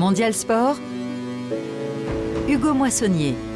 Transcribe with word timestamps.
Mondial 0.00 0.32
Sport, 0.32 0.80
Hugo 2.48 2.72
Moissonnier. 2.72 3.49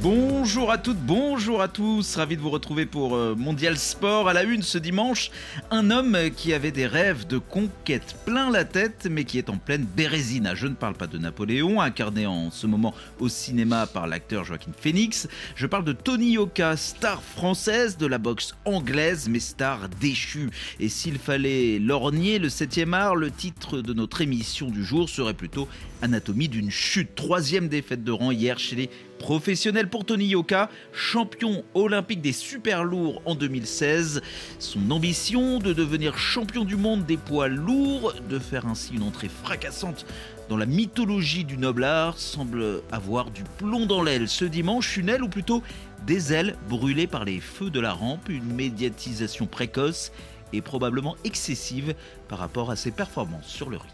Bonjour 0.00 0.70
à 0.70 0.78
toutes, 0.78 0.98
bonjour 0.98 1.60
à 1.60 1.66
tous, 1.66 2.14
ravi 2.14 2.36
de 2.36 2.40
vous 2.40 2.50
retrouver 2.50 2.86
pour 2.86 3.16
euh, 3.16 3.34
Mondial 3.34 3.76
Sport 3.76 4.28
à 4.28 4.32
la 4.32 4.44
une 4.44 4.62
ce 4.62 4.78
dimanche. 4.78 5.32
Un 5.72 5.90
homme 5.90 6.16
qui 6.36 6.54
avait 6.54 6.70
des 6.70 6.86
rêves 6.86 7.26
de 7.26 7.38
conquête 7.38 8.14
plein 8.24 8.48
la 8.48 8.64
tête, 8.64 9.08
mais 9.10 9.24
qui 9.24 9.38
est 9.38 9.50
en 9.50 9.56
pleine 9.56 9.84
bérésina. 9.84 10.54
Je 10.54 10.68
ne 10.68 10.74
parle 10.74 10.94
pas 10.94 11.08
de 11.08 11.18
Napoléon, 11.18 11.80
incarné 11.80 12.26
en 12.26 12.52
ce 12.52 12.68
moment 12.68 12.94
au 13.18 13.28
cinéma 13.28 13.88
par 13.88 14.06
l'acteur 14.06 14.44
Joaquin 14.44 14.70
Phoenix. 14.78 15.26
Je 15.56 15.66
parle 15.66 15.84
de 15.84 15.92
Tony 15.92 16.32
Yoka, 16.32 16.76
star 16.76 17.20
française 17.20 17.96
de 17.96 18.06
la 18.06 18.18
boxe 18.18 18.54
anglaise, 18.64 19.28
mais 19.28 19.40
star 19.40 19.88
déchue. 20.00 20.50
Et 20.78 20.88
s'il 20.88 21.18
fallait 21.18 21.80
lorgner 21.80 22.38
le 22.38 22.48
7e 22.48 22.92
art, 22.92 23.16
le 23.16 23.32
titre 23.32 23.80
de 23.80 23.92
notre 23.92 24.20
émission 24.20 24.70
du 24.70 24.84
jour 24.84 25.08
serait 25.08 25.34
plutôt 25.34 25.66
Anatomie 26.02 26.48
d'une 26.48 26.70
chute. 26.70 27.16
Troisième 27.16 27.66
défaite 27.68 28.04
de 28.04 28.12
rang 28.12 28.30
hier 28.30 28.60
chez 28.60 28.76
les 28.76 28.90
professionnels 29.18 29.88
pour 29.88 30.04
Tony 30.04 30.26
Yoka, 30.26 30.70
champion 30.92 31.64
olympique 31.74 32.20
des 32.20 32.32
super 32.32 32.84
lourds 32.84 33.20
en 33.24 33.34
2016. 33.34 34.22
Son 34.58 34.90
ambition 34.90 35.58
de 35.58 35.72
devenir 35.72 36.16
champion 36.18 36.64
du 36.64 36.76
monde 36.76 37.04
des 37.04 37.16
poids 37.16 37.48
lourds, 37.48 38.14
de 38.28 38.38
faire 38.38 38.66
ainsi 38.66 38.94
une 38.94 39.02
entrée 39.02 39.28
fracassante 39.28 40.06
dans 40.48 40.56
la 40.56 40.66
mythologie 40.66 41.44
du 41.44 41.58
noble 41.58 41.84
art, 41.84 42.18
semble 42.18 42.82
avoir 42.90 43.30
du 43.30 43.44
plomb 43.58 43.86
dans 43.86 44.02
l'aile. 44.02 44.28
Ce 44.28 44.44
dimanche, 44.44 44.96
une 44.96 45.08
aile 45.08 45.22
ou 45.22 45.28
plutôt 45.28 45.62
des 46.06 46.32
ailes 46.32 46.56
brûlées 46.68 47.06
par 47.06 47.24
les 47.24 47.40
feux 47.40 47.70
de 47.70 47.80
la 47.80 47.92
rampe, 47.92 48.28
une 48.28 48.54
médiatisation 48.54 49.46
précoce 49.46 50.12
et 50.52 50.62
probablement 50.62 51.16
excessive 51.24 51.94
par 52.28 52.38
rapport 52.38 52.70
à 52.70 52.76
ses 52.76 52.90
performances 52.90 53.46
sur 53.46 53.68
le 53.68 53.76
ring. 53.76 53.92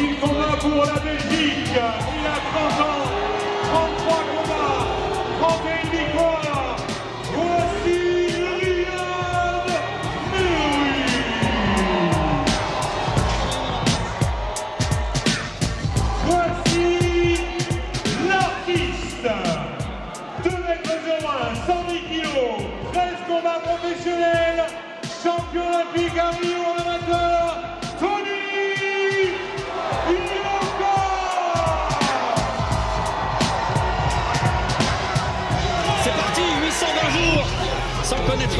Il 0.00 0.18
combat 0.18 0.56
pour 0.60 0.84
la 0.84 0.98
Belgique. 1.00 1.68
Il 1.72 2.26
a 2.26 2.38
30 2.52 2.80
ans, 2.80 3.04
33 3.72 4.22
combats, 4.32 4.84
31 5.40 5.84
victoires. 5.90 6.76
Voici 7.34 7.98
Riyad 8.60 9.68
Mehri. 10.32 11.00
Voici 16.26 16.88
l'artiste. 18.28 19.28
2 20.44 20.50
mètres 20.50 20.96
01, 21.06 21.54
110 21.66 22.00
kilos, 22.08 22.56
13 22.92 23.04
combats 23.28 23.60
professionnels, 23.62 24.64
champion 25.22 25.64
olympique 25.68 26.18
à 26.18 26.30
Rio 26.30 26.62
amateur, 26.80 27.49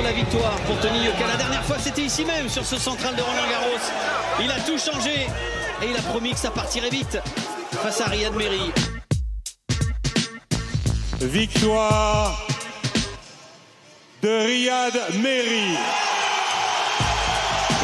la 0.03 0.13
victoire 0.13 0.57
pour 0.67 0.79
Tony 0.81 1.05
Yoka. 1.05 1.27
La 1.27 1.37
dernière 1.37 1.65
fois, 1.65 1.77
c'était 1.79 2.03
ici 2.03 2.25
même, 2.25 2.49
sur 2.49 2.65
ce 2.65 2.77
central 2.77 3.15
de 3.17 3.23
Roland 3.23 3.49
Garros. 3.51 3.85
Il 4.43 4.51
a 4.51 4.61
tout 4.61 4.79
changé 4.79 5.27
et 5.83 5.91
il 5.91 5.97
a 5.97 6.03
promis 6.03 6.33
que 6.33 6.39
ça 6.39 6.51
partirait 6.51 6.91
vite 6.91 7.19
face 7.83 8.01
à 8.01 8.07
Riyad 8.07 8.35
Mehri. 8.35 8.73
Victoire 11.21 12.47
de 14.23 14.29
Riyad 14.29 14.95
Mehri. 15.23 15.77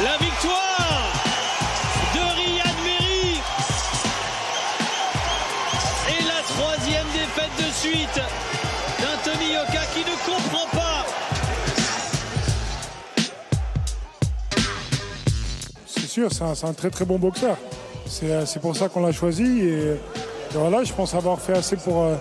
La 0.03 0.17
victoire 0.19 1.13
de 2.15 2.21
Riyad 2.21 2.77
Mehri 2.85 3.41
et 6.09 6.23
la 6.23 6.43
troisième 6.55 7.07
défaite 7.13 7.57
de 7.59 7.73
suite 7.73 8.21
d'un 9.01 9.31
Tony 9.31 9.53
Yoka 9.55 9.85
qui 9.95 10.01
ne 10.01 10.35
comprend 10.35 10.67
pas 10.69 10.86
sûr, 16.17 16.31
c'est 16.33 16.67
un, 16.67 16.73
très 16.73 16.89
très 16.89 17.05
bon 17.05 17.19
boxeur. 17.19 17.59
C'est 18.07 18.31
euh, 18.31 18.45
pour 18.63 18.75
ça 18.75 18.89
qu'on 18.89 19.05
l'a 19.05 19.13
choisi. 19.13 19.45
Et, 19.45 19.91
et 19.91 19.99
voilà, 20.55 20.83
je 20.83 20.93
pense 20.93 21.15
avoir 21.15 21.39
fait 21.39 21.53
assez 21.53 21.77
pour, 21.77 22.05
euh, 22.05 22.17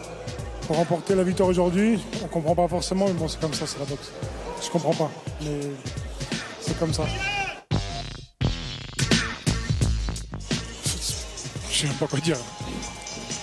pour 0.67 0.75
remporter 0.75 1.15
la 1.15 1.23
victoire 1.23 1.47
aujourd'hui. 1.47 2.03
On 2.21 2.27
comprend 2.27 2.55
pas 2.55 2.67
forcément, 2.67 3.05
mais 3.07 3.13
bon, 3.13 3.29
c'est 3.29 3.39
comme 3.39 3.53
ça, 3.53 3.65
c'est 3.65 3.79
la 3.79 3.85
boxe. 3.85 4.11
Je 4.61 4.69
comprends 4.69 4.93
pas, 4.93 5.11
mais 5.41 5.59
c'est 6.59 6.77
comme 6.77 6.93
ça. 6.93 7.03
Je 11.71 11.77
sais 11.79 11.87
même 11.87 11.95
pas 11.95 12.07
quoi 12.07 12.19
dire. 12.19 12.37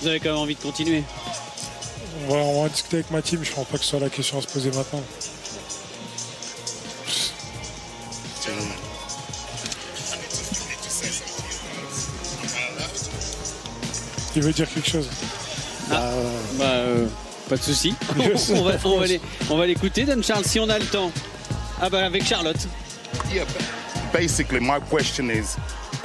Vous 0.03 0.09
avez 0.09 0.21
quand 0.21 0.31
même 0.31 0.39
envie 0.39 0.55
de 0.55 0.61
continuer? 0.61 1.03
On 2.29 2.33
va, 2.33 2.39
on 2.41 2.63
va 2.65 2.69
discuter 2.69 2.97
avec 2.99 3.11
ma 3.11 3.23
team, 3.23 3.43
je 3.43 3.53
pense 3.53 3.67
pas 3.67 3.79
que 3.79 3.85
ce 3.85 3.91
soit 3.91 4.01
la 4.01 4.11
question 4.11 4.39
à 4.39 4.43
se 4.43 4.49
poser 4.49 4.71
maintenant. 4.71 5.01
Il 14.35 14.43
veut 14.43 14.53
dire 14.53 14.69
quelque 14.73 14.89
chose. 14.89 15.09
Bah, 15.89 16.65
euh, 16.65 17.07
pas 17.49 17.57
de 17.57 17.63
souci. 17.63 17.95
On 18.17 18.63
va, 18.63 18.77
on 18.85 18.99
va 18.99 19.07
on 19.51 19.57
va 19.59 19.67
l'écouter, 19.67 20.05
Dan 20.05 20.23
Charles, 20.23 20.45
si 20.45 20.59
on 20.59 20.69
a 20.69 20.79
le 20.79 20.87
temps. 20.87 21.11
Ah 21.81 21.91
bah 21.91 22.05
avec 22.07 22.25
Charlotte. 22.25 22.69
Yeah, 23.33 23.45
basically, 24.13 24.61
my 24.61 24.79
question 24.89 25.31
is 25.31 25.57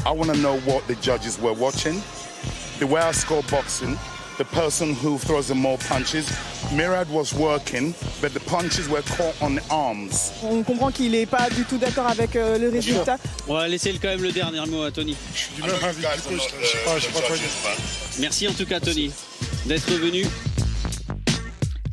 I 0.05 0.11
want 0.11 0.31
to 0.33 0.37
know 0.39 0.57
what 0.65 0.87
the 0.87 0.95
judges 0.95 1.39
were 1.39 1.53
watching. 1.53 2.01
The 2.79 2.87
way 2.87 3.01
I 3.01 3.11
score 3.11 3.43
boxing, 3.49 3.97
the 4.37 4.45
person 4.45 4.93
who 4.95 5.17
throws 5.17 5.47
the 5.47 5.55
more 5.55 5.77
punches, 5.77 6.27
Mirad 6.71 7.09
was 7.09 7.33
working, 7.33 7.93
but 8.21 8.33
the 8.33 8.39
punches 8.41 8.89
were 8.89 9.01
caught 9.01 9.35
on 9.41 9.55
the 9.55 9.63
arms. 9.69 10.33
On 10.43 10.63
comprend 10.63 10.91
qu'il 10.91 11.11
n'est 11.11 11.25
pas 11.25 11.49
du 11.49 11.63
tout 11.63 11.77
d'accord 11.77 12.07
avec 12.07 12.35
euh, 12.35 12.57
le 12.57 12.69
résultat. 12.69 13.17
On 13.47 13.53
va 13.53 13.67
laisser 13.67 13.93
quand 14.01 14.09
même 14.09 14.21
le 14.21 14.31
dernier 14.31 14.65
mot 14.67 14.83
à 14.83 14.91
Tony. 14.91 15.15
Je 15.33 15.39
suis 15.39 15.53
du 15.55 15.61
même 15.61 15.71
avis. 15.81 16.03
Merci 18.19 18.47
en 18.47 18.53
tout 18.53 18.65
cas 18.65 18.79
Tony 18.79 19.11
d'être 19.65 19.91
venu. 19.93 20.25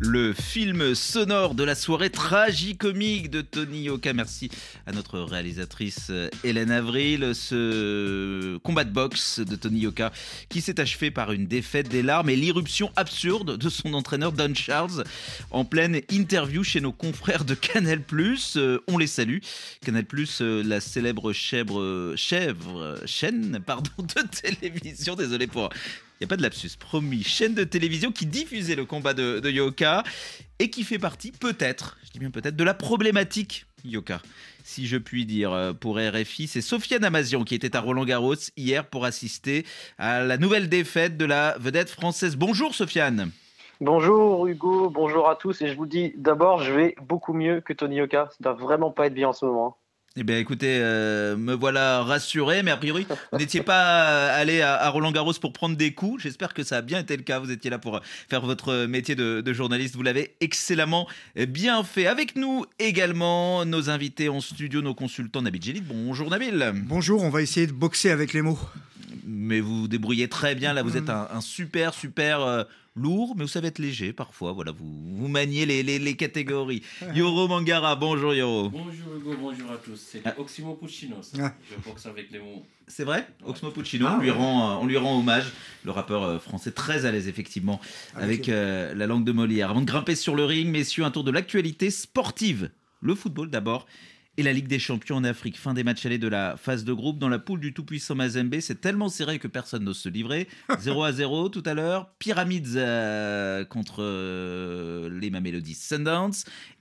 Le 0.06 0.34
film 0.34 0.94
sonore 0.94 1.54
de 1.54 1.64
la 1.64 1.74
soirée 1.74 2.10
tragicomique 2.10 3.30
de 3.30 3.40
Tony 3.40 3.84
Yoka. 3.84 4.12
Merci 4.12 4.50
à 4.86 4.92
notre 4.92 5.18
réalisatrice 5.18 6.08
euh, 6.10 6.28
Hélène 6.44 6.70
Avril. 6.70 7.30
Ce 7.34 8.58
combat 8.58 8.84
de 8.84 8.90
boxe 8.90 9.40
de 9.40 9.56
Tony 9.56 9.80
Yoka 9.80 10.12
qui 10.50 10.60
s'est 10.60 10.78
achevé 10.78 11.10
par 11.10 11.32
une 11.32 11.46
défaite 11.46 11.88
des 11.88 12.02
larmes 12.02 12.28
et 12.28 12.36
l'irruption 12.36 12.92
absurde 12.96 13.56
de 13.56 13.68
son 13.70 13.94
entraîneur 13.94 14.32
Don 14.32 14.54
Charles 14.54 15.04
en 15.50 15.64
pleine 15.64 16.02
interview 16.10 16.62
chez 16.62 16.82
nos 16.82 16.92
confrères 16.92 17.46
de 17.46 17.54
Canal+. 17.54 18.02
Euh, 18.56 18.80
on 18.88 18.98
les 18.98 19.06
salue. 19.06 19.38
Canal+, 19.82 20.04
euh, 20.42 20.62
la 20.62 20.80
célèbre 20.80 21.32
chèvre, 21.32 22.12
chèvre 22.14 23.00
chaîne 23.06 23.58
pardon, 23.64 23.90
de 23.98 24.22
télévision. 24.28 25.14
Désolé 25.14 25.46
pour 25.46 25.70
n'y 26.20 26.24
a 26.24 26.28
pas 26.28 26.36
de 26.36 26.42
lapsus, 26.42 26.70
promis. 26.78 27.22
Chaîne 27.22 27.54
de 27.54 27.64
télévision 27.64 28.12
qui 28.12 28.26
diffusait 28.26 28.76
le 28.76 28.84
combat 28.84 29.14
de, 29.14 29.50
Yoka 29.50 30.04
et 30.58 30.70
qui 30.70 30.84
fait 30.84 30.98
partie, 30.98 31.32
peut-être, 31.32 31.98
je 32.04 32.10
dis 32.10 32.18
bien 32.18 32.30
peut-être, 32.30 32.56
de 32.56 32.64
la 32.64 32.74
problématique 32.74 33.66
Yoka. 33.84 34.20
Si 34.62 34.86
je 34.86 34.96
puis 34.96 35.26
dire 35.26 35.52
euh, 35.52 35.72
pour 35.72 35.98
RFI, 35.98 36.46
c'est 36.46 36.60
Sofiane 36.60 37.04
Amazian 37.04 37.44
qui 37.44 37.54
était 37.54 37.76
à 37.76 37.80
Roland 37.80 38.04
Garros 38.04 38.34
hier 38.56 38.86
pour 38.86 39.04
assister 39.04 39.66
à 39.98 40.22
la 40.22 40.38
nouvelle 40.38 40.68
défaite 40.68 41.16
de 41.16 41.24
la 41.24 41.56
vedette 41.58 41.90
française. 41.90 42.36
Bonjour 42.36 42.74
Sofiane. 42.74 43.30
Bonjour 43.80 44.46
Hugo, 44.46 44.88
bonjour 44.88 45.28
à 45.28 45.36
tous 45.36 45.60
et 45.60 45.68
je 45.68 45.76
vous 45.76 45.84
dis 45.84 46.14
d'abord 46.16 46.62
je 46.62 46.72
vais 46.72 46.94
beaucoup 47.02 47.34
mieux 47.34 47.60
que 47.60 47.72
Tony 47.72 47.96
Yoka, 47.96 48.28
ça 48.30 48.36
doit 48.40 48.52
vraiment 48.54 48.90
pas 48.90 49.06
être 49.06 49.14
bien 49.14 49.28
en 49.28 49.32
ce 49.32 49.44
moment. 49.44 49.76
Eh 50.16 50.22
bien 50.22 50.38
écoutez, 50.38 50.78
euh, 50.80 51.36
me 51.36 51.54
voilà 51.54 52.04
rassuré, 52.04 52.62
mais 52.62 52.70
a 52.70 52.76
priori, 52.76 53.04
vous 53.32 53.38
n'étiez 53.38 53.62
pas 53.62 54.26
allé 54.28 54.62
à, 54.62 54.88
Roland 54.88 55.10
Garros 55.10 55.32
pour 55.40 55.52
prendre 55.52 55.76
des 55.76 55.92
coups. 55.92 56.22
J'espère 56.22 56.54
que 56.54 56.62
ça 56.62 56.76
a 56.76 56.82
bien 56.82 57.00
été 57.00 57.16
le 57.16 57.24
cas. 57.24 57.40
Vous 57.40 57.50
étiez 57.50 57.68
là 57.68 57.80
pour 57.80 58.00
faire 58.30 58.42
votre 58.42 58.86
métier 58.86 59.16
de, 59.16 59.52
journaliste. 59.52 59.96
Vous 59.96 60.04
l'avez 60.04 60.36
excellemment 60.40 61.08
bien 61.48 61.82
fait. 61.82 62.06
Avec 62.06 62.36
nous 62.36 62.64
également 62.78 63.64
nos 63.64 63.90
invités 63.90 64.28
en 64.28 64.40
studio, 64.40 64.82
nos 64.82 64.94
consultants 64.94 65.42
Nabil 65.42 65.60
Djellit. 65.60 65.80
Bonjour 65.80 66.30
Nabil. 66.30 66.72
Bonjour, 66.86 67.24
on 67.24 67.30
va 67.30 67.42
essayer 67.42 67.66
de 67.66 67.72
boxer 67.72 68.10
avec 68.10 68.34
les 68.34 68.42
mots. 68.42 68.60
Mais 69.26 69.60
vous 69.60 69.82
vous 69.82 69.88
débrouillez 69.88 70.28
très 70.28 70.54
bien. 70.54 70.72
Là, 70.72 70.82
vous 70.82 70.96
êtes 70.96 71.10
un, 71.10 71.28
un 71.30 71.40
super, 71.40 71.94
super 71.94 72.40
euh, 72.40 72.64
lourd, 72.96 73.34
mais 73.36 73.42
vous 73.42 73.48
savez 73.48 73.68
être 73.68 73.78
léger 73.78 74.12
parfois. 74.12 74.52
Voilà, 74.52 74.72
vous, 74.72 74.86
vous 75.16 75.28
maniez 75.28 75.66
les, 75.66 75.82
les- 75.82 75.98
les 75.98 76.14
catégories. 76.16 76.82
Yoro 77.14 77.48
Mangara, 77.48 77.96
bonjour 77.96 78.34
Yoro. 78.34 78.68
Bonjour 78.70 79.16
Hugo, 79.16 79.34
bonjour 79.40 79.70
à 79.72 79.76
tous. 79.76 79.96
C'est 79.96 80.22
Ah. 80.24 80.34
Oximo 80.38 80.74
Puccino. 80.74 81.16
ça. 81.22 81.36
Ah. 81.40 81.54
Je 81.70 81.82
boxe 81.88 82.06
avec 82.06 82.30
les 82.30 82.38
mots. 82.38 82.64
C'est 82.86 83.04
vrai? 83.04 83.26
Oxmo 83.44 83.70
Puccino, 83.70 84.06
Ah, 84.08 84.16
on, 84.18 84.20
lui 84.22 84.30
ouais. 84.30 84.36
rend, 84.36 84.72
euh, 84.72 84.80
on 84.82 84.86
lui 84.86 84.96
rend 84.98 85.18
hommage. 85.18 85.46
Le 85.84 85.90
rappeur 85.90 86.22
euh, 86.22 86.38
français 86.38 86.70
très 86.70 87.06
à 87.06 87.12
l'aise, 87.12 87.28
effectivement, 87.28 87.80
avec 88.14 88.48
euh, 88.50 88.94
la 88.94 89.06
langue 89.06 89.24
de 89.24 89.32
Molière. 89.32 89.70
Avant 89.70 89.80
de 89.80 89.86
grimper 89.86 90.14
sur 90.14 90.34
le 90.34 90.44
ring, 90.44 90.68
messieurs, 90.70 91.04
un 91.04 91.10
tour 91.10 91.24
de 91.24 91.30
l'actualité 91.30 91.90
sportive. 91.90 92.70
Le 93.00 93.14
football 93.14 93.48
d'abord. 93.50 93.86
Et 94.36 94.42
la 94.42 94.52
Ligue 94.52 94.66
des 94.66 94.80
Champions 94.80 95.16
en 95.16 95.24
Afrique. 95.24 95.56
Fin 95.56 95.74
des 95.74 95.84
matchs 95.84 96.06
allés 96.06 96.18
de 96.18 96.26
la 96.26 96.56
phase 96.56 96.84
de 96.84 96.92
groupe. 96.92 97.18
Dans 97.20 97.28
la 97.28 97.38
poule 97.38 97.60
du 97.60 97.72
tout-puissant 97.72 98.16
Mazembe, 98.16 98.58
c'est 98.58 98.80
tellement 98.80 99.08
serré 99.08 99.38
que 99.38 99.46
personne 99.46 99.84
n'ose 99.84 99.98
se 99.98 100.08
livrer. 100.08 100.48
0 100.80 101.04
à 101.04 101.12
0 101.12 101.50
tout 101.50 101.62
à 101.64 101.74
l'heure. 101.74 102.10
Pyramides 102.18 102.76
euh, 102.76 103.64
contre 103.64 103.98
euh, 104.00 105.08
les 105.20 105.30
Mamelody 105.30 105.74
Sundowns. 105.74 106.32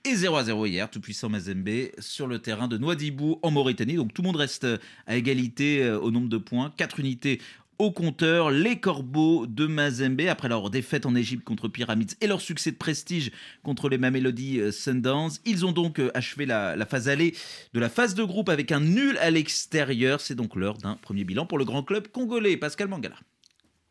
Et 0.03 0.15
0 0.15 0.35
à 0.35 0.44
0 0.45 0.65
hier, 0.65 0.89
tout-puissant 0.89 1.29
Mazembe 1.29 1.69
sur 2.00 2.25
le 2.25 2.39
terrain 2.39 2.67
de 2.67 2.79
Nouadhibou 2.79 3.38
en 3.44 3.51
Mauritanie. 3.51 3.95
Donc 3.95 4.15
tout 4.15 4.23
le 4.23 4.27
monde 4.27 4.38
reste 4.38 4.65
à 5.06 5.15
égalité 5.15 5.83
euh, 5.83 5.99
au 5.99 6.09
nombre 6.09 6.29
de 6.29 6.38
points. 6.38 6.73
4 6.75 6.99
unités 6.99 7.39
au 7.83 7.91
compteur, 7.91 8.50
les 8.50 8.80
Corbeaux 8.80 9.45
de 9.45 9.68
Mazembe, 9.68 10.21
après 10.30 10.47
leur 10.47 10.69
défaite 10.69 11.06
en 11.06 11.15
Égypte 11.15 11.44
contre 11.44 11.68
Pyramids 11.68 12.15
et 12.21 12.27
leur 12.27 12.39
succès 12.39 12.71
de 12.71 12.77
prestige 12.77 13.31
contre 13.62 13.89
les 13.89 13.97
Mamelody 13.97 14.59
euh, 14.59 14.71
Sundowns, 14.71 15.31
ils 15.45 15.65
ont 15.65 15.74
donc 15.74 16.00
euh, 16.00 16.09
achevé 16.13 16.45
la, 16.45 16.77
phase 16.85 17.09
allée 17.09 17.35
de 17.74 17.80
la 17.81 17.89
phase 17.89 18.15
de 18.15 18.24
groupe 18.24 18.47
avec 18.47 18.71
un 18.71 18.80
nul 18.80 19.18
à 19.18 19.30
l'extérieur. 19.30 20.21
C'est 20.21 20.35
donc 20.35 20.56
l'heure 20.56 20.77
d'un 20.77 20.95
premier 20.95 21.25
bilan 21.25 21.45
pour 21.45 21.57
le 21.57 21.65
grand 21.65 21.83
club 21.83 22.07
congolais. 22.07 22.56
Pascal 22.56 22.88
Mangala. 22.88 23.15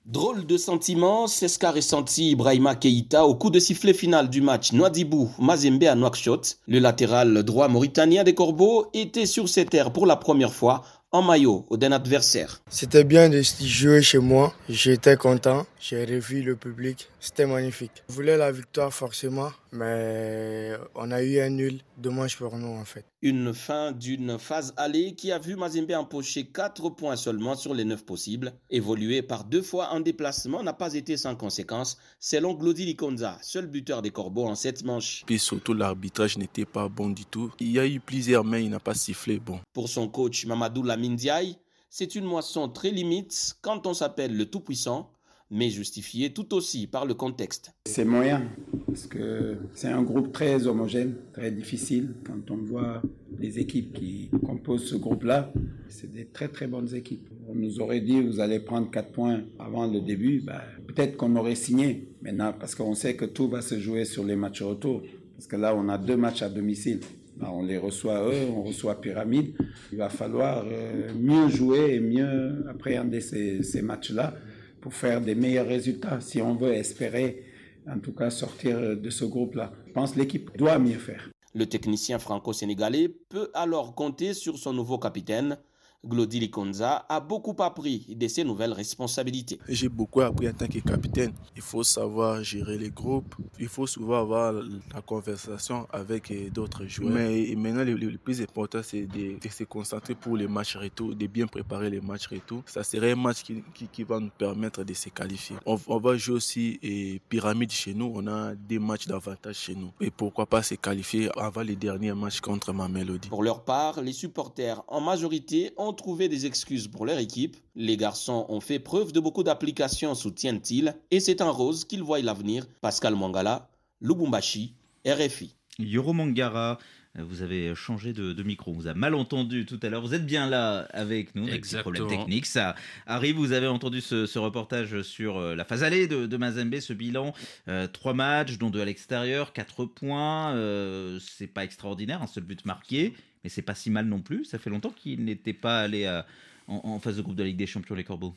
Drôle 0.06 0.46
de 0.46 0.56
sentiment, 0.56 1.26
c'est 1.26 1.46
ce 1.46 1.58
qu'a 1.58 1.70
ressenti 1.70 2.30
Ibrahima 2.30 2.74
Keïta 2.74 3.26
au 3.26 3.34
coup 3.34 3.50
de 3.50 3.60
sifflet 3.60 3.92
final 3.92 4.30
du 4.30 4.40
match 4.40 4.72
Nouadhibou-Mazembe 4.72 5.84
à 5.84 5.94
Nouakchott. 5.94 6.58
Le 6.66 6.78
latéral 6.78 7.42
droit 7.44 7.68
mauritanien 7.68 8.24
des 8.24 8.34
Corbeaux 8.34 8.86
était 8.94 9.26
sur 9.26 9.48
ses 9.48 9.66
terres 9.66 9.92
pour 9.92 10.06
la 10.06 10.16
première 10.16 10.54
fois 10.54 10.82
en 11.12 11.22
maillot 11.22 11.66
d'un 11.70 11.92
adversaire. 11.92 12.62
C'était 12.68 13.04
bien 13.04 13.28
de 13.28 13.42
jouer 13.42 14.02
chez 14.02 14.18
moi. 14.18 14.54
J'étais 14.68 15.16
content. 15.16 15.66
J'ai 15.84 16.04
revu 16.04 16.42
le 16.42 16.54
public. 16.54 17.08
C'était 17.18 17.44
magnifique. 17.44 18.04
Je 18.08 18.14
voulais 18.14 18.36
la 18.36 18.52
victoire 18.52 18.94
forcément, 18.94 19.50
mais 19.72 20.74
on 20.94 21.10
a 21.10 21.20
eu 21.24 21.40
un 21.40 21.50
nul. 21.50 21.80
Dommage 21.98 22.36
pour 22.36 22.56
nous 22.56 22.68
en 22.68 22.84
fait. 22.84 23.04
Une 23.20 23.52
fin 23.52 23.90
d'une 23.90 24.38
phase 24.38 24.74
allée 24.76 25.16
qui 25.16 25.32
a 25.32 25.40
vu 25.40 25.56
Mazembe 25.56 25.90
empocher 25.90 26.44
4 26.44 26.90
points 26.90 27.16
seulement 27.16 27.56
sur 27.56 27.74
les 27.74 27.84
9 27.84 28.04
possibles. 28.04 28.52
Évoluer 28.70 29.22
par 29.22 29.42
deux 29.42 29.60
fois 29.60 29.88
en 29.88 29.98
déplacement 29.98 30.62
n'a 30.62 30.72
pas 30.72 30.94
été 30.94 31.16
sans 31.16 31.34
conséquence, 31.34 31.98
selon 32.20 32.54
Glody 32.54 32.86
Likonza, 32.86 33.36
seul 33.42 33.66
buteur 33.66 34.02
des 34.02 34.12
Corbeaux 34.12 34.46
en 34.46 34.54
cette 34.54 34.84
manche. 34.84 35.24
Puis 35.26 35.40
surtout, 35.40 35.74
l'arbitrage 35.74 36.38
n'était 36.38 36.64
pas 36.64 36.88
bon 36.88 37.10
du 37.10 37.24
tout. 37.24 37.50
Il 37.58 37.72
y 37.72 37.80
a 37.80 37.86
eu 37.88 37.98
plusieurs 37.98 38.44
mains, 38.44 38.60
il 38.60 38.70
n'a 38.70 38.78
pas 38.78 38.94
sifflé 38.94 39.40
bon. 39.40 39.58
Pour 39.72 39.88
son 39.88 40.06
coach 40.06 40.46
Mamadou 40.46 40.84
Lamindiaï, 40.84 41.58
c'est 41.90 42.14
une 42.14 42.24
moisson 42.24 42.68
très 42.68 42.92
limite 42.92 43.56
quand 43.62 43.88
on 43.88 43.94
s'appelle 43.94 44.36
le 44.36 44.46
Tout-Puissant, 44.46 45.10
mais 45.52 45.68
justifiée 45.68 46.32
tout 46.32 46.54
aussi 46.54 46.86
par 46.86 47.04
le 47.04 47.12
contexte. 47.12 47.72
C'est 47.84 48.06
moyen, 48.06 48.48
parce 48.86 49.06
que 49.06 49.58
c'est 49.74 49.88
un 49.88 50.02
groupe 50.02 50.32
très 50.32 50.66
homogène, 50.66 51.14
très 51.34 51.50
difficile. 51.50 52.14
Quand 52.24 52.50
on 52.50 52.56
voit 52.56 53.02
les 53.38 53.58
équipes 53.58 53.92
qui 53.92 54.30
composent 54.46 54.88
ce 54.88 54.96
groupe-là, 54.96 55.52
c'est 55.88 56.10
des 56.10 56.24
très 56.24 56.48
très 56.48 56.66
bonnes 56.66 56.92
équipes. 56.94 57.28
On 57.48 57.54
nous 57.54 57.80
aurait 57.80 58.00
dit, 58.00 58.22
vous 58.22 58.40
allez 58.40 58.60
prendre 58.60 58.90
4 58.90 59.12
points 59.12 59.42
avant 59.58 59.86
le 59.86 60.00
début, 60.00 60.40
ben, 60.40 60.60
peut-être 60.86 61.18
qu'on 61.18 61.36
aurait 61.36 61.54
signé 61.54 62.08
maintenant, 62.22 62.54
parce 62.58 62.74
qu'on 62.74 62.94
sait 62.94 63.14
que 63.14 63.26
tout 63.26 63.48
va 63.48 63.60
se 63.60 63.78
jouer 63.78 64.06
sur 64.06 64.24
les 64.24 64.36
matchs 64.36 64.62
retour. 64.62 65.02
Parce 65.36 65.46
que 65.46 65.56
là, 65.56 65.76
on 65.76 65.88
a 65.90 65.98
deux 65.98 66.16
matchs 66.16 66.40
à 66.40 66.48
domicile. 66.48 67.00
Ben, 67.36 67.48
on 67.52 67.62
les 67.62 67.76
reçoit 67.76 68.26
eux, 68.26 68.48
on 68.56 68.62
reçoit 68.62 68.98
Pyramide. 69.02 69.54
Il 69.92 69.98
va 69.98 70.08
falloir 70.08 70.64
euh, 70.66 71.12
mieux 71.14 71.48
jouer 71.48 71.96
et 71.96 72.00
mieux 72.00 72.64
appréhender 72.70 73.20
ces 73.20 73.82
matchs-là 73.82 74.34
pour 74.82 74.92
faire 74.92 75.22
des 75.22 75.34
meilleurs 75.34 75.68
résultats 75.68 76.20
si 76.20 76.42
on 76.42 76.54
veut 76.56 76.74
espérer 76.74 77.44
en 77.88 77.98
tout 77.98 78.12
cas 78.12 78.30
sortir 78.30 78.96
de 78.96 79.10
ce 79.10 79.24
groupe-là. 79.24 79.72
Je 79.86 79.92
pense 79.92 80.12
que 80.12 80.18
l'équipe 80.18 80.50
doit 80.58 80.78
mieux 80.78 80.98
faire. 80.98 81.30
Le 81.54 81.66
technicien 81.66 82.18
franco-sénégalais 82.18 83.08
peut 83.08 83.50
alors 83.54 83.94
compter 83.94 84.34
sur 84.34 84.58
son 84.58 84.72
nouveau 84.72 84.98
capitaine. 84.98 85.58
Glody 86.04 86.40
Likonza 86.40 87.06
a 87.08 87.20
beaucoup 87.20 87.54
appris 87.62 88.04
de 88.08 88.26
ses 88.26 88.42
nouvelles 88.42 88.72
responsabilités. 88.72 89.60
J'ai 89.68 89.88
beaucoup 89.88 90.20
appris 90.20 90.48
en 90.48 90.52
tant 90.52 90.66
que 90.66 90.80
capitaine. 90.80 91.32
Il 91.54 91.62
faut 91.62 91.84
savoir 91.84 92.42
gérer 92.42 92.76
les 92.76 92.90
groupes. 92.90 93.36
Il 93.60 93.68
faut 93.68 93.86
souvent 93.86 94.18
avoir 94.20 94.52
la 94.52 95.00
conversation 95.06 95.86
avec 95.92 96.30
euh, 96.32 96.50
d'autres 96.50 96.86
joueurs. 96.86 97.12
Mais 97.12 97.54
maintenant, 97.56 97.84
le, 97.84 97.94
le 97.94 98.18
plus 98.18 98.40
important, 98.42 98.80
c'est 98.82 99.02
de, 99.06 99.38
de, 99.40 99.48
se 99.48 99.62
concentrer 99.64 100.14
pour 100.16 100.36
les 100.36 100.48
matchs 100.48 100.76
retour, 100.76 101.14
de 101.14 101.26
bien 101.28 101.46
préparer 101.46 101.88
les 101.88 102.00
matchs 102.00 102.26
retour. 102.26 102.62
Ça 102.66 102.82
serait 102.82 103.12
un 103.12 103.16
match 103.16 103.42
qui, 103.44 103.62
qui, 103.72 103.86
qui 103.86 104.02
va 104.02 104.18
nous 104.18 104.30
permettre 104.36 104.82
de 104.82 104.94
se 104.94 105.08
qualifier. 105.08 105.56
On, 105.66 105.78
on 105.86 105.98
va 105.98 106.16
jouer 106.16 106.34
aussi 106.34 106.80
et 106.82 107.20
Pyramide 107.28 107.70
chez 107.70 107.94
nous. 107.94 108.10
On 108.14 108.26
a 108.26 108.54
des 108.56 108.80
matchs 108.80 109.06
d'avantage 109.06 109.56
chez 109.56 109.76
nous. 109.76 109.92
Et 110.00 110.10
pourquoi 110.10 110.46
pas 110.46 110.62
se 110.64 110.74
qualifier 110.74 111.28
avant 111.38 111.62
les 111.62 111.76
derniers 111.76 112.12
matchs 112.14 112.40
contre 112.40 112.72
ma 112.72 112.88
Mélodie. 112.88 113.28
Pour 113.28 113.44
leur 113.44 113.62
part, 113.64 114.00
les 114.00 114.12
supporters 114.12 114.82
en 114.88 115.00
majorité 115.00 115.72
ont 115.76 115.91
trouvé 115.92 116.28
des 116.28 116.46
excuses 116.46 116.88
pour 116.88 117.06
leur 117.06 117.18
équipe. 117.18 117.56
Les 117.74 117.96
garçons 117.96 118.46
ont 118.48 118.60
fait 118.60 118.78
preuve 118.78 119.12
de 119.12 119.20
beaucoup 119.20 119.42
d'applications, 119.42 120.14
soutiennent-ils, 120.14 120.94
et 121.10 121.20
c'est 121.20 121.40
en 121.40 121.52
rose 121.52 121.84
qu'ils 121.84 122.02
voient 122.02 122.20
l'avenir. 122.20 122.66
Pascal 122.80 123.14
Mangala, 123.14 123.68
Lubumbashi, 124.00 124.74
RFI. 125.06 125.54
Yoro 125.78 126.12
Mangara, 126.12 126.78
vous 127.18 127.42
avez 127.42 127.74
changé 127.74 128.14
de, 128.14 128.32
de, 128.32 128.42
micro, 128.42 128.70
on 128.70 128.74
vous 128.74 128.86
a 128.86 128.94
mal 128.94 129.14
entendu 129.14 129.66
tout 129.66 129.78
à 129.82 129.90
l'heure. 129.90 130.00
Vous 130.00 130.14
êtes 130.14 130.24
bien 130.24 130.48
là 130.48 130.86
avec 130.92 131.34
nous, 131.34 131.46
avec 131.46 131.66
ces 131.66 131.78
problèmes 131.80 132.06
techniques. 132.06 132.46
Ça 132.46 132.74
arrive, 133.06 133.36
vous 133.36 133.52
avez 133.52 133.66
entendu 133.66 134.00
ce, 134.00 134.24
ce 134.24 134.38
reportage 134.38 135.02
sur 135.02 135.36
euh, 135.36 135.54
la 135.54 135.64
phase 135.64 135.82
allée 135.82 136.06
de, 136.06 136.26
de 136.26 136.36
Mazembe, 136.38 136.80
ce 136.80 136.94
bilan. 136.94 137.34
Euh, 137.68 137.86
trois 137.86 138.14
matchs, 138.14 138.56
dont 138.56 138.70
deux 138.70 138.80
à 138.80 138.86
l'extérieur, 138.86 139.52
quatre 139.52 139.84
points. 139.84 140.54
Euh, 140.54 141.18
c'est 141.20 141.46
pas 141.46 141.64
extraordinaire, 141.64 142.22
un 142.22 142.26
seul 142.26 142.44
but 142.44 142.64
marqué, 142.64 143.12
mais 143.42 143.50
c'est 143.50 143.62
pas 143.62 143.74
si 143.74 143.90
mal 143.90 144.06
non 144.06 144.20
plus. 144.20 144.44
Ça 144.44 144.58
fait 144.58 144.70
longtemps 144.70 144.90
qu'ils 144.90 145.24
n'étaient 145.24 145.52
pas 145.52 145.80
allés 145.80 146.06
à, 146.06 146.26
en, 146.68 146.80
en 146.84 146.98
phase 146.98 147.16
de 147.16 147.22
groupe 147.22 147.36
de 147.36 147.42
la 147.42 147.48
Ligue 147.48 147.56
des 147.56 147.66
Champions, 147.66 147.94
les 147.94 148.04
Corbeaux. 148.04 148.34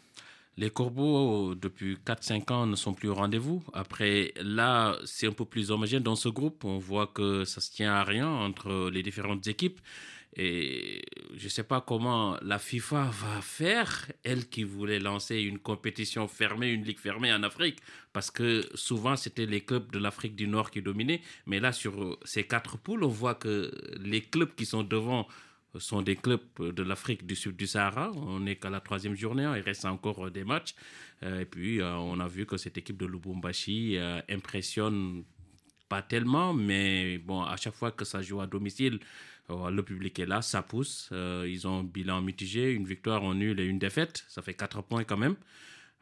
Les 0.58 0.70
Corbeaux, 0.70 1.54
depuis 1.54 1.98
4-5 2.06 2.54
ans, 2.54 2.66
ne 2.66 2.78
sont 2.78 2.94
plus 2.94 3.10
au 3.10 3.14
rendez-vous. 3.14 3.62
Après, 3.74 4.34
là, 4.42 4.96
c'est 5.04 5.28
un 5.28 5.34
peu 5.34 5.44
plus 5.44 5.70
homogène 5.70 6.02
dans 6.02 6.16
ce 6.16 6.30
groupe. 6.30 6.64
On 6.64 6.78
voit 6.78 7.08
que 7.08 7.44
ça 7.44 7.60
se 7.60 7.72
tient 7.72 7.94
à 7.94 8.06
rien 8.06 8.30
entre 8.30 8.90
les 8.90 9.04
différentes 9.04 9.46
équipes. 9.48 9.82
Et 10.38 11.02
je 11.36 11.46
ne 11.46 11.50
sais 11.50 11.64
pas 11.64 11.80
comment 11.80 12.38
la 12.42 12.60
FIFA 12.60 13.06
va 13.06 13.42
faire, 13.42 14.12
elle 14.24 14.50
qui 14.50 14.64
voulait 14.64 15.00
lancer 15.00 15.38
une 15.38 15.60
compétition 15.60 16.28
fermée, 16.28 16.72
une 16.72 16.84
ligue 16.84 17.00
fermée 17.00 17.32
en 17.32 17.42
Afrique, 17.44 17.80
parce 18.12 18.32
que 18.32 18.68
souvent 18.74 19.16
c'était 19.16 19.46
les 19.46 19.62
clubs 19.62 19.90
de 19.92 20.00
l'Afrique 20.00 20.36
du 20.36 20.48
Nord 20.48 20.72
qui 20.72 20.82
dominaient. 20.82 21.22
Mais 21.46 21.62
là, 21.62 21.72
sur 21.72 22.20
ces 22.26 22.44
quatre 22.44 22.78
poules, 22.78 23.06
on 23.06 23.10
voit 23.10 23.36
que 23.36 23.72
les 24.00 24.22
clubs 24.22 24.54
qui 24.54 24.66
sont 24.66 24.84
devant 24.84 25.26
sont 25.78 26.02
des 26.02 26.16
clubs 26.16 26.42
de 26.60 26.84
l'Afrique 26.84 27.26
du 27.26 27.36
Sud 27.36 27.56
du 27.56 27.68
Sahara. 27.68 28.12
On 28.12 28.42
n'est 28.42 28.56
qu'à 28.56 28.70
la 28.70 28.80
troisième 28.80 29.16
journée, 29.16 29.44
il 29.44 29.62
reste 29.62 29.86
encore 29.86 30.32
des 30.32 30.44
matchs. 30.44 30.74
Et 31.22 31.46
puis, 31.46 31.82
on 31.82 32.20
a 32.20 32.28
vu 32.28 32.46
que 32.46 32.58
cette 32.58 32.78
équipe 32.78 32.98
de 32.98 33.06
Lubumbashi 33.06 33.98
impressionne 34.30 35.24
pas 35.90 36.02
tellement, 36.02 36.54
mais 36.54 37.18
bon, 37.18 37.44
à 37.44 37.58
chaque 37.58 37.76
fois 37.76 37.92
que 37.92 38.06
ça 38.06 38.22
joue 38.22 38.42
à 38.42 38.48
domicile, 38.48 39.00
le 39.50 39.82
public 39.82 40.18
est 40.20 40.26
là, 40.26 40.42
ça 40.42 40.62
pousse. 40.62 41.10
Ils 41.12 41.68
ont 41.68 41.80
un 41.80 41.84
bilan 41.84 42.22
mitigé, 42.22 42.72
une 42.72 42.86
victoire 42.86 43.24
en 43.24 43.34
nul 43.34 43.60
et 43.60 43.66
une 43.66 43.80
défaite. 43.80 44.26
Ça 44.28 44.42
fait 44.42 44.54
quatre 44.54 44.82
points 44.82 45.04
quand 45.04 45.18
même. 45.18 45.36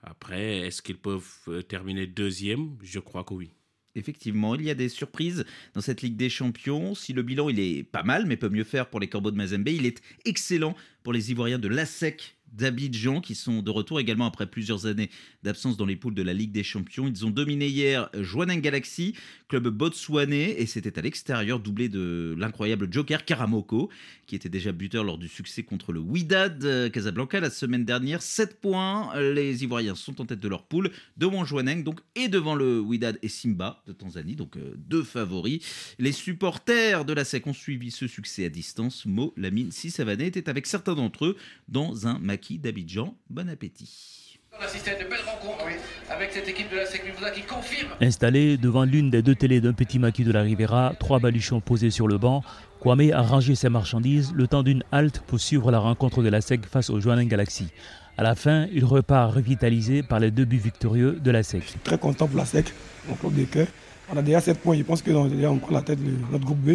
Après, 0.01 0.59
est-ce 0.59 0.81
qu'ils 0.81 0.97
peuvent 0.97 1.63
terminer 1.67 2.07
deuxième? 2.07 2.77
Je 2.81 2.99
crois 2.99 3.23
que 3.23 3.33
oui. 3.33 3.51
Effectivement, 3.95 4.55
il 4.55 4.63
y 4.63 4.69
a 4.71 4.75
des 4.75 4.89
surprises 4.89 5.45
dans 5.75 5.81
cette 5.81 6.01
Ligue 6.01 6.15
des 6.15 6.29
Champions. 6.29 6.95
Si 6.95 7.13
le 7.13 7.21
bilan 7.21 7.49
il 7.49 7.59
est 7.59 7.83
pas 7.83 8.01
mal, 8.01 8.25
mais 8.25 8.37
peut 8.37 8.49
mieux 8.49 8.63
faire 8.63 8.89
pour 8.89 8.99
les 8.99 9.07
Corbeaux 9.07 9.29
de 9.29 9.37
Mazembe, 9.37 9.67
il 9.67 9.85
est 9.85 10.01
excellent 10.25 10.75
pour 11.03 11.13
les 11.13 11.29
Ivoiriens 11.29 11.59
de 11.59 11.67
l'ASEC 11.67 12.35
d'Abidjan 12.53 13.21
qui 13.21 13.35
sont 13.35 13.61
de 13.61 13.71
retour 13.71 13.99
également 13.99 14.25
après 14.25 14.47
plusieurs 14.47 14.85
années 14.85 15.09
d'absence 15.43 15.77
dans 15.77 15.85
les 15.85 15.95
poules 15.95 16.15
de 16.15 16.21
la 16.21 16.33
Ligue 16.33 16.51
des 16.51 16.63
Champions. 16.63 17.07
Ils 17.07 17.25
ont 17.25 17.29
dominé 17.29 17.67
hier 17.67 18.09
Joaneng 18.13 18.61
Galaxy, 18.61 19.15
club 19.47 19.67
botswanais, 19.67 20.55
et 20.61 20.65
c'était 20.65 20.97
à 20.97 21.01
l'extérieur, 21.01 21.59
doublé 21.59 21.89
de 21.89 22.35
l'incroyable 22.37 22.87
Joker 22.91 23.25
Karamoko, 23.25 23.89
qui 24.27 24.35
était 24.35 24.49
déjà 24.49 24.71
buteur 24.71 25.03
lors 25.03 25.17
du 25.17 25.27
succès 25.27 25.63
contre 25.63 25.91
le 25.91 25.99
Wydad 25.99 26.91
Casablanca 26.91 27.39
la 27.39 27.49
semaine 27.49 27.85
dernière. 27.85 28.21
7 28.21 28.59
points, 28.61 29.11
les 29.19 29.63
Ivoiriens 29.63 29.95
sont 29.95 30.21
en 30.21 30.25
tête 30.25 30.39
de 30.39 30.47
leur 30.47 30.63
poule, 30.63 30.91
devant 31.17 31.45
Joaneng 31.45 31.83
donc, 31.83 31.99
et 32.15 32.27
devant 32.27 32.55
le 32.55 32.79
Wydad 32.79 33.19
et 33.21 33.29
Simba 33.29 33.83
de 33.87 33.93
Tanzanie, 33.93 34.35
donc 34.35 34.57
euh, 34.57 34.73
deux 34.77 35.03
favoris. 35.03 35.61
Les 35.99 36.11
supporters 36.11 37.05
de 37.05 37.13
la 37.13 37.25
SEC 37.25 37.47
ont 37.47 37.53
suivi 37.53 37.91
ce 37.91 38.07
succès 38.07 38.45
à 38.45 38.49
distance. 38.49 39.05
Mo 39.05 39.33
Lamine 39.37 39.71
Sissavané 39.71 40.25
était 40.25 40.49
avec 40.49 40.67
certains 40.67 40.95
d'entre 40.95 41.25
eux 41.25 41.37
dans 41.67 42.07
un 42.07 42.19
maquis 42.19 42.42
Maki 42.43 42.59
d'Abidjan. 42.59 43.15
Bon 43.29 43.47
appétit. 43.47 44.37
On 44.59 44.61
assiste 44.61 44.89
à 44.89 45.01
une 45.01 45.07
belle 45.07 45.21
rencontre 45.25 45.63
avec 46.09 46.33
cette 46.33 46.47
équipe 46.49 46.69
de 46.69 46.75
la 46.75 46.85
SEC 46.85 47.05
Mimouza 47.05 47.31
qui 47.31 47.41
confirme. 47.43 47.91
Installé 48.01 48.57
devant 48.57 48.83
l'une 48.83 49.09
des 49.09 49.21
deux 49.21 49.33
télés 49.33 49.61
d'un 49.61 49.71
petit 49.71 49.97
maquis 49.97 50.25
de 50.25 50.31
la 50.33 50.41
Riviera, 50.41 50.93
trois 50.99 51.19
baluchons 51.19 51.61
posés 51.61 51.89
sur 51.89 52.05
le 52.05 52.17
banc, 52.17 52.43
Kwame 52.81 53.11
a 53.13 53.21
rangé 53.21 53.55
ses 53.55 53.69
marchandises 53.69 54.33
le 54.35 54.47
temps 54.47 54.61
d'une 54.61 54.83
halte 54.91 55.19
pour 55.21 55.39
suivre 55.39 55.71
la 55.71 55.79
rencontre 55.79 56.21
de 56.21 56.27
la 56.27 56.41
SEC 56.41 56.65
face 56.65 56.89
au 56.89 56.99
Joannin 56.99 57.25
Galaxy. 57.25 57.69
À 58.17 58.23
la 58.23 58.35
fin, 58.35 58.67
il 58.73 58.83
repart 58.83 59.33
revitalisé 59.33 60.03
par 60.03 60.19
les 60.19 60.29
deux 60.29 60.45
buts 60.45 60.57
victorieux 60.57 61.13
de 61.23 61.31
la 61.31 61.43
SEC. 61.43 61.63
Je 61.63 61.69
suis 61.69 61.79
très 61.79 61.97
content 61.97 62.27
pour 62.27 62.37
la 62.37 62.45
SEC, 62.45 62.73
mon 63.07 63.15
club 63.15 63.35
de 63.35 63.45
cœur. 63.45 63.67
On 64.11 64.17
a 64.17 64.21
déjà 64.21 64.41
7 64.41 64.59
points, 64.59 64.75
je 64.75 64.83
pense 64.83 65.01
que 65.01 65.11
on 65.11 65.59
prend 65.59 65.71
la 65.71 65.81
tête 65.81 66.03
de 66.03 66.11
notre 66.29 66.43
groupe 66.43 66.59
B. 66.59 66.71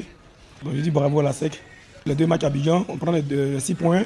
Donc 0.64 0.74
je 0.76 0.80
dis 0.80 0.90
bravo 0.90 1.20
à 1.20 1.24
la 1.24 1.34
SEC. 1.34 1.60
Les 2.06 2.14
deux 2.14 2.26
matchs 2.26 2.44
à 2.44 2.50
Bijan, 2.50 2.86
on 2.88 2.96
prend 2.96 3.12
les 3.12 3.60
6 3.60 3.74
points 3.74 4.04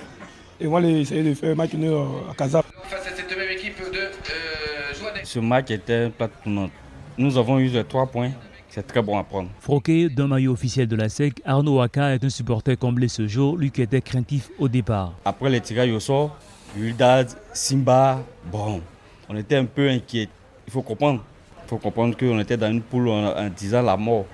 et 0.61 0.67
on 0.67 0.71
va 0.71 0.81
essayer 0.83 1.23
de 1.23 1.35
faire 1.35 1.53
un 1.53 1.55
match 1.55 1.73
nul 1.75 1.95
à 2.31 2.35
Casa. 2.35 2.63
Face 2.85 3.07
à 3.07 3.17
cette 3.17 3.37
même 3.37 3.51
équipe 3.51 3.79
de 3.79 3.99
euh, 3.99 5.21
Ce 5.25 5.39
match 5.39 5.71
était 5.71 6.11
plate 6.11 6.33
tournante. 6.43 6.71
Nous 7.19 7.37
avons 7.37 7.59
eu 7.59 7.69
les 7.69 7.85
3 7.85 8.07
points. 8.07 8.31
C'est 8.69 8.87
très 8.87 9.03
bon 9.03 9.19
à 9.19 9.23
prendre. 9.23 9.51
Froqué 9.61 10.09
d'un 10.09 10.29
maillot 10.29 10.53
officiel 10.53 10.89
de 10.89 10.97
la 10.97 11.11
SEC, 11.11 11.43
Arnaud 11.45 11.81
Aka 11.81 12.15
est 12.15 12.25
un 12.25 12.31
supporter 12.31 12.75
comblé 12.75 13.07
ce 13.09 13.27
jour, 13.27 13.59
lui 13.59 13.71
qui 13.71 13.83
était 13.83 14.01
craintif 14.01 14.49
au 14.59 14.67
départ. 14.67 15.13
Après 15.27 15.51
les 15.51 15.61
tirages 15.61 15.91
au 15.91 16.01
sort, 16.01 16.39
Wildad, 16.75 17.29
Simba, 17.53 18.23
bon, 18.51 18.81
on 19.29 19.37
était 19.37 19.57
un 19.57 19.67
peu 19.67 19.91
inquiets. 19.91 20.29
Il 20.67 20.73
faut 20.73 20.81
comprendre. 20.81 21.23
Il 21.67 21.69
faut 21.69 21.77
comprendre 21.77 22.17
qu'on 22.17 22.39
était 22.39 22.57
dans 22.57 22.71
une 22.71 22.81
poule 22.81 23.09
en, 23.09 23.49
disant 23.51 23.83
la 23.83 23.97
mort. 23.99 24.25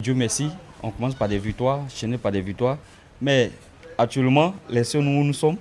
Dieu 0.00 0.12
merci, 0.12 0.50
on 0.82 0.90
commence 0.90 1.14
par 1.14 1.28
des 1.28 1.38
victoires, 1.38 1.80
chaîner 1.88 2.18
par 2.18 2.32
des 2.32 2.40
victoires. 2.40 2.78
Mais 3.22 3.52
actuellement, 3.98 4.54
les 4.68 4.84
seuls 4.84 5.04
où 5.04 5.24
nous 5.24 5.32
sommes, 5.32 5.56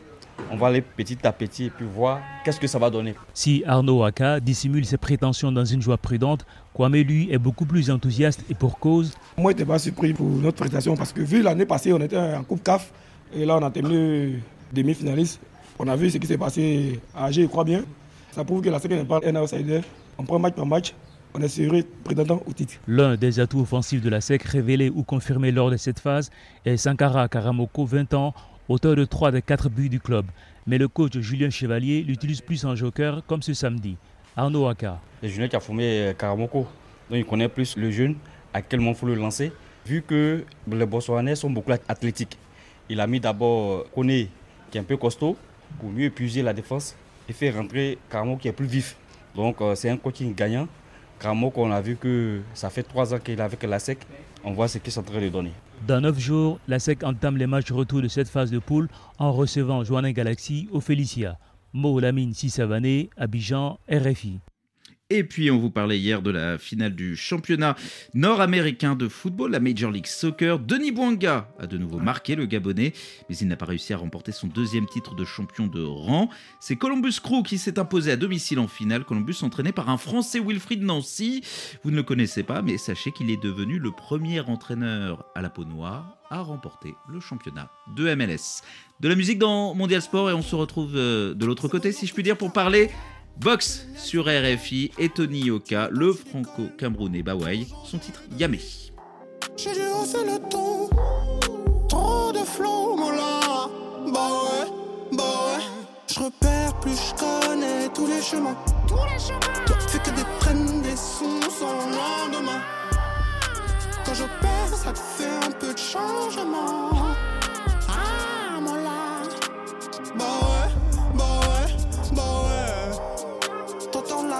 on 0.51 0.57
va 0.57 0.67
aller 0.67 0.81
petit 0.81 1.17
à 1.25 1.31
petit 1.31 1.65
et 1.65 1.69
puis 1.69 1.85
voir 1.85 2.19
qu'est-ce 2.43 2.59
que 2.59 2.67
ça 2.67 2.79
va 2.79 2.89
donner. 2.89 3.15
Si 3.33 3.63
Arnaud 3.65 4.03
Aka 4.03 4.39
dissimule 4.39 4.85
ses 4.85 4.97
prétentions 4.97 5.51
dans 5.51 5.65
une 5.65 5.81
joie 5.81 5.97
prudente, 5.97 6.45
Kwame 6.73 6.95
lui 6.95 7.31
est 7.31 7.37
beaucoup 7.37 7.65
plus 7.65 7.91
enthousiaste 7.91 8.43
et 8.49 8.53
pour 8.53 8.79
cause. 8.79 9.13
Moi, 9.37 9.51
je 9.51 9.57
n'étais 9.57 9.67
pas 9.67 9.79
surpris 9.79 10.13
pour 10.13 10.27
notre 10.27 10.57
prestation 10.57 10.95
parce 10.95 11.13
que 11.13 11.21
vu 11.21 11.41
l'année 11.41 11.65
passée, 11.65 11.93
on 11.93 11.99
était 11.99 12.17
en 12.17 12.43
Coupe 12.43 12.63
CAF 12.63 12.91
et 13.35 13.45
là, 13.45 13.57
on 13.57 13.63
a 13.63 13.71
terminé 13.71 14.39
demi-finaliste. 14.71 15.39
On 15.79 15.87
a 15.87 15.95
vu 15.95 16.09
ce 16.09 16.17
qui 16.17 16.27
s'est 16.27 16.37
passé 16.37 16.99
à 17.15 17.25
Alger, 17.25 17.43
je 17.43 17.47
crois 17.47 17.63
bien. 17.63 17.83
Ça 18.31 18.43
prouve 18.43 18.61
que 18.61 18.69
la 18.69 18.79
série 18.79 18.95
n'est 18.95 19.05
pas 19.05 19.19
un 19.25 19.35
outsider. 19.35 19.81
On 20.17 20.23
prend 20.23 20.39
match 20.39 20.55
par 20.55 20.65
match. 20.65 20.93
On 21.35 21.41
est 21.41 21.47
sérieux 21.47 21.83
prétendant 22.03 22.43
au 22.45 22.53
titre. 22.53 22.75
L'un 22.87 23.15
des 23.15 23.39
atouts 23.39 23.61
offensifs 23.61 24.01
de 24.01 24.09
la 24.09 24.21
SEC 24.21 24.43
révélé 24.43 24.91
ou 24.91 25.01
confirmé 25.01 25.51
lors 25.51 25.71
de 25.71 25.77
cette 25.77 25.99
phase 25.99 26.29
est 26.63 26.77
Sankara 26.77 27.27
Karamoko, 27.27 27.85
20 27.85 28.13
ans, 28.13 28.35
auteur 28.69 28.95
de 28.95 29.03
3 29.03 29.31
des 29.31 29.41
4 29.41 29.69
buts 29.69 29.89
du 29.89 29.99
club. 29.99 30.25
Mais 30.67 30.77
le 30.77 30.87
coach 30.87 31.17
Julien 31.17 31.49
Chevalier 31.49 32.03
l'utilise 32.03 32.41
plus 32.41 32.63
en 32.65 32.75
joker, 32.75 33.23
comme 33.25 33.41
ce 33.41 33.55
samedi. 33.55 33.97
Arnaud 34.37 34.67
Aka. 34.67 34.99
C'est 35.21 35.29
Julien 35.29 35.47
qui 35.47 35.55
a 35.55 35.59
formé 35.59 35.83
euh, 35.85 36.13
Karamoko, 36.13 36.67
donc 37.09 37.19
il 37.19 37.25
connaît 37.25 37.49
plus 37.49 37.77
le 37.77 37.89
jeune, 37.89 38.15
à 38.53 38.61
quel 38.61 38.79
moment 38.79 38.91
il 38.91 38.97
faut 38.97 39.07
le 39.07 39.15
lancer. 39.15 39.51
Vu 39.87 40.03
que 40.03 40.45
les 40.71 40.85
Botswanais 40.85 41.35
sont 41.35 41.49
beaucoup 41.49 41.71
athlétiques, 41.87 42.37
il 42.89 42.99
a 42.99 43.07
mis 43.07 43.19
d'abord 43.19 43.85
Kone, 43.91 44.27
qui 44.69 44.77
est 44.77 44.79
un 44.79 44.83
peu 44.83 44.97
costaud, 44.97 45.35
pour 45.79 45.89
mieux 45.89 46.05
épuiser 46.05 46.43
la 46.43 46.53
défense 46.53 46.95
et 47.27 47.33
faire 47.33 47.55
rentrer 47.55 47.97
Caramo 48.09 48.37
qui 48.37 48.47
est 48.47 48.53
plus 48.53 48.67
vif. 48.67 48.95
Donc 49.35 49.61
euh, 49.61 49.73
c'est 49.73 49.89
un 49.89 49.97
coaching 49.97 50.35
gagnant. 50.35 50.67
Caramo 51.23 51.51
qu'on 51.51 51.71
a 51.71 51.79
vu 51.79 51.95
que 51.95 52.41
ça 52.53 52.69
fait 52.69 52.83
trois 52.83 53.13
ans 53.13 53.17
qu'il 53.17 53.39
est 53.39 53.41
avec 53.41 53.63
la 53.63 53.79
SEC. 53.79 53.97
On 54.43 54.51
voit 54.51 54.67
ce 54.67 54.77
qu'il 54.77 54.91
est 54.91 54.97
en 54.97 55.03
train 55.03 55.21
de 55.21 55.29
donner. 55.29 55.53
Dans 55.87 56.01
neuf 56.01 56.19
jours, 56.19 56.59
la 56.67 56.79
SEC 56.79 57.01
entame 57.05 57.37
les 57.37 57.47
matchs 57.47 57.71
retour 57.71 58.01
de 58.01 58.09
cette 58.09 58.27
phase 58.27 58.51
de 58.51 58.59
poule 58.59 58.89
en 59.19 59.31
recevant 59.31 59.85
Joannin 59.85 60.11
Galaxy 60.11 60.67
au 60.73 60.81
Félicia. 60.81 61.37
Mo 61.71 61.97
Lamine 62.01 62.33
Sissavané, 62.33 63.09
Abidjan, 63.15 63.79
RFI. 63.89 64.41
Et 65.15 65.23
puis, 65.23 65.51
on 65.51 65.59
vous 65.59 65.69
parlait 65.69 65.99
hier 65.99 66.23
de 66.23 66.31
la 66.31 66.57
finale 66.57 66.95
du 66.95 67.15
championnat 67.15 67.75
nord-américain 68.15 68.95
de 68.95 69.07
football, 69.07 69.51
la 69.51 69.59
Major 69.59 69.91
League 69.91 70.07
Soccer. 70.07 70.57
Denis 70.57 70.91
Bouanga 70.91 71.47
a 71.59 71.67
de 71.67 71.77
nouveau 71.77 71.99
marqué 71.99 72.35
le 72.35 72.47
Gabonais, 72.47 72.93
mais 73.29 73.37
il 73.37 73.47
n'a 73.47 73.55
pas 73.55 73.67
réussi 73.67 73.93
à 73.93 73.97
remporter 73.97 74.31
son 74.31 74.47
deuxième 74.47 74.87
titre 74.87 75.13
de 75.13 75.23
champion 75.23 75.67
de 75.67 75.83
rang. 75.83 76.31
C'est 76.59 76.77
Columbus 76.77 77.19
Crew 77.21 77.43
qui 77.45 77.59
s'est 77.59 77.77
imposé 77.77 78.11
à 78.11 78.15
domicile 78.15 78.57
en 78.57 78.67
finale. 78.67 79.03
Columbus 79.03 79.35
entraîné 79.43 79.71
par 79.71 79.87
un 79.89 79.97
Français, 79.97 80.39
Wilfried 80.39 80.81
Nancy. 80.81 81.43
Vous 81.83 81.91
ne 81.91 81.97
le 81.97 82.03
connaissez 82.03 82.41
pas, 82.41 82.63
mais 82.63 82.79
sachez 82.79 83.11
qu'il 83.11 83.29
est 83.29 83.41
devenu 83.41 83.77
le 83.77 83.91
premier 83.91 84.39
entraîneur 84.39 85.25
à 85.35 85.43
la 85.43 85.51
peau 85.51 85.63
noire 85.63 86.17
à 86.31 86.41
remporter 86.41 86.95
le 87.07 87.19
championnat 87.19 87.69
de 87.95 88.15
MLS. 88.15 88.63
De 88.99 89.07
la 89.07 89.13
musique 89.13 89.37
dans 89.37 89.75
Mondial 89.75 90.01
Sport 90.01 90.31
et 90.31 90.33
on 90.33 90.41
se 90.41 90.55
retrouve 90.55 90.93
euh, 90.95 91.35
de 91.35 91.45
l'autre 91.45 91.67
côté, 91.67 91.91
si 91.91 92.07
je 92.07 92.13
puis 92.13 92.23
dire, 92.23 92.37
pour 92.37 92.51
parler 92.51 92.89
Box 93.37 93.85
sur 93.95 94.25
RFI 94.25 94.91
et 94.99 95.09
Tony 95.09 95.45
Yoka, 95.45 95.89
le 95.91 96.13
franco-camerounais 96.13 97.23
Bawai, 97.23 97.67
son 97.83 97.97
titre 97.97 98.21
Yamé. 98.37 98.59
J'ai 99.57 99.73
dû 99.73 99.81
hausser 99.99 100.23
le 100.25 100.39
ton, 100.49 100.89
trop 101.87 102.31
de 102.31 102.39
flow, 102.39 102.97
là. 103.11 103.69
Bah 104.13 104.29
ouais, 104.29 105.17
bah 105.17 105.23
ouais. 105.23 105.63
Je 106.07 106.19
repère 106.19 106.79
plus 106.79 106.95
je 106.95 107.13
connais 107.15 107.89
tous 107.89 108.07
les 108.07 108.21
chemins. 108.21 108.55
Tous 108.87 108.95
les 108.95 109.19
chemins. 109.19 109.65
Toi, 109.65 109.77
fais 109.87 109.99
que 109.99 110.15
des 110.15 110.25
traînes, 110.39 110.81
des 110.81 110.95
sons 110.95 111.41
sans 111.49 111.73
lendemain. 111.73 112.61
Quand 114.05 114.13
je 114.13 114.23
perds, 114.41 114.77
ça 114.77 114.91
te 114.91 114.99
fait 114.99 115.47
un 115.47 115.51
peu 115.51 115.73
de 115.73 115.77
changement. 115.77 116.91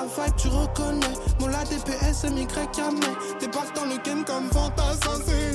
Vibe, 0.05 0.35
tu 0.37 0.47
reconnais. 0.47 1.13
Mon 1.39 1.47
la 1.47 1.63
DPS, 1.63 2.23
MY. 2.31 2.47
T'es 3.39 3.47
pas 3.47 3.63
dans 3.75 3.85
le 3.85 3.97
game 4.03 4.23
comme 4.25 4.49
fantasme, 4.51 5.21
c'est 5.25 5.53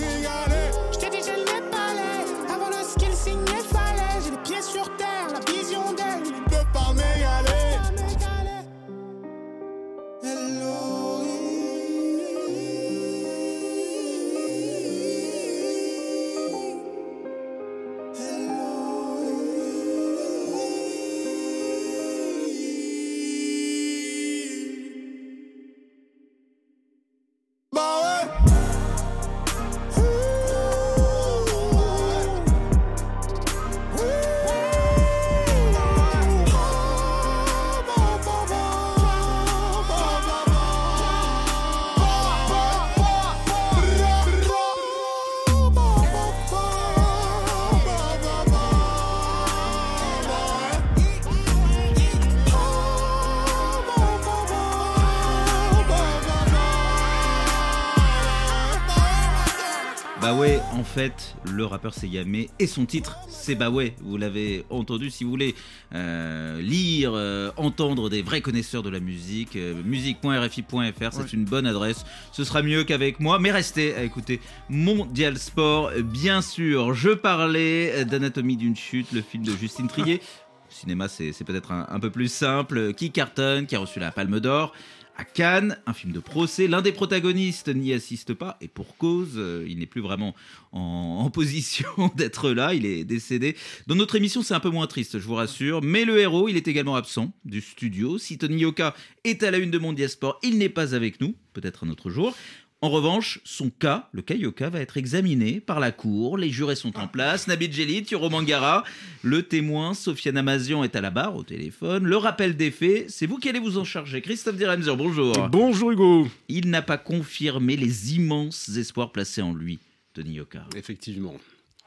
fait, 60.88 61.36
le 61.44 61.64
rappeur 61.64 61.92
c'est 61.94 62.08
Yamé 62.08 62.48
et 62.58 62.66
son 62.66 62.86
titre 62.86 63.18
c'est 63.28 63.54
Baway. 63.54 63.94
Vous 64.00 64.16
l'avez 64.16 64.64
entendu. 64.70 65.10
Si 65.10 65.22
vous 65.22 65.30
voulez 65.30 65.54
euh, 65.94 66.60
lire, 66.60 67.12
euh, 67.14 67.50
entendre 67.56 68.08
des 68.08 68.22
vrais 68.22 68.40
connaisseurs 68.40 68.82
de 68.82 68.90
la 68.90 68.98
musique, 68.98 69.54
euh, 69.56 69.74
musique.rfi.fr, 69.84 71.12
c'est 71.12 71.32
une 71.32 71.44
bonne 71.44 71.66
adresse. 71.66 72.04
Ce 72.32 72.42
sera 72.42 72.62
mieux 72.62 72.84
qu'avec 72.84 73.20
moi, 73.20 73.38
mais 73.38 73.50
restez 73.50 73.94
à 73.94 74.02
écouter 74.02 74.40
Mondial 74.70 75.38
Sport. 75.38 75.92
Bien 76.02 76.42
sûr, 76.42 76.94
je 76.94 77.10
parlais 77.10 78.04
d'Anatomie 78.04 78.56
d'une 78.56 78.76
chute, 78.76 79.12
le 79.12 79.20
film 79.20 79.44
de 79.44 79.52
Justine 79.52 79.88
Trier. 79.88 80.20
cinéma, 80.70 81.08
c'est 81.08 81.32
peut-être 81.44 81.72
un, 81.72 81.86
un 81.88 82.00
peu 82.00 82.10
plus 82.10 82.28
simple. 82.28 82.94
Qui 82.94 83.10
cartonne, 83.10 83.66
qui 83.66 83.76
a 83.76 83.78
reçu 83.78 84.00
la 84.00 84.10
Palme 84.10 84.40
d'Or 84.40 84.72
à 85.18 85.24
Cannes, 85.24 85.76
un 85.86 85.92
film 85.92 86.12
de 86.12 86.20
procès. 86.20 86.68
L'un 86.68 86.80
des 86.80 86.92
protagonistes 86.92 87.68
n'y 87.68 87.92
assiste 87.92 88.34
pas, 88.34 88.56
et 88.60 88.68
pour 88.68 88.96
cause, 88.96 89.32
euh, 89.36 89.66
il 89.68 89.78
n'est 89.78 89.86
plus 89.86 90.00
vraiment 90.00 90.34
en, 90.72 91.28
position 91.34 91.88
d'être 92.16 92.50
là, 92.50 92.72
il 92.72 92.86
est 92.86 93.04
décédé. 93.04 93.56
Dans 93.86 93.96
notre 93.96 94.14
émission, 94.14 94.42
c'est 94.42 94.54
un 94.54 94.60
peu 94.60 94.70
moins 94.70 94.86
triste, 94.86 95.18
je 95.18 95.26
vous 95.26 95.34
rassure, 95.34 95.82
mais 95.82 96.04
le 96.04 96.18
héros, 96.18 96.48
il 96.48 96.56
est 96.56 96.68
également 96.68 96.96
absent 96.96 97.32
du 97.44 97.60
studio. 97.60 98.16
Si 98.16 98.38
Tony 98.38 98.62
Yoka 98.62 98.94
est 99.24 99.42
à 99.42 99.50
la 99.50 99.58
une 99.58 99.72
de 99.72 99.78
Mondial 99.78 100.08
Sport, 100.08 100.38
il 100.42 100.56
n'est 100.56 100.68
pas 100.68 100.94
avec 100.94 101.20
nous, 101.20 101.34
peut-être 101.52 101.84
un 101.84 101.90
autre 101.90 102.10
jour. 102.10 102.34
En 102.80 102.90
revanche, 102.90 103.40
son 103.44 103.70
cas, 103.70 104.08
le 104.12 104.22
cas 104.22 104.34
Yoka, 104.36 104.70
va 104.70 104.78
être 104.78 104.98
examiné 104.98 105.58
par 105.58 105.80
la 105.80 105.90
cour. 105.90 106.38
Les 106.38 106.50
jurés 106.50 106.76
sont 106.76 106.96
en 106.96 107.08
place. 107.08 107.48
Nabil 107.48 107.72
Djelit, 107.72 108.06
Yoro 108.12 108.30
Mangara, 108.30 108.84
le 109.24 109.42
témoin, 109.42 109.94
Sofiane 109.94 110.36
Amazian 110.36 110.84
est 110.84 110.94
à 110.94 111.00
la 111.00 111.10
barre 111.10 111.34
au 111.34 111.42
téléphone. 111.42 112.04
Le 112.04 112.16
rappel 112.16 112.56
des 112.56 112.70
faits, 112.70 113.10
c'est 113.10 113.26
vous 113.26 113.38
qui 113.38 113.48
allez 113.48 113.58
vous 113.58 113.78
en 113.78 113.84
charger. 113.84 114.22
Christophe 114.22 114.54
Diremzer, 114.54 114.96
bonjour. 114.96 115.48
Bonjour 115.48 115.90
Hugo. 115.90 116.28
Il 116.48 116.70
n'a 116.70 116.82
pas 116.82 116.98
confirmé 116.98 117.76
les 117.76 118.14
immenses 118.14 118.68
espoirs 118.68 119.10
placés 119.10 119.42
en 119.42 119.52
lui, 119.52 119.80
Tony 120.14 120.34
Yoka. 120.34 120.60
Effectivement. 120.76 121.34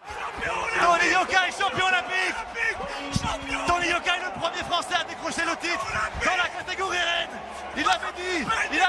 Tony 0.03 1.11
Yoka 1.13 1.47
est 1.47 1.51
champion 1.61 1.85
olympique 1.85 2.35
Tony 3.65 3.87
Yoka 3.91 4.17
est 4.17 4.25
le 4.25 4.39
premier 4.39 4.63
Français 4.69 4.95
à 4.99 5.03
décrocher 5.07 5.43
le 5.45 5.55
titre 5.61 5.85
dans 6.25 6.35
la 6.35 6.49
catégorie 6.49 6.97
reine 6.97 7.29
Il 7.77 7.83
l'avait 7.83 8.11
dit, 8.17 8.45
il 8.73 8.80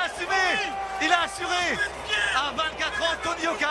il 1.04 1.12
a 1.12 1.22
assuré. 1.22 1.78
À 2.34 2.52
24 2.52 3.02
ans, 3.02 3.16
Tony 3.22 3.44
Yoka 3.44 3.66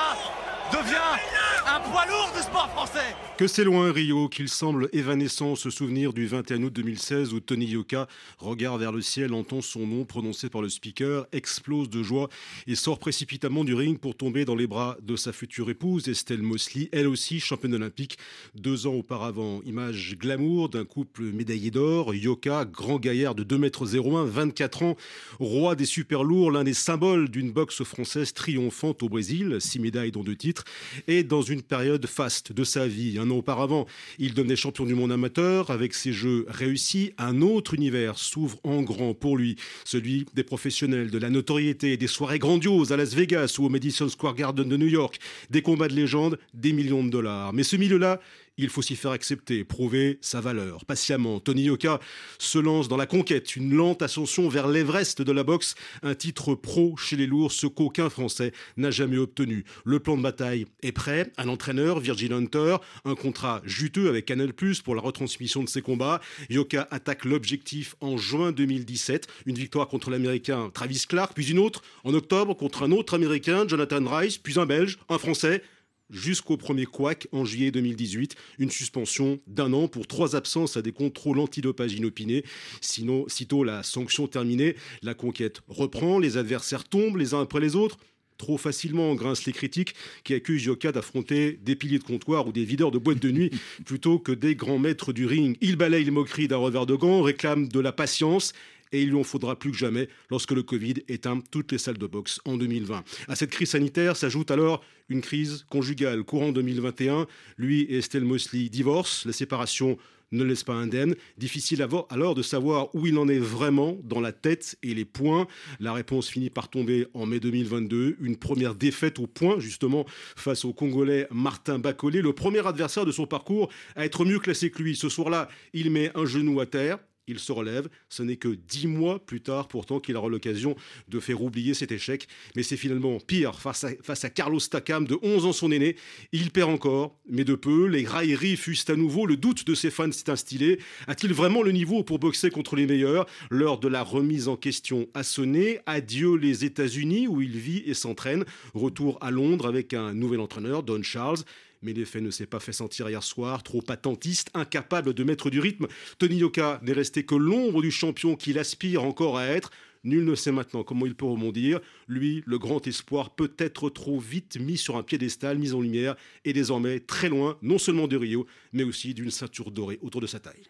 devient 0.71 1.19
un 1.67 1.79
poids 1.79 2.05
lourd 2.05 2.31
du 2.35 2.41
sport 2.41 2.69
français 2.71 3.15
Que 3.37 3.47
c'est 3.47 3.63
loin 3.63 3.91
Rio, 3.91 4.29
qu'il 4.29 4.49
semble 4.49 4.89
évanescent 4.93 5.55
ce 5.55 5.69
souvenir 5.69 6.13
du 6.13 6.25
21 6.25 6.63
août 6.63 6.73
2016 6.73 7.33
où 7.33 7.39
Tony 7.39 7.65
Yoka 7.65 8.07
regarde 8.39 8.79
vers 8.79 8.91
le 8.91 9.01
ciel, 9.01 9.33
entend 9.33 9.61
son 9.61 9.85
nom 9.85 10.05
prononcé 10.05 10.49
par 10.49 10.61
le 10.61 10.69
speaker, 10.69 11.27
explose 11.31 11.89
de 11.89 12.03
joie 12.03 12.29
et 12.67 12.75
sort 12.75 12.99
précipitamment 12.99 13.63
du 13.63 13.73
ring 13.73 13.99
pour 13.99 14.15
tomber 14.15 14.45
dans 14.45 14.55
les 14.55 14.67
bras 14.67 14.97
de 15.01 15.15
sa 15.15 15.33
future 15.33 15.69
épouse 15.69 16.07
Estelle 16.07 16.41
Mosley, 16.41 16.89
elle 16.91 17.07
aussi 17.07 17.39
championne 17.39 17.75
olympique 17.75 18.17
deux 18.55 18.87
ans 18.87 18.93
auparavant. 18.93 19.61
Image 19.65 20.17
glamour 20.17 20.69
d'un 20.69 20.85
couple 20.85 21.23
médaillé 21.23 21.69
d'or, 21.71 22.15
Yoka, 22.15 22.65
grand 22.65 22.97
gaillard 22.97 23.35
de 23.35 23.43
2m01, 23.43 24.25
24 24.25 24.83
ans, 24.83 24.95
roi 25.39 25.75
des 25.75 25.85
super 25.85 26.23
lourds, 26.23 26.51
l'un 26.51 26.63
des 26.63 26.73
symboles 26.73 27.29
d'une 27.29 27.51
boxe 27.51 27.83
française 27.83 28.33
triomphante 28.33 29.03
au 29.03 29.09
Brésil, 29.09 29.57
six 29.59 29.79
médailles 29.79 30.11
dont 30.11 30.23
deux 30.23 30.35
titres, 30.35 30.60
et 31.07 31.23
dans 31.23 31.41
une 31.41 31.61
période 31.61 32.05
faste 32.05 32.53
de 32.53 32.63
sa 32.63 32.87
vie. 32.87 33.17
Un 33.19 33.29
an 33.31 33.37
auparavant, 33.37 33.87
il 34.19 34.33
devenait 34.33 34.55
champion 34.55 34.85
du 34.85 34.95
monde 34.95 35.11
amateur. 35.11 35.69
Avec 35.69 35.93
ses 35.93 36.13
jeux 36.13 36.45
réussis, 36.47 37.13
un 37.17 37.41
autre 37.41 37.73
univers 37.73 38.17
s'ouvre 38.17 38.59
en 38.63 38.81
grand 38.81 39.13
pour 39.13 39.37
lui, 39.37 39.55
celui 39.85 40.25
des 40.33 40.43
professionnels, 40.43 41.09
de 41.09 41.17
la 41.17 41.29
notoriété, 41.29 41.97
des 41.97 42.07
soirées 42.07 42.39
grandioses 42.39 42.91
à 42.91 42.97
Las 42.97 43.13
Vegas 43.13 43.55
ou 43.59 43.65
au 43.65 43.69
Madison 43.69 44.09
Square 44.09 44.35
Garden 44.35 44.67
de 44.67 44.77
New 44.77 44.87
York, 44.87 45.19
des 45.49 45.61
combats 45.61 45.87
de 45.87 45.95
légende, 45.95 46.37
des 46.53 46.73
millions 46.73 47.03
de 47.03 47.09
dollars. 47.09 47.53
Mais 47.53 47.63
ce 47.63 47.75
milieu-là, 47.75 48.19
il 48.61 48.69
faut 48.69 48.81
s'y 48.81 48.95
faire 48.95 49.11
accepter, 49.11 49.63
prouver 49.63 50.19
sa 50.21 50.41
valeur. 50.41 50.85
Patiemment, 50.85 51.39
Tony 51.39 51.63
Yoka 51.63 51.99
se 52.37 52.59
lance 52.59 52.87
dans 52.87 52.97
la 52.97 53.05
conquête, 53.05 53.55
une 53.55 53.73
lente 53.73 54.01
ascension 54.01 54.49
vers 54.49 54.67
l'Everest 54.67 55.21
de 55.21 55.31
la 55.31 55.43
boxe, 55.43 55.75
un 56.03 56.15
titre 56.15 56.55
pro 56.55 56.95
chez 56.97 57.15
les 57.15 57.27
lourds, 57.27 57.51
ce 57.51 57.67
qu'aucun 57.67 58.09
Français 58.09 58.51
n'a 58.77 58.91
jamais 58.91 59.17
obtenu. 59.17 59.65
Le 59.83 59.99
plan 59.99 60.17
de 60.17 60.21
bataille 60.21 60.67
est 60.83 60.91
prêt, 60.91 61.31
un 61.37 61.47
entraîneur, 61.49 61.99
Virgil 61.99 62.33
Hunter, 62.33 62.77
un 63.05 63.15
contrat 63.15 63.61
juteux 63.65 64.09
avec 64.09 64.25
Canal+, 64.25 64.53
pour 64.83 64.95
la 64.95 65.01
retransmission 65.01 65.63
de 65.63 65.69
ses 65.69 65.81
combats. 65.81 66.21
Yoka 66.49 66.87
attaque 66.91 67.25
l'objectif 67.25 67.95
en 67.99 68.17
juin 68.17 68.51
2017, 68.51 69.27
une 69.45 69.55
victoire 69.55 69.87
contre 69.87 70.09
l'Américain 70.09 70.69
Travis 70.73 71.05
Clark, 71.07 71.33
puis 71.33 71.49
une 71.49 71.59
autre 71.59 71.81
en 72.03 72.13
octobre 72.13 72.53
contre 72.55 72.83
un 72.83 72.91
autre 72.91 73.15
Américain, 73.15 73.65
Jonathan 73.67 74.03
Rice, 74.05 74.37
puis 74.37 74.59
un 74.59 74.65
Belge, 74.65 74.97
un 75.09 75.17
Français, 75.17 75.63
jusqu'au 76.11 76.57
premier 76.57 76.85
couac 76.85 77.27
en 77.31 77.45
juillet 77.45 77.71
2018. 77.71 78.35
Une 78.59 78.69
suspension 78.69 79.39
d'un 79.47 79.73
an 79.73 79.87
pour 79.87 80.07
trois 80.07 80.35
absences 80.35 80.77
à 80.77 80.81
des 80.81 80.91
contrôles 80.91 81.39
antidopage 81.39 81.93
inopinés. 81.93 82.43
Sinon, 82.81 83.25
sitôt 83.27 83.63
la 83.63 83.83
sanction 83.83 84.27
terminée, 84.27 84.75
la 85.01 85.13
conquête 85.13 85.61
reprend, 85.67 86.19
les 86.19 86.37
adversaires 86.37 86.83
tombent 86.83 87.17
les 87.17 87.33
uns 87.33 87.41
après 87.41 87.59
les 87.59 87.75
autres. 87.75 87.97
Trop 88.37 88.57
facilement 88.57 89.13
grincent 89.13 89.43
les 89.45 89.53
critiques 89.53 89.93
qui 90.23 90.33
accusent 90.33 90.65
Yoka 90.65 90.91
d'affronter 90.91 91.59
des 91.63 91.75
piliers 91.75 91.99
de 91.99 92.03
comptoir 92.03 92.47
ou 92.47 92.51
des 92.51 92.65
videurs 92.65 92.89
de 92.89 92.97
boîtes 92.97 93.21
de 93.21 93.29
nuit 93.29 93.51
plutôt 93.85 94.17
que 94.17 94.31
des 94.31 94.55
grands 94.55 94.79
maîtres 94.79 95.13
du 95.13 95.27
ring. 95.27 95.57
Il 95.61 95.75
balaye 95.75 96.03
les 96.03 96.11
moqueries 96.11 96.47
d'un 96.47 96.57
revers 96.57 96.87
de 96.87 96.95
gants, 96.95 97.21
réclame 97.21 97.67
de 97.67 97.79
la 97.79 97.91
patience 97.91 98.53
et 98.91 99.01
il 99.01 99.09
lui 99.09 99.17
en 99.17 99.23
faudra 99.23 99.57
plus 99.57 99.71
que 99.71 99.77
jamais 99.77 100.09
lorsque 100.29 100.51
le 100.51 100.63
Covid 100.63 100.95
éteint 101.07 101.39
toutes 101.51 101.71
les 101.71 101.77
salles 101.77 101.97
de 101.97 102.07
boxe 102.07 102.39
en 102.45 102.57
2020. 102.57 103.03
À 103.27 103.35
cette 103.35 103.51
crise 103.51 103.71
sanitaire 103.71 104.15
s'ajoute 104.15 104.51
alors 104.51 104.83
une 105.09 105.21
crise 105.21 105.65
conjugale. 105.69 106.23
Courant 106.23 106.51
2021, 106.51 107.27
lui 107.57 107.81
et 107.81 107.97
Estelle 107.97 108.25
Mosley 108.25 108.69
divorcent. 108.69 109.27
La 109.27 109.33
séparation 109.33 109.97
ne 110.31 110.43
laisse 110.43 110.63
pas 110.63 110.73
indemne. 110.73 111.15
Difficile 111.37 111.85
alors 112.09 112.35
de 112.35 112.41
savoir 112.41 112.93
où 112.95 113.07
il 113.07 113.17
en 113.17 113.27
est 113.27 113.39
vraiment 113.39 113.97
dans 114.03 114.21
la 114.21 114.31
tête 114.31 114.77
et 114.83 114.93
les 114.93 115.05
points. 115.05 115.47
La 115.79 115.93
réponse 115.93 116.29
finit 116.29 116.49
par 116.49 116.69
tomber 116.69 117.07
en 117.13 117.25
mai 117.25 117.39
2022. 117.39 118.17
Une 118.21 118.37
première 118.37 118.75
défaite 118.75 119.19
au 119.19 119.27
point, 119.27 119.59
justement, 119.59 120.05
face 120.35 120.65
au 120.65 120.73
Congolais 120.73 121.27
Martin 121.31 121.79
Bacolé, 121.79 122.21
le 122.21 122.33
premier 122.33 122.65
adversaire 122.65 123.05
de 123.05 123.11
son 123.11 123.25
parcours 123.25 123.69
à 123.95 124.05
être 124.05 124.25
mieux 124.25 124.39
classé 124.39 124.71
que 124.71 124.81
lui. 124.81 124.95
Ce 124.95 125.09
soir-là, 125.09 125.49
il 125.73 125.91
met 125.91 126.11
un 126.15 126.25
genou 126.25 126.59
à 126.59 126.65
terre. 126.65 126.99
Il 127.27 127.39
se 127.39 127.51
relève. 127.51 127.87
Ce 128.09 128.23
n'est 128.23 128.35
que 128.35 128.49
dix 128.49 128.87
mois 128.87 129.23
plus 129.25 129.41
tard, 129.41 129.67
pourtant, 129.67 129.99
qu'il 129.99 130.15
aura 130.15 130.29
l'occasion 130.29 130.75
de 131.07 131.19
faire 131.19 131.41
oublier 131.41 131.73
cet 131.73 131.91
échec. 131.91 132.27
Mais 132.55 132.63
c'est 132.63 132.77
finalement 132.77 133.19
pire 133.19 133.59
face 133.59 133.83
à, 133.83 134.29
Carlos 134.29 134.59
Takam, 134.59 135.05
de 135.05 135.17
11 135.21 135.45
ans 135.45 135.53
son 135.53 135.71
aîné. 135.71 135.95
Il 136.31 136.51
perd 136.51 136.69
encore, 136.69 137.17
mais 137.29 137.43
de 137.43 137.55
peu. 137.55 137.85
Les 137.85 138.05
railleries 138.05 138.57
fusent 138.57 138.89
à 138.89 138.95
nouveau. 138.95 139.25
Le 139.25 139.37
doute 139.37 139.65
de 139.65 139.75
ses 139.75 139.91
fans 139.91 140.11
s'est 140.11 140.29
instillé. 140.29 140.79
A-t-il 141.07 141.33
vraiment 141.33 141.61
le 141.61 141.71
niveau 141.71 142.03
pour 142.03 142.19
boxer 142.19 142.49
contre 142.49 142.75
les 142.75 142.87
meilleurs? 142.87 143.25
L'heure 143.49 143.79
de 143.79 143.87
la 143.87 144.03
remise 144.03 144.47
en 144.47 144.57
question 144.57 145.07
a 145.13 145.23
sonné. 145.23 145.79
Adieu 145.85 146.35
les 146.35 146.65
États-Unis, 146.65 147.27
où 147.27 147.41
il 147.41 147.57
vit 147.57 147.83
et 147.85 147.93
s'entraîne. 147.93 148.45
Retour 148.73 149.17
à 149.21 149.31
Londres 149.31 149.67
avec 149.67 149.93
un 149.93 150.13
nouvel 150.13 150.39
entraîneur, 150.39 150.83
Don 150.83 151.03
Charles 151.03 151.43
mais 151.81 151.93
l'effet 151.93 152.21
ne 152.21 152.31
s'est 152.31 152.45
pas 152.45 152.59
fait 152.59 152.73
sentir 152.73 153.09
hier 153.09 153.23
soir, 153.23 153.63
trop 153.63 153.83
attentiste, 153.89 154.49
incapable 154.53 155.13
de 155.13 155.23
mettre 155.23 155.49
du 155.49 155.59
rythme. 155.59 155.87
Tony 156.17 156.37
Yoka 156.37 156.79
n'est 156.83 156.93
resté 156.93 157.23
que 157.23 157.35
l'ombre 157.35 157.81
du 157.81 157.91
champion 157.91 158.35
qu'il 158.35 158.59
aspire 158.59 159.03
encore 159.03 159.37
à 159.37 159.45
être. 159.45 159.71
Nul 160.03 160.25
ne 160.25 160.33
sait 160.35 160.51
maintenant 160.51 160.83
comment 160.83 161.05
il 161.05 161.15
peut 161.15 161.25
rebondir. 161.25 161.79
Lui, 162.07 162.43
le 162.45 162.57
grand 162.57 162.85
espoir, 162.87 163.35
peut 163.35 163.53
être 163.59 163.89
trop 163.89 164.19
vite 164.19 164.57
mis 164.59 164.77
sur 164.77 164.97
un 164.97 165.03
piédestal, 165.03 165.59
mis 165.59 165.73
en 165.73 165.81
lumière, 165.81 166.15
et 166.43 166.53
désormais 166.53 166.99
très 166.99 167.29
loin, 167.29 167.57
non 167.61 167.77
seulement 167.77 168.07
de 168.07 168.17
Rio, 168.17 168.47
mais 168.73 168.83
aussi 168.83 169.13
d'une 169.13 169.31
ceinture 169.31 169.71
dorée 169.71 169.99
autour 170.01 170.21
de 170.21 170.27
sa 170.27 170.39
taille. 170.39 170.63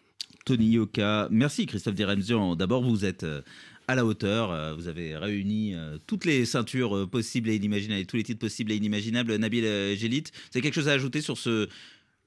Tony 0.44 0.70
Yoka, 0.70 1.28
merci 1.30 1.66
Christophe 1.66 1.94
Diremzian. 1.94 2.56
D'abord, 2.56 2.82
vous 2.82 3.04
êtes 3.04 3.22
euh, 3.22 3.42
à 3.88 3.94
la 3.94 4.04
hauteur. 4.04 4.50
Euh, 4.50 4.74
Vous 4.74 4.88
avez 4.88 5.16
réuni 5.16 5.74
euh, 5.74 5.98
toutes 6.06 6.24
les 6.24 6.44
ceintures 6.44 6.96
euh, 6.96 7.06
possibles 7.06 7.50
et 7.50 7.56
inimaginables, 7.56 8.06
tous 8.06 8.16
les 8.16 8.22
titres 8.22 8.40
possibles 8.40 8.72
et 8.72 8.76
inimaginables. 8.76 9.34
Nabil 9.36 9.64
Gélit, 9.96 10.24
vous 10.32 10.58
avez 10.58 10.62
quelque 10.62 10.74
chose 10.74 10.88
à 10.88 10.92
ajouter 10.92 11.20
sur 11.20 11.38
ce 11.38 11.68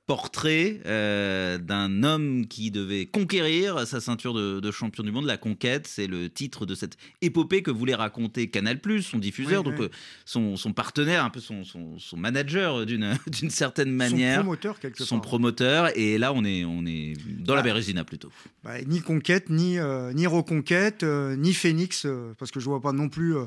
portrait 0.08 0.82
euh, 0.86 1.58
d'un 1.58 2.04
homme 2.04 2.46
qui 2.48 2.70
devait 2.70 3.08
conquérir 3.08 3.88
sa 3.88 4.00
ceinture 4.00 4.34
de, 4.36 4.60
de 4.60 4.72
champion 4.72 5.04
du 5.04 5.12
monde, 5.12 5.26
la 5.26 5.38
conquête, 5.38 5.88
c'est 5.88 6.06
le 6.06 6.30
titre 6.30 6.66
de 6.68 6.76
cette 6.76 6.96
épopée 7.22 7.64
que 7.64 7.72
voulait 7.72 7.96
raconter 7.96 8.50
Canal+, 8.50 8.80
son 9.02 9.18
diffuseur, 9.18 9.64
Oui, 9.66 9.72
donc 9.72 9.80
oui. 9.80 9.86
euh, 9.88 9.90
son, 10.26 10.58
son 10.58 10.74
partenaire, 10.74 11.24
un 11.26 11.30
peu 11.32 11.40
son, 11.40 11.64
son, 11.64 11.98
son 11.98 12.18
manager 12.18 12.86
d'une 12.86 13.18
d'une 13.28 13.50
certaine 13.50 13.92
manière. 13.92 14.40
promoteur, 14.42 14.80
quelque 14.80 15.04
Son 15.04 15.16
part. 15.16 15.22
promoteur, 15.30 15.98
et 15.98 16.18
là 16.20 16.34
on 16.34 16.46
est, 16.46 16.64
on 16.66 16.86
est 16.86 17.14
dans 17.40 17.56
la 17.56 17.62
Bah, 17.62 17.70
Bérésina 17.70 18.04
plutôt. 18.06 18.32
Bah, 18.64 18.82
ni 18.86 19.02
conquête, 19.02 19.50
ni, 19.50 19.80
euh, 19.80 20.14
ni 20.14 20.28
reconquête, 20.28 21.02
euh, 21.04 21.36
ni 21.36 21.52
phénix, 21.54 22.06
euh, 22.06 22.34
parce 22.38 22.52
que 22.52 22.60
je 22.60 22.66
vois 22.66 22.82
pas 22.82 22.92
non 22.92 23.10
plus 23.10 23.36
euh, 23.36 23.46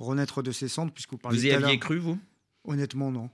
renaître 0.00 0.42
de 0.42 0.50
ses 0.50 0.66
cendres, 0.66 0.92
puisque 0.92 1.12
vous 1.12 1.18
parliez 1.18 1.38
Vous 1.38 1.46
y 1.46 1.50
aviez 1.52 1.78
cru, 1.78 1.98
vous? 1.98 2.18
Honnêtement, 2.64 3.12
non. 3.12 3.30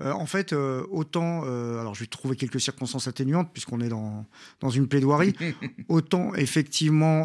Euh, 0.00 0.12
en 0.12 0.26
fait, 0.26 0.52
euh, 0.52 0.84
autant, 0.90 1.42
euh, 1.44 1.78
alors 1.80 1.94
je 1.94 2.00
vais 2.00 2.06
trouver 2.06 2.36
quelques 2.36 2.60
circonstances 2.60 3.06
atténuantes, 3.06 3.52
puisqu'on 3.52 3.80
est 3.80 3.88
dans, 3.88 4.26
dans 4.60 4.70
une 4.70 4.88
plaidoirie, 4.88 5.34
autant 5.88 6.34
effectivement, 6.34 7.24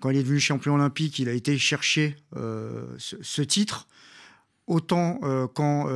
quand 0.00 0.10
il 0.10 0.16
est 0.16 0.22
devenu 0.22 0.40
champion 0.40 0.74
olympique, 0.74 1.18
il 1.18 1.28
a 1.28 1.32
été 1.32 1.58
chercher 1.58 2.16
ce, 2.34 3.16
ce 3.20 3.42
titre. 3.42 3.88
Autant 4.66 5.18
quand 5.54 5.88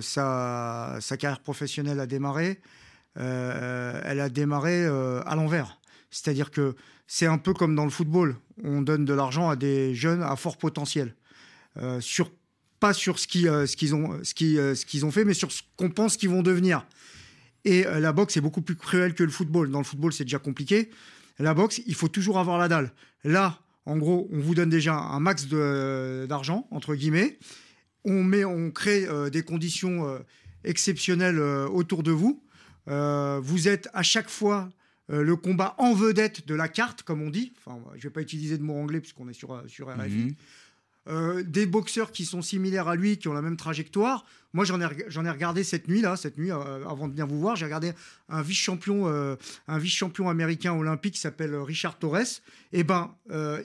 sa, 0.00 0.96
sa 1.00 1.16
carrière 1.16 1.40
professionnelle 1.40 1.98
a 1.98 2.06
démarré, 2.06 2.60
elle 3.16 4.20
a 4.20 4.28
démarré 4.28 4.86
à 4.86 5.34
l'envers. 5.34 5.80
C'est-à-dire 6.10 6.50
que 6.50 6.76
c'est 7.06 7.26
un 7.26 7.38
peu 7.38 7.52
comme 7.52 7.74
dans 7.74 7.84
le 7.84 7.90
football. 7.90 8.36
On 8.62 8.80
donne 8.80 9.04
de 9.04 9.12
l'argent 9.12 9.50
à 9.50 9.56
des 9.56 9.94
jeunes 9.94 10.22
à 10.22 10.36
fort 10.36 10.56
potentiel. 10.56 11.14
Sur, 12.00 12.30
pas 12.82 12.92
sur 12.92 13.20
ce 13.20 13.28
qu'ils 13.28 13.46
euh, 13.46 13.62
euh, 13.62 14.74
ce 14.74 14.84
qu'ils 14.84 15.06
ont 15.06 15.10
fait, 15.12 15.24
mais 15.24 15.34
sur 15.34 15.52
ce 15.52 15.62
qu'on 15.76 15.88
pense 15.88 16.16
qu'ils 16.16 16.30
vont 16.30 16.42
devenir. 16.42 16.84
Et 17.64 17.86
euh, 17.86 18.00
la 18.00 18.12
boxe 18.12 18.36
est 18.36 18.40
beaucoup 18.40 18.60
plus 18.60 18.74
cruelle 18.74 19.14
que 19.14 19.22
le 19.22 19.30
football. 19.30 19.70
Dans 19.70 19.78
le 19.78 19.84
football, 19.84 20.12
c'est 20.12 20.24
déjà 20.24 20.40
compliqué. 20.40 20.90
La 21.38 21.54
boxe, 21.54 21.80
il 21.86 21.94
faut 21.94 22.08
toujours 22.08 22.40
avoir 22.40 22.58
la 22.58 22.66
dalle. 22.66 22.90
Là, 23.22 23.60
en 23.86 23.98
gros, 23.98 24.28
on 24.32 24.40
vous 24.40 24.56
donne 24.56 24.68
déjà 24.68 24.96
un 24.96 25.20
max 25.20 25.46
d'argent, 25.46 26.66
entre 26.72 26.96
guillemets. 26.96 27.38
On, 28.04 28.24
met, 28.24 28.44
on 28.44 28.72
crée 28.72 29.06
des 29.30 29.42
conditions 29.44 30.20
exceptionnelles 30.64 31.40
autour 31.40 32.02
de 32.02 32.10
vous. 32.10 32.42
Vous 32.86 33.68
êtes 33.68 33.88
à 33.92 34.02
chaque 34.02 34.28
fois 34.28 34.70
le 35.08 35.34
combat 35.36 35.74
en 35.78 35.94
vedette 35.94 36.46
de 36.46 36.54
la 36.54 36.68
carte, 36.68 37.02
comme 37.02 37.22
on 37.22 37.30
dit. 37.30 37.54
Enfin, 37.58 37.80
je 37.92 37.98
ne 37.98 38.02
vais 38.02 38.10
pas 38.10 38.20
utiliser 38.20 38.58
de 38.58 38.62
mots 38.62 38.76
anglais 38.76 39.00
puisqu'on 39.00 39.28
est 39.28 39.32
sur, 39.32 39.62
sur 39.68 39.88
RFI. 39.88 40.10
Mhm. 40.10 40.34
Euh, 41.08 41.42
des 41.42 41.66
boxeurs 41.66 42.12
qui 42.12 42.24
sont 42.24 42.42
similaires 42.42 42.86
à 42.86 42.94
lui, 42.94 43.18
qui 43.18 43.26
ont 43.26 43.32
la 43.32 43.42
même 43.42 43.56
trajectoire. 43.56 44.24
Moi, 44.52 44.64
j'en 44.64 44.80
ai, 44.80 44.86
j'en 45.08 45.24
ai 45.24 45.30
regardé 45.30 45.64
cette 45.64 45.88
nuit 45.88 46.00
là, 46.00 46.14
cette 46.16 46.38
nuit, 46.38 46.52
euh, 46.52 46.86
avant 46.86 47.08
de 47.08 47.12
venir 47.12 47.26
vous 47.26 47.40
voir, 47.40 47.56
j'ai 47.56 47.64
regardé 47.64 47.92
un 48.28 48.42
vice-champion, 48.42 49.08
euh, 49.08 49.34
un 49.66 49.78
vice-champion 49.78 50.28
américain 50.28 50.74
olympique 50.74 51.14
qui 51.14 51.20
s'appelle 51.20 51.56
Richard 51.56 51.98
Torres. 51.98 52.40
Et 52.72 52.84
ben, 52.84 53.14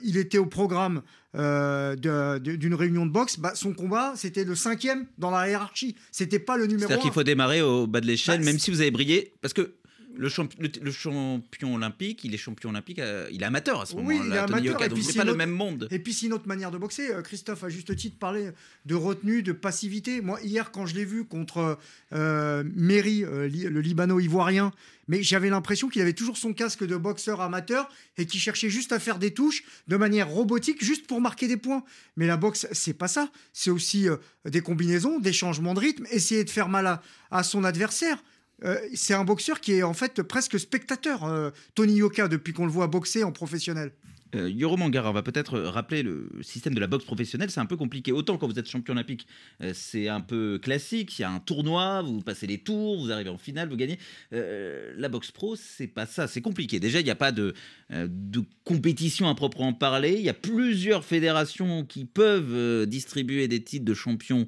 il 0.03 0.17
était 0.17 0.37
au 0.39 0.47
programme 0.47 1.03
d'une 1.33 2.73
réunion 2.73 3.05
de 3.05 3.11
boxe. 3.11 3.37
Bah, 3.37 3.51
son 3.53 3.73
combat, 3.73 4.13
c'était 4.15 4.43
le 4.43 4.55
cinquième 4.55 5.05
dans 5.17 5.29
la 5.29 5.47
hiérarchie. 5.47 5.95
C'était 6.11 6.39
pas 6.39 6.57
le 6.57 6.65
numéro 6.65 6.87
C'est-à-dire 6.87 7.03
qu'il 7.03 7.11
faut 7.11 7.23
démarrer 7.23 7.61
au 7.61 7.85
bas 7.85 8.01
de 8.01 8.07
l'échelle, 8.07 8.39
Bah, 8.39 8.45
même 8.45 8.59
si 8.59 8.71
vous 8.71 8.81
avez 8.81 8.91
brillé. 8.91 9.33
Parce 9.41 9.53
que 9.53 9.75
le, 10.17 10.29
champ- 10.29 10.49
le- 10.59 10.69
le 10.81 10.91
champion 10.91 11.75
olympique, 11.75 12.23
il 12.23 12.33
est 12.33 12.37
champion 12.37 12.69
olympique, 12.69 12.99
euh, 12.99 13.27
il 13.31 13.41
est 13.41 13.45
amateur 13.45 13.81
à 13.81 13.85
ce 13.85 13.95
Oui, 13.95 14.15
moment-là. 14.17 14.25
il 14.25 14.33
est 14.33 14.37
amateur. 14.39 14.65
Yoka, 14.65 14.85
et 14.85 14.89
donc 14.89 14.99
c'est 15.03 15.17
pas 15.17 15.23
le 15.23 15.35
même 15.35 15.51
monde. 15.51 15.87
Et 15.91 15.99
puis 15.99 16.13
c'est 16.13 16.25
une 16.25 16.33
autre 16.33 16.47
manière 16.47 16.71
de 16.71 16.77
boxer. 16.77 17.11
Euh, 17.11 17.21
Christophe, 17.21 17.63
à 17.63 17.69
juste 17.69 17.95
titre, 17.95 18.17
parlait 18.19 18.53
de 18.85 18.95
retenue, 18.95 19.43
de 19.43 19.51
passivité. 19.51 20.21
Moi, 20.21 20.39
hier, 20.43 20.71
quand 20.71 20.85
je 20.85 20.95
l'ai 20.95 21.05
vu 21.05 21.23
contre 21.25 21.77
euh, 22.13 22.63
Méry, 22.75 23.23
euh, 23.23 23.47
li- 23.47 23.63
le 23.63 23.81
Libano-Ivoirien, 23.81 24.71
mais 25.09 25.23
j'avais 25.23 25.49
l'impression 25.49 25.87
qu'il 25.87 26.01
avait 26.01 26.11
toujours 26.13 26.35
son 26.37 26.53
casque 26.53 26.85
de 26.85 26.97
boxeur 26.97 27.39
amateur 27.39 27.89
et 28.17 28.25
qu'il 28.25 28.39
cherchait 28.41 28.69
juste 28.69 28.91
à 28.91 28.99
faire 28.99 29.19
des 29.19 29.33
touches 29.33 29.63
de 29.87 29.95
manière 29.95 30.27
robotique, 30.27 30.83
juste 30.83 31.07
pour 31.07 31.21
marquer 31.21 31.47
des 31.47 31.55
points. 31.57 31.83
Mais 32.17 32.27
la 32.27 32.35
boxe, 32.35 32.67
c'est 32.73 32.93
pas 32.93 33.07
ça. 33.07 33.31
C'est 33.53 33.69
aussi 33.69 34.07
des 34.45 34.59
combinaisons, 34.61 35.19
des 35.19 35.31
changements 35.31 35.73
de 35.73 35.79
rythme, 35.79 36.05
essayer 36.11 36.43
de 36.43 36.49
faire 36.49 36.67
mal 36.67 36.87
à, 36.87 37.01
à 37.31 37.43
son 37.43 37.63
adversaire. 37.63 38.21
Euh, 38.63 38.77
c'est 38.93 39.13
un 39.13 39.23
boxeur 39.23 39.61
qui 39.61 39.73
est 39.73 39.83
en 39.83 39.93
fait 39.93 40.23
presque 40.23 40.59
spectateur, 40.59 41.23
euh, 41.25 41.51
Tony 41.75 41.95
Yoka, 41.95 42.27
depuis 42.27 42.53
qu'on 42.53 42.65
le 42.65 42.71
voit 42.71 42.87
boxer 42.87 43.23
en 43.23 43.31
professionnel. 43.31 43.91
Euh, 44.35 44.51
on 44.63 45.13
va 45.13 45.23
peut-être 45.23 45.59
rappeler 45.59 46.03
le 46.03 46.29
système 46.41 46.73
de 46.73 46.79
la 46.79 46.87
boxe 46.87 47.05
professionnelle, 47.05 47.49
c'est 47.49 47.59
un 47.59 47.65
peu 47.65 47.77
compliqué. 47.77 48.11
Autant 48.11 48.37
quand 48.37 48.47
vous 48.47 48.59
êtes 48.59 48.69
champion 48.69 48.93
olympique, 48.93 49.25
euh, 49.61 49.71
c'est 49.73 50.07
un 50.07 50.21
peu 50.21 50.59
classique, 50.61 51.17
il 51.19 51.21
y 51.21 51.25
a 51.25 51.31
un 51.31 51.39
tournoi, 51.39 52.01
vous 52.01 52.21
passez 52.21 52.47
les 52.47 52.57
tours, 52.57 52.99
vous 52.99 53.11
arrivez 53.11 53.29
en 53.29 53.37
finale, 53.37 53.69
vous 53.69 53.77
gagnez. 53.77 53.99
Euh, 54.33 54.93
la 54.97 55.09
boxe 55.09 55.31
pro, 55.31 55.55
c'est 55.55 55.87
pas 55.87 56.05
ça, 56.05 56.27
c'est 56.27 56.41
compliqué. 56.41 56.79
Déjà, 56.79 56.99
il 56.99 57.05
n'y 57.05 57.11
a 57.11 57.15
pas 57.15 57.31
de, 57.31 57.53
euh, 57.91 58.07
de 58.09 58.43
compétition 58.63 59.29
à 59.29 59.35
proprement 59.35 59.73
parler, 59.73 60.15
il 60.17 60.25
y 60.25 60.29
a 60.29 60.33
plusieurs 60.33 61.05
fédérations 61.05 61.85
qui 61.85 62.05
peuvent 62.05 62.53
euh, 62.53 62.85
distribuer 62.85 63.47
des 63.47 63.63
titres 63.63 63.85
de 63.85 63.93
champion 63.93 64.47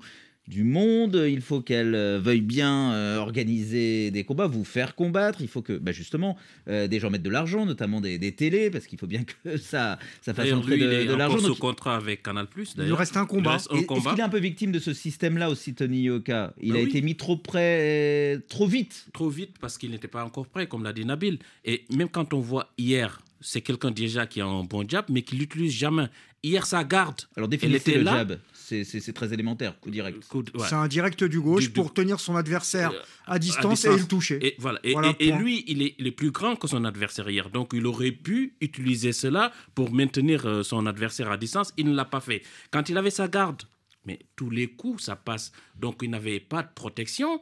du 0.50 0.64
monde, 0.64 1.26
il 1.30 1.42
faut 1.42 1.62
qu'elles 1.62 1.94
euh, 1.94 2.20
veuillent 2.20 2.42
bien 2.42 2.92
euh, 2.94 3.18
organiser 3.18 4.10
des 4.10 4.24
combats, 4.24 4.48
vous 4.48 4.64
faire 4.66 4.96
combattre, 4.96 5.42
il 5.42 5.48
faut 5.48 5.62
que 5.62 5.74
bah, 5.74 5.92
justement 5.92 6.36
euh, 6.68 6.88
des 6.88 7.00
gens 7.00 7.12
mettent 7.12 7.22
de 7.22 7.30
l'argent, 7.30 7.68
notamment 7.68 8.02
des, 8.02 8.18
des 8.18 8.32
télés, 8.32 8.72
parce 8.72 8.88
qu'il 8.88 8.98
faut 8.98 9.06
bien 9.06 9.24
que 9.44 9.58
ça, 9.58 10.00
ça 10.24 10.34
fasse 10.34 10.52
entrer 10.52 10.78
lui, 10.78 10.84
de, 10.86 11.02
il 11.04 11.08
l'argent. 11.12 11.38
sous 11.38 11.48
Donc, 11.50 11.60
contrat 11.60 11.96
avec 11.96 12.24
Canal+. 12.24 12.48
Il 12.78 12.94
reste 12.94 13.16
un 13.16 13.24
Il 13.24 13.28
combat. 13.28 13.52
reste 13.54 13.68
un 13.72 13.76
est- 13.76 13.80
Est-ce 13.80 13.86
combat. 13.88 14.10
qu'il 14.10 14.20
est 14.20 14.24
un 14.24 14.30
peu 14.30 14.40
victime 14.40 14.72
de 14.72 14.80
ce 14.80 14.92
système-là 14.94 15.52
aussi, 15.52 15.76
Tony 15.76 16.02
Yoka? 16.02 16.54
Il 16.60 16.74
Bah 16.74 16.80
a 16.80 16.82
oui. 16.82 16.90
été 16.90 17.04
mis 17.04 17.16
trop 17.16 17.38
près, 17.38 18.40
trop 18.50 18.66
vite. 18.66 19.06
Trop 19.14 19.30
vite 19.30 19.56
parce 19.62 19.78
qu'il 19.78 19.92
n'était 19.92 20.08
pas 20.08 20.26
encore 20.26 20.48
prêt, 20.48 20.66
comme 20.66 20.84
l'a 20.84 20.94
dit 20.94 21.06
Nabil. 21.06 21.38
Et 21.64 21.84
même 21.96 22.10
quand 22.10 22.34
on 22.34 22.40
voit 22.40 22.72
hier, 22.80 23.22
c'est 23.42 23.62
quelqu'un 23.62 23.92
déjà 23.92 24.28
qui 24.28 24.42
a 24.42 24.46
un 24.46 24.64
bon 24.64 24.88
jab, 24.88 25.06
mais 25.10 25.22
qui 25.22 25.36
l'utilise 25.36 25.72
jamais. 25.74 26.08
Hier, 26.44 26.66
sa 26.66 26.84
garde. 26.86 27.22
Alors 27.36 27.50
définissez 27.50 27.96
le 27.96 28.04
là. 28.04 28.18
jab, 28.20 28.40
c'est 28.54 29.14
très 29.14 29.34
élémentaire, 29.34 29.78
coup 29.80 29.90
direct. 29.92 30.26
Coup 30.28 30.42
de- 30.44 30.52
ouais. 30.58 30.66
C'est 30.70 30.76
un 30.76 30.88
direct 30.88 31.24
du 31.26 31.42
gauche 31.42 31.64
Du- 31.64 31.68
du- 31.70 31.74
pour 31.74 31.94
tenir 31.94 32.20
son 32.20 32.36
adversaire 32.38 32.94
à 33.26 33.38
distance, 33.40 33.84
à 33.86 33.92
et 33.94 33.98
le 33.98 34.06
toucher. 34.08 34.40
Et, 34.46 34.56
voilà. 34.58 34.80
Et, 34.84 34.94
Voilà, 34.94 35.14
et- 35.20 35.28
et 35.28 35.30
point. 35.32 35.40
lui, 35.40 35.64
il 35.68 35.82
est, 35.82 35.96
il 36.00 36.08
est 36.08 36.12
plus 36.12 36.32
grand 36.32 36.56
que 36.56 36.68
son 36.68 36.86
adversaire 36.86 37.30
hier. 37.30 37.50
Donc, 37.50 37.72
il 37.74 37.86
aurait 37.86 38.12
pu 38.14 38.56
utiliser 38.62 39.12
cela 39.12 39.52
pour 39.76 39.92
maintenir 39.92 40.46
euh, 40.46 40.64
son 40.64 40.86
adversaire 40.86 41.30
à 41.30 41.36
distance. 41.38 41.74
Il 41.78 41.88
ne 41.88 41.94
l'a 41.96 42.06
pas 42.06 42.22
fait. 42.22 42.42
Quand 42.72 42.88
il 42.88 42.98
avait 42.98 43.10
sa 43.12 43.28
garde, 43.28 43.64
mais 44.06 44.20
tous 44.38 44.50
les 44.50 44.68
coups, 44.68 45.04
ça 45.04 45.18
passe. 45.18 45.52
Donc, 45.78 46.00
il 46.04 46.10
n'avait 46.10 46.40
pas 46.40 46.64
de 46.64 46.70
protection. 46.74 47.42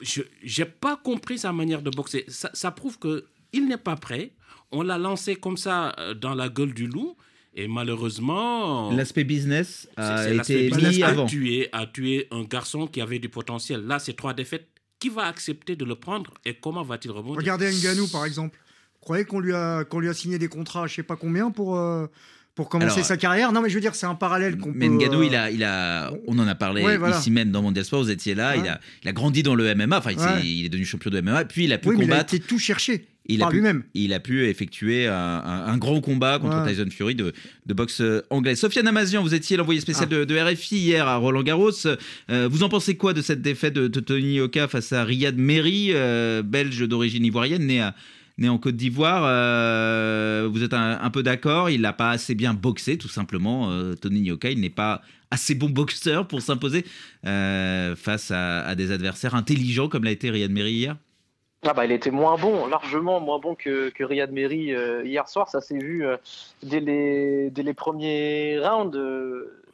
Je 0.00 0.22
n'ai 0.58 0.64
pas 0.66 0.96
compris 0.96 1.38
sa 1.38 1.52
manière 1.52 1.82
de 1.82 1.90
boxer. 1.90 2.24
Ça, 2.28 2.50
ça 2.52 2.70
prouve 2.70 2.98
qu'il 2.98 3.68
n'est 3.68 3.78
pas 3.78 3.96
prêt. 3.96 4.32
On 4.72 4.82
l'a 4.82 4.98
lancé 4.98 5.36
comme 5.36 5.56
ça 5.56 5.94
euh, 5.98 6.14
dans 6.14 6.34
la 6.34 6.48
gueule 6.48 6.74
du 6.74 6.86
loup. 6.86 7.16
Et 7.58 7.68
malheureusement, 7.68 8.92
L'aspect 8.92 9.24
business 9.24 9.88
c'est- 9.96 10.02
a 10.02 10.30
été 10.30 10.70
mis 10.70 11.02
a 11.02 11.08
avant. 11.08 11.26
tué, 11.26 11.68
a 11.72 11.86
tué 11.86 12.28
un 12.30 12.42
garçon 12.44 12.86
qui 12.86 13.00
avait 13.00 13.18
du 13.18 13.28
potentiel. 13.30 13.86
Là, 13.86 13.98
c'est 13.98 14.12
trois 14.14 14.34
défaites. 14.34 14.68
Qui 14.98 15.08
va 15.10 15.24
accepter 15.26 15.76
de 15.76 15.84
le 15.84 15.94
prendre 15.94 16.32
et 16.44 16.54
comment 16.54 16.82
va-t-il 16.82 17.10
rebondir? 17.12 17.36
Regardez 17.38 17.70
Nganou, 17.70 18.08
par 18.08 18.24
exemple. 18.24 18.58
Vous 18.94 19.00
croyez 19.00 19.24
qu'on 19.24 19.40
lui, 19.40 19.54
a, 19.54 19.84
qu'on 19.84 20.00
lui 20.00 20.08
a 20.08 20.14
signé 20.14 20.38
des 20.38 20.48
contrats, 20.48 20.86
je 20.86 20.94
sais 20.96 21.02
pas 21.02 21.16
combien, 21.16 21.50
pour, 21.50 21.76
euh, 21.76 22.06
pour 22.56 22.68
commencer 22.68 22.94
Alors, 22.94 23.06
sa 23.06 23.16
carrière 23.16 23.52
Non, 23.52 23.60
mais 23.62 23.68
je 23.68 23.74
veux 23.74 23.80
dire, 23.80 23.94
c'est 23.94 24.06
un 24.06 24.14
parallèle 24.16 24.56
qu'on 24.58 24.72
peut... 24.72 24.78
Euh, 24.82 25.24
il 25.24 25.36
a, 25.36 25.50
il 25.52 25.62
a, 25.62 26.10
on 26.26 26.36
en 26.40 26.48
a 26.48 26.54
parlé 26.56 26.82
Ouais, 26.82 26.96
voilà. 26.96 27.16
ici 27.18 27.30
même 27.30 27.52
dans 27.52 27.62
Mondial 27.62 27.84
Sport, 27.84 28.02
vous 28.02 28.10
étiez 28.10 28.34
là, 28.34 28.56
il, 28.56 28.66
a, 28.66 28.80
il 29.04 29.08
a 29.08 29.12
grandi 29.12 29.42
dans 29.44 29.54
le 29.54 29.72
MMA, 29.74 29.98
enfin 29.98 30.10
il, 30.42 30.64
est 30.64 30.68
devenu 30.68 30.84
champion 30.84 31.10
de 31.10 31.20
MMA, 31.20 31.44
puis 31.44 31.64
il 31.64 31.72
a 31.72 31.78
pu 31.78 31.90
Oui, 31.90 31.96
mais 31.98 32.04
il 32.06 32.10
a 32.10 32.14
combattre. 32.16 32.34
été 32.34 32.44
tout 32.44 32.58
cherché 32.58 33.06
il 33.28 33.40
a 33.42 33.46
par 33.46 33.50
pu, 33.50 33.56
lui-même. 33.56 33.82
Il 33.94 34.12
a 34.14 34.20
pu 34.20 34.46
effectuer 34.46 35.08
un, 35.08 35.12
un- 35.14 35.66
un 35.66 35.76
grand 35.78 36.00
combat 36.00 36.38
contre. 36.38 36.64
Tyson 36.64 36.86
Fury 36.90 37.14
de, 37.16 37.32
de 37.66 37.74
boxe 37.74 38.00
euh, 38.00 38.22
anglaise. 38.30 38.58
Sofiane 38.60 38.86
Amazian, 38.86 39.20
vous 39.22 39.34
étiez 39.34 39.56
l'envoyé 39.56 39.80
spécial 39.80 40.06
Ah. 40.12 40.14
de, 40.14 40.24
de 40.24 40.38
RFI 40.38 40.76
hier 40.76 41.08
à 41.08 41.16
Roland 41.16 41.42
Garros. 41.42 41.72
Euh, 42.30 42.48
vous 42.48 42.62
en 42.62 42.68
pensez 42.68 42.96
quoi 42.96 43.14
de 43.14 43.22
cette 43.22 43.42
défaite 43.42 43.74
de, 43.74 43.88
de 43.88 44.00
Tony 44.00 44.34
Yoka 44.36 44.68
face 44.68 44.92
à 44.92 45.02
Riyad 45.02 45.36
Meri, 45.36 45.88
euh, 45.92 46.42
belge 46.42 46.86
d'origine 46.86 47.24
ivoirienne, 47.24 47.66
né, 47.66 47.80
à- 47.82 47.94
né 48.38 48.48
en 48.48 48.58
Côte 48.58 48.76
d'Ivoire 48.76 49.24
Euh, 49.26 50.48
Vous 50.50 50.62
êtes 50.62 50.74
un, 50.74 51.10
peu 51.10 51.22
d'accord 51.22 51.70
Il 51.70 51.82
n'a 51.82 51.92
pas 51.92 52.10
assez 52.10 52.34
bien 52.34 52.54
boxé, 52.54 52.98
tout 52.98 53.08
simplement. 53.08 53.70
Euh, 53.70 53.94
Tony 53.94 54.20
Yoka, 54.20 54.50
il 54.50 54.60
n'est 54.60 54.70
pas 54.70 55.02
assez 55.30 55.54
bon 55.54 55.68
boxeur 55.68 56.28
pour 56.28 56.40
s'imposer 56.40 56.84
euh, 57.26 57.96
face 57.96 58.30
à, 58.30 58.74
des 58.74 58.92
adversaires 58.92 59.34
intelligents 59.34 59.88
comme 59.88 60.04
l'a 60.04 60.12
été 60.12 60.30
Riyad 60.30 60.50
Meri 60.50 60.72
hier? 60.72 60.96
Ah 61.66 61.72
bah, 61.74 61.84
il 61.84 61.90
était 61.90 62.12
moins 62.12 62.36
bon, 62.36 62.66
largement 62.66 63.18
moins 63.18 63.40
bon 63.40 63.56
que, 63.56 63.88
que 63.88 64.04
Riyad 64.04 64.30
Meri 64.30 64.72
hier 65.04 65.28
soir. 65.28 65.48
Ça 65.48 65.60
s'est 65.60 65.78
vu 65.78 66.04
dès, 66.62 66.80
les, 66.80 67.50
dès 67.50 67.62
les 67.62 67.74
premiers 67.74 68.58
rounds. 68.60 68.96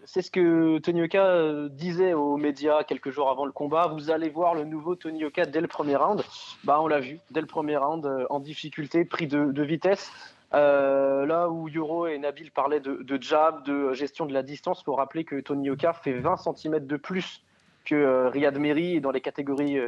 C'est 0.04 0.22
ce 0.22 0.30
que 0.30 0.78
Tony 0.78 1.00
Yoka 1.00 1.24
euh, 1.24 1.68
disait 1.68 2.14
aux 2.14 2.36
médias 2.36 2.82
quelques 2.84 3.10
jours 3.10 3.30
avant 3.30 3.46
le 3.46 3.52
combat. 3.52 3.86
Vous 3.86 4.10
allez 4.10 4.28
voir 4.28 4.54
le 4.54 4.64
nouveau 4.64 4.96
Tony 4.96 5.20
Yoka 5.20 5.44
dès 5.44 5.60
le 5.60 5.68
premier 5.68 5.96
round. 5.96 6.22
Bah, 6.64 6.80
on 6.80 6.88
l'a 6.88 7.00
vu 7.00 7.20
dès 7.30 7.40
le 7.40 7.46
premier 7.46 7.76
round, 7.76 8.04
euh, 8.04 8.26
en 8.30 8.40
difficulté, 8.40 9.04
pris 9.04 9.26
de, 9.26 9.62
vitesse. 9.62 10.10
Euh, 10.54 11.24
là 11.24 11.48
où 11.48 11.68
Yoro 11.68 12.06
et 12.06 12.18
Nabil 12.18 12.50
parlaient 12.50 12.80
de, 12.80 13.18
jab, 13.20 13.64
de 13.64 13.92
gestion 13.92 14.26
de 14.26 14.34
la 14.34 14.42
distance, 14.42 14.80
il 14.80 14.84
faut 14.84 14.94
rappeler 14.94 15.24
que 15.24 15.40
Tony 15.40 15.66
Yoka 15.68 15.92
fait 15.92 16.12
20 16.12 16.36
cm 16.36 16.86
de 16.86 16.96
plus 16.96 17.42
que 17.84 17.94
euh, 17.94 18.28
Riyad 18.28 18.58
Meri. 18.58 19.00
Dans 19.00 19.12
les 19.12 19.20
catégories 19.20 19.78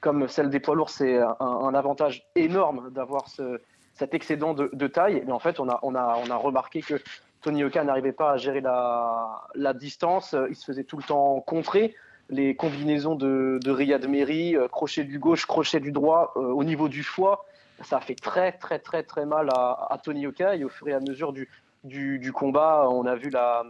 comme 0.00 0.28
celle 0.28 0.50
des 0.50 0.60
poids 0.60 0.74
lourds, 0.74 0.90
c'est 0.90 1.18
un, 1.18 1.74
avantage 1.74 2.26
énorme 2.34 2.90
d'avoir 2.90 3.28
ce, 3.28 3.60
cet 3.94 4.14
excédent 4.14 4.54
de, 4.54 4.86
taille. 4.86 5.22
Mais 5.26 5.32
en 5.32 5.38
fait, 5.38 5.58
on 5.58 5.68
a 5.68 6.36
remarqué 6.36 6.80
que 6.80 6.94
Tony 7.42 7.60
Yoka 7.60 7.84
n'arrivait 7.84 8.12
pas 8.12 8.32
à 8.32 8.36
gérer 8.36 8.60
la, 8.60 9.72
distance. 9.74 10.34
Il 10.48 10.56
se 10.56 10.64
faisait 10.64 10.84
tout 10.84 10.96
le 10.96 11.02
temps 11.02 11.40
contrer. 11.40 11.94
Les 12.28 12.54
combinaisons 12.54 13.16
de, 13.16 13.58
de 13.60 13.70
Riyad 13.72 14.06
Meri, 14.06 14.54
euh, 14.54 14.68
crochet 14.68 15.02
du 15.02 15.18
gauche, 15.18 15.46
crochet 15.46 15.80
du 15.80 15.90
droit, 15.90 16.32
euh, 16.36 16.40
au 16.40 16.62
niveau 16.62 16.88
du 16.88 17.02
foie, 17.02 17.44
ça 17.82 17.98
a 17.98 18.00
fait 18.00 18.14
très, 18.14 18.52
très, 18.52 18.78
très, 18.78 19.02
très 19.02 19.26
mal 19.26 19.48
à, 19.50 19.98
Tony 20.02 20.20
Yoka. 20.22 20.56
Et 20.56 20.64
au 20.64 20.68
fur 20.68 20.88
et 20.88 20.92
à 20.92 21.00
mesure 21.00 21.32
du, 21.32 22.32
combat, 22.32 22.88
on 22.90 23.06
a 23.06 23.14
vu 23.14 23.30
la, 23.30 23.64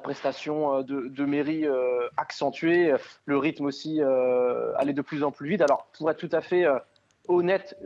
prestation 0.00 0.76
euh, 0.78 0.82
de, 0.82 1.08
de 1.08 1.24
Meri 1.24 1.66
euh, 1.66 2.08
accentuée, 2.16 2.94
le 3.26 3.38
rythme 3.38 3.66
aussi 3.66 4.00
euh, 4.00 4.72
aller 4.76 4.92
de 4.92 5.02
plus 5.02 5.22
en 5.24 5.30
plus 5.30 5.48
vite. 5.48 5.62
Alors, 5.62 5.88
pour 5.96 6.10
être 6.10 6.18
tout 6.18 6.30
à 6.32 6.40
fait 6.40 6.66
honnête, 7.28 7.76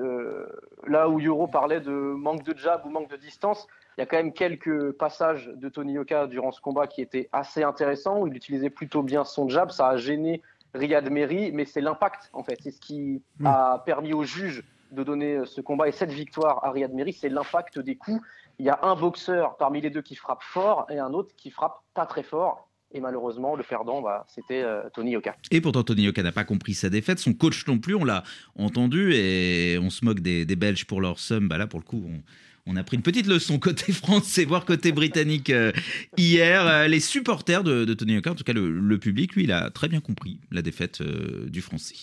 là 0.86 1.08
où 1.08 1.18
Yoro 1.18 1.48
parlait 1.48 1.80
de 1.80 1.90
manque 1.90 2.44
de 2.44 2.56
jab 2.56 2.86
ou 2.86 2.90
manque 2.90 3.10
de 3.10 3.16
distance, 3.16 3.66
il 3.96 4.00
y 4.00 4.02
a 4.02 4.06
quand 4.06 4.16
même 4.16 4.32
quelques 4.32 4.92
passages 4.92 5.50
de 5.54 5.68
Tony 5.68 5.94
Yoka 5.94 6.26
durant 6.26 6.52
ce 6.52 6.60
combat 6.60 6.86
qui 6.86 7.02
étaient 7.02 7.28
assez 7.32 7.62
intéressants, 7.62 8.20
où 8.20 8.26
il 8.26 8.34
utilisait 8.34 8.70
plutôt 8.70 9.02
bien 9.02 9.24
son 9.24 9.48
jab. 9.48 9.70
Ça 9.70 9.88
a 9.88 9.96
gêné 9.96 10.42
Riyad 10.74 11.10
Meri, 11.10 11.52
mais 11.52 11.64
c'est 11.64 11.80
l'impact, 11.80 12.30
en 12.32 12.42
fait. 12.42 12.58
C'est 12.62 12.70
ce 12.70 12.80
qui 12.80 13.22
a 13.44 13.82
permis 13.84 14.12
aux 14.12 14.24
juges 14.24 14.64
de 14.92 15.02
donner 15.02 15.40
ce 15.46 15.60
combat 15.60 15.88
et 15.88 15.92
cette 15.92 16.12
victoire 16.12 16.64
à 16.64 16.70
Riyad 16.70 16.92
Meri, 16.92 17.12
c'est 17.12 17.28
l'impact 17.28 17.78
des 17.78 17.96
coups. 17.96 18.20
Il 18.58 18.66
y 18.66 18.70
a 18.70 18.78
un 18.82 18.94
boxeur 18.94 19.56
parmi 19.56 19.80
les 19.80 19.90
deux 19.90 20.02
qui 20.02 20.14
frappe 20.14 20.42
fort 20.42 20.86
et 20.90 20.98
un 20.98 21.12
autre 21.12 21.34
qui 21.36 21.50
frappe 21.50 21.80
pas 21.94 22.06
très 22.06 22.22
fort. 22.22 22.68
Et 22.94 23.00
malheureusement, 23.00 23.56
le 23.56 23.62
perdant, 23.62 24.02
bah, 24.02 24.26
c'était 24.28 24.62
euh, 24.62 24.82
Tony 24.92 25.12
Yoka. 25.12 25.34
Et 25.50 25.62
pourtant, 25.62 25.82
Tony 25.82 26.02
Yoka 26.02 26.22
n'a 26.22 26.32
pas 26.32 26.44
compris 26.44 26.74
sa 26.74 26.90
défaite. 26.90 27.18
Son 27.18 27.32
coach 27.32 27.66
non 27.66 27.78
plus, 27.78 27.94
on 27.94 28.04
l'a 28.04 28.22
entendu. 28.54 29.14
Et 29.14 29.78
on 29.80 29.88
se 29.88 30.04
moque 30.04 30.20
des, 30.20 30.44
des 30.44 30.56
Belges 30.56 30.84
pour 30.84 31.00
leur 31.00 31.18
somme. 31.18 31.48
Bah 31.48 31.56
là, 31.56 31.66
pour 31.66 31.80
le 31.80 31.86
coup, 31.86 32.04
on, 32.06 32.20
on 32.66 32.76
a 32.76 32.84
pris 32.84 32.96
une 32.96 33.02
petite 33.02 33.26
leçon 33.26 33.58
côté 33.58 33.92
français, 33.92 34.44
voire 34.44 34.64
côté 34.64 34.92
britannique 34.92 35.50
euh, 35.50 35.72
hier. 36.16 36.66
Euh, 36.66 36.88
les 36.88 37.00
supporters 37.00 37.64
de, 37.64 37.92
Tony 37.94 38.14
Yoka, 38.14 38.32
en 38.32 38.34
tout 38.34 38.44
cas 38.44 38.52
le, 38.52 38.98
public, 38.98 39.34
lui, 39.34 39.44
il 39.44 39.52
a 39.52 39.70
très 39.70 39.88
bien 39.88 40.00
compris 40.00 40.38
la 40.50 40.62
défaite 40.62 41.00
euh, 41.00 41.48
du 41.48 41.60
Français. 41.60 41.94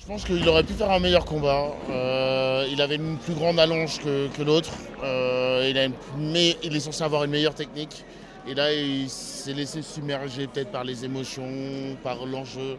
Je 0.00 0.06
pense 0.06 0.24
qu'il 0.24 0.46
aurait 0.48 0.64
pu 0.64 0.72
faire 0.72 0.90
un 0.90 0.98
meilleur 0.98 1.24
combat. 1.24 1.72
Il 2.68 2.80
avait 2.80 2.96
une 2.96 3.18
plus 3.18 3.34
grande 3.34 3.60
allonge 3.60 4.00
que, 4.00 4.42
l'autre. 4.42 4.72
Il, 5.04 5.92
il 6.64 6.76
est 6.76 6.80
censé 6.80 7.04
avoir 7.04 7.22
une 7.22 7.30
meilleure 7.30 7.54
technique. 7.54 8.04
Et 8.48 8.54
là, 8.54 8.72
il 8.72 9.08
s'est 9.08 9.52
laissé 9.52 9.80
submerger 9.82 10.48
peut-être 10.48 10.72
par 10.72 10.82
les 10.82 11.04
émotions, 11.04 11.96
par 12.02 12.26
l'enjeu, 12.26 12.78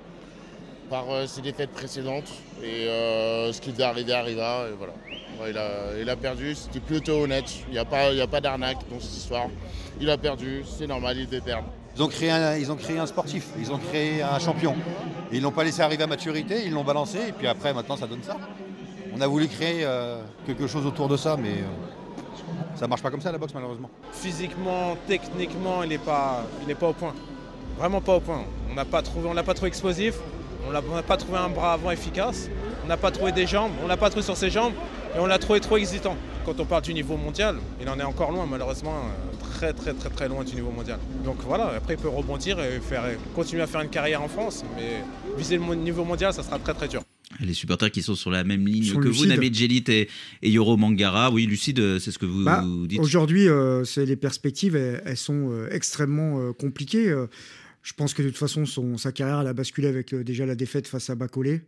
par 0.89 1.09
euh, 1.09 1.27
ses 1.27 1.41
défaites 1.41 1.71
précédentes. 1.71 2.31
Et 2.63 2.87
euh, 2.87 3.51
ce 3.51 3.61
qui 3.61 3.71
devait 3.71 3.83
arriver 3.83 4.13
arriva. 4.13 4.67
Et 4.69 4.75
voilà. 4.77 4.93
Ouais, 5.41 5.49
il, 5.49 5.57
a, 5.57 5.99
il 5.99 6.09
a 6.09 6.15
perdu, 6.15 6.53
c'était 6.55 6.79
plutôt 6.79 7.23
honnête. 7.23 7.51
Il 7.67 7.73
n'y 7.73 7.79
a 7.79 7.85
pas, 7.85 8.11
il 8.11 8.17
y 8.17 8.21
a 8.21 8.27
pas 8.27 8.41
d'arnaque 8.41 8.77
dans 8.91 8.99
cette 8.99 9.17
histoire. 9.17 9.47
Il 9.99 10.09
a 10.09 10.17
perdu, 10.17 10.63
c'est 10.65 10.87
normal, 10.87 11.17
il 11.17 11.25
devait 11.25 11.41
perdre. 11.41 11.67
Ils 11.95 12.01
ont, 12.03 12.07
créé 12.07 12.31
un, 12.31 12.57
ils 12.57 12.71
ont 12.71 12.75
créé 12.75 12.97
un 12.97 13.05
sportif, 13.05 13.49
ils 13.59 13.71
ont 13.71 13.77
créé 13.77 14.21
un 14.23 14.39
champion. 14.39 14.75
Et 15.31 15.37
ils 15.37 15.41
l'ont 15.41 15.51
pas 15.51 15.63
laissé 15.63 15.81
arriver 15.81 16.03
à 16.03 16.07
maturité, 16.07 16.63
ils 16.65 16.71
l'ont 16.71 16.83
balancé, 16.83 17.19
et 17.29 17.31
puis 17.31 17.47
après, 17.47 17.73
maintenant, 17.73 17.95
ça 17.97 18.07
donne 18.07 18.23
ça. 18.23 18.35
On 19.15 19.21
a 19.21 19.27
voulu 19.27 19.47
créer 19.47 19.83
euh, 19.83 20.21
quelque 20.45 20.65
chose 20.65 20.87
autour 20.87 21.07
de 21.07 21.17
ça, 21.17 21.37
mais 21.37 21.49
euh, 21.49 22.75
ça 22.75 22.87
marche 22.87 23.03
pas 23.03 23.11
comme 23.11 23.21
ça 23.21 23.31
la 23.31 23.37
boxe, 23.37 23.53
malheureusement. 23.53 23.91
Physiquement, 24.11 24.97
techniquement, 25.07 25.83
il 25.83 25.89
n'est 25.89 25.97
pas, 25.99 26.45
il 26.63 26.71
est 26.71 26.75
pas 26.75 26.89
au 26.89 26.93
point. 26.93 27.13
Vraiment 27.77 28.01
pas 28.01 28.15
au 28.15 28.19
point. 28.19 28.43
On 28.71 28.73
n'a 28.73 28.85
pas 28.85 29.03
trouvé, 29.03 29.29
on 29.29 29.33
l'a 29.33 29.43
pas 29.43 29.53
trouvé 29.53 29.67
explosif. 29.67 30.15
On 30.67 30.71
n'a 30.71 31.03
pas 31.03 31.17
trouvé 31.17 31.37
un 31.37 31.49
bras 31.49 31.73
avant 31.73 31.91
efficace. 31.91 32.49
On 32.83 32.87
n'a 32.87 32.97
pas 32.97 33.11
trouvé 33.11 33.31
des 33.31 33.45
jambes. 33.47 33.71
On 33.83 33.87
l'a 33.87 33.97
pas 33.97 34.09
trouvé 34.09 34.23
sur 34.23 34.37
ses 34.37 34.49
jambes. 34.49 34.73
Et 35.15 35.19
on 35.19 35.25
l'a 35.25 35.37
trouvé 35.37 35.59
trop 35.59 35.77
hésitant. 35.77 36.17
Quand 36.45 36.59
on 36.59 36.65
parle 36.65 36.81
du 36.83 36.93
niveau 36.93 37.15
mondial, 37.15 37.55
il 37.81 37.87
en 37.87 37.97
est 37.99 38.03
encore 38.03 38.31
loin, 38.31 38.45
malheureusement, 38.49 38.95
euh, 38.95 39.45
très 39.55 39.71
très 39.71 39.93
très 39.93 40.09
très 40.09 40.27
loin 40.27 40.43
du 40.43 40.55
niveau 40.55 40.71
mondial. 40.71 40.99
Donc 41.23 41.37
voilà, 41.45 41.67
après 41.77 41.93
il 41.93 41.99
peut 41.99 42.09
rebondir 42.09 42.59
et 42.59 42.81
faire, 42.81 43.03
continuer 43.33 43.61
à 43.61 43.67
faire 43.67 43.79
une 43.79 43.89
carrière 43.89 44.21
en 44.21 44.27
France, 44.27 44.65
mais 44.75 45.03
viser 45.37 45.57
le 45.57 45.75
niveau 45.75 46.03
mondial, 46.03 46.33
ça 46.33 46.43
sera 46.43 46.59
très 46.59 46.73
très 46.73 46.89
dur. 46.89 47.01
Les 47.39 47.53
supporters 47.53 47.89
qui 47.91 48.01
sont 48.01 48.15
sur 48.15 48.29
la 48.29 48.43
même 48.43 48.67
ligne 48.67 48.91
que 48.93 48.99
lucides. 48.99 49.23
vous, 49.23 49.29
Nabil 49.29 49.53
Djelit 49.53 49.83
et, 49.87 50.09
et 50.41 50.49
Yoro 50.49 50.75
Mangara. 50.75 51.31
Oui, 51.31 51.45
lucide, 51.45 51.97
c'est 51.99 52.11
ce 52.11 52.19
que 52.19 52.25
vous, 52.25 52.43
Bah, 52.43 52.61
vous 52.65 52.87
dites. 52.87 52.99
Aujourd'hui, 52.99 53.47
euh, 53.47 53.85
c'est- 53.85 54.05
les 54.05 54.17
perspectives, 54.17 54.75
elles, 54.75 55.01
elles 55.05 55.17
sont 55.17 55.49
euh, 55.49 55.67
extrêmement 55.71 56.39
euh, 56.39 56.51
compliquées. 56.51 57.13
Je 57.83 57.93
pense 57.93 58.13
que 58.13 58.21
de 58.23 58.29
toute 58.29 58.37
façon, 58.37 58.65
son, 58.65 58.97
sa 58.97 59.11
carrière, 59.11 59.41
elle 59.41 59.47
a 59.47 59.53
basculé 59.53 59.87
avec 59.87 60.13
euh, 60.13 60.23
déjà 60.23 60.45
la 60.45 60.55
défaite 60.55 60.87
face 60.87 61.09
à 61.09 61.15
Bacolé. 61.15 61.61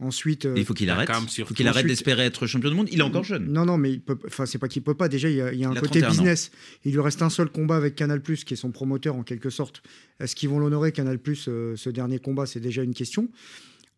Ensuite, 0.00 0.44
euh, 0.44 0.54
il 0.56 0.64
faut 0.64 0.74
qu'il 0.74 0.90
arrête. 0.90 1.08
Il 1.38 1.44
faut 1.44 1.54
qu'il 1.54 1.68
arrête 1.68 1.86
d'espérer 1.86 2.24
être 2.24 2.48
champion 2.48 2.68
du 2.68 2.74
monde. 2.74 2.88
Il 2.90 2.98
est 2.98 3.02
encore 3.04 3.22
jeune. 3.22 3.46
Non, 3.52 3.64
non, 3.64 3.78
mais 3.78 3.92
il 3.92 4.00
peut, 4.00 4.18
enfin, 4.26 4.44
c'est 4.44 4.58
pas 4.58 4.66
qu'il 4.66 4.82
peut 4.82 4.94
pas. 4.94 5.08
Déjà, 5.08 5.30
il 5.30 5.36
y 5.36 5.40
a, 5.40 5.52
il 5.52 5.60
y 5.60 5.64
a 5.64 5.68
un 5.68 5.72
Il 5.72 5.78
a 5.78 5.80
côté 5.80 6.00
31 6.00 6.08
ans. 6.08 6.10
business. 6.10 6.50
Il 6.84 6.92
lui 6.92 7.00
reste 7.00 7.22
un 7.22 7.30
seul 7.30 7.48
combat 7.48 7.76
avec 7.76 7.94
Canal+, 7.94 8.20
qui 8.20 8.54
est 8.54 8.56
son 8.56 8.72
promoteur 8.72 9.14
en 9.14 9.22
quelque 9.22 9.50
sorte. 9.50 9.82
Est-ce 10.18 10.34
qu'ils 10.34 10.48
vont 10.48 10.58
l'honorer, 10.58 10.90
Canal+, 10.90 11.20
euh, 11.46 11.76
ce 11.76 11.90
dernier 11.90 12.18
combat? 12.18 12.46
C'est 12.46 12.58
déjà 12.58 12.82
une 12.82 12.94
question. 12.94 13.28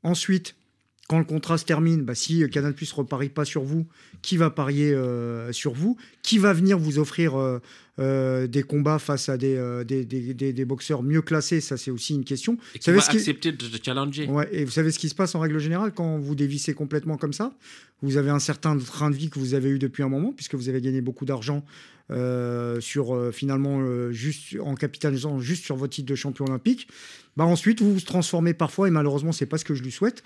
Ensuite, 0.03 0.55
quand 1.09 1.19
le 1.19 1.25
contrat 1.25 1.57
se 1.59 1.65
termine, 1.65 2.03
bah, 2.03 2.15
si 2.15 2.43
euh, 2.43 2.49
Canal+ 2.49 2.75
ne 2.81 2.95
reparie 2.95 3.29
pas 3.29 3.45
sur 3.45 3.63
vous, 3.63 3.87
qui 4.23 4.37
va 4.37 4.51
parier 4.51 4.93
euh, 4.93 5.53
sur 5.53 5.73
vous? 5.73 5.97
Qui 6.23 6.39
va 6.39 6.53
venir 6.53 6.79
vous 6.79 6.99
offrir 6.99 7.37
euh, 7.37 7.61
euh, 8.01 8.47
des 8.47 8.63
combats 8.63 8.99
face 8.99 9.29
à 9.29 9.37
des, 9.37 9.83
des, 9.87 10.05
des- 10.05 10.35
des- 10.35 10.53
des 10.53 10.65
boxeurs 10.65 11.03
mieux 11.03 11.23
classés? 11.23 11.61
Ça, 11.61 11.77
c'est 11.77 11.91
aussi 11.91 12.15
une 12.15 12.25
question. 12.25 12.55
Et 12.75 12.79
Vous 12.79 12.83
qui 12.85 12.91
va 12.91 13.01
ce 13.01 13.11
qui- 13.11 13.17
accepter 13.19 13.53
de 13.53 13.67
te 13.67 13.85
challenger. 13.85 14.27
Ouais, 14.27 14.49
et 14.53 14.65
vous 14.65 14.71
savez 14.73 14.91
ce 14.91 14.99
qui 14.99 15.09
se 15.09 15.15
passe 15.15 15.35
en 15.35 15.41
règle 15.41 15.59
générale 15.59 15.93
quand 15.95 16.19
vous 16.19 16.35
dévissez 16.35 16.75
complètement 16.75 17.17
comme 17.17 17.33
ça? 17.33 17.53
Vous 18.03 18.17
avez 18.17 18.31
un 18.31 18.39
certain 18.41 18.77
train 18.77 19.11
de 19.11 19.17
vie 19.17 19.31
que 19.31 19.39
vous 19.39 19.55
avez 19.55 19.71
eu 19.71 19.79
depuis 19.79 20.03
un 20.03 20.09
moment, 20.09 20.33
puisque 20.33 20.55
vous 20.55 20.69
avez 20.69 20.81
gagné 20.81 21.01
beaucoup 21.01 21.25
d'argent 21.25 21.65
euh, 22.11 22.81
sur 22.81 23.15
euh, 23.15 23.33
finalement 23.33 23.81
euh, 23.81 24.13
juste 24.13 24.57
en 24.61 24.75
capitalisant 24.75 25.41
juste 25.41 25.65
sur 25.65 25.77
votre 25.77 25.95
titre 25.95 26.09
de 26.09 26.15
champion 26.15 26.45
olympique. 26.47 26.89
Bah 27.37 27.45
ensuite, 27.45 27.81
vous 27.83 27.93
vous 27.95 28.01
transformez 28.01 28.55
parfois, 28.55 28.89
et 28.89 28.91
malheureusement, 28.91 29.33
c'est 29.33 29.47
pas 29.47 29.59
ce 29.59 29.65
que 29.65 29.75
je 29.75 29.83
lui 29.83 29.91
souhaite, 29.93 30.23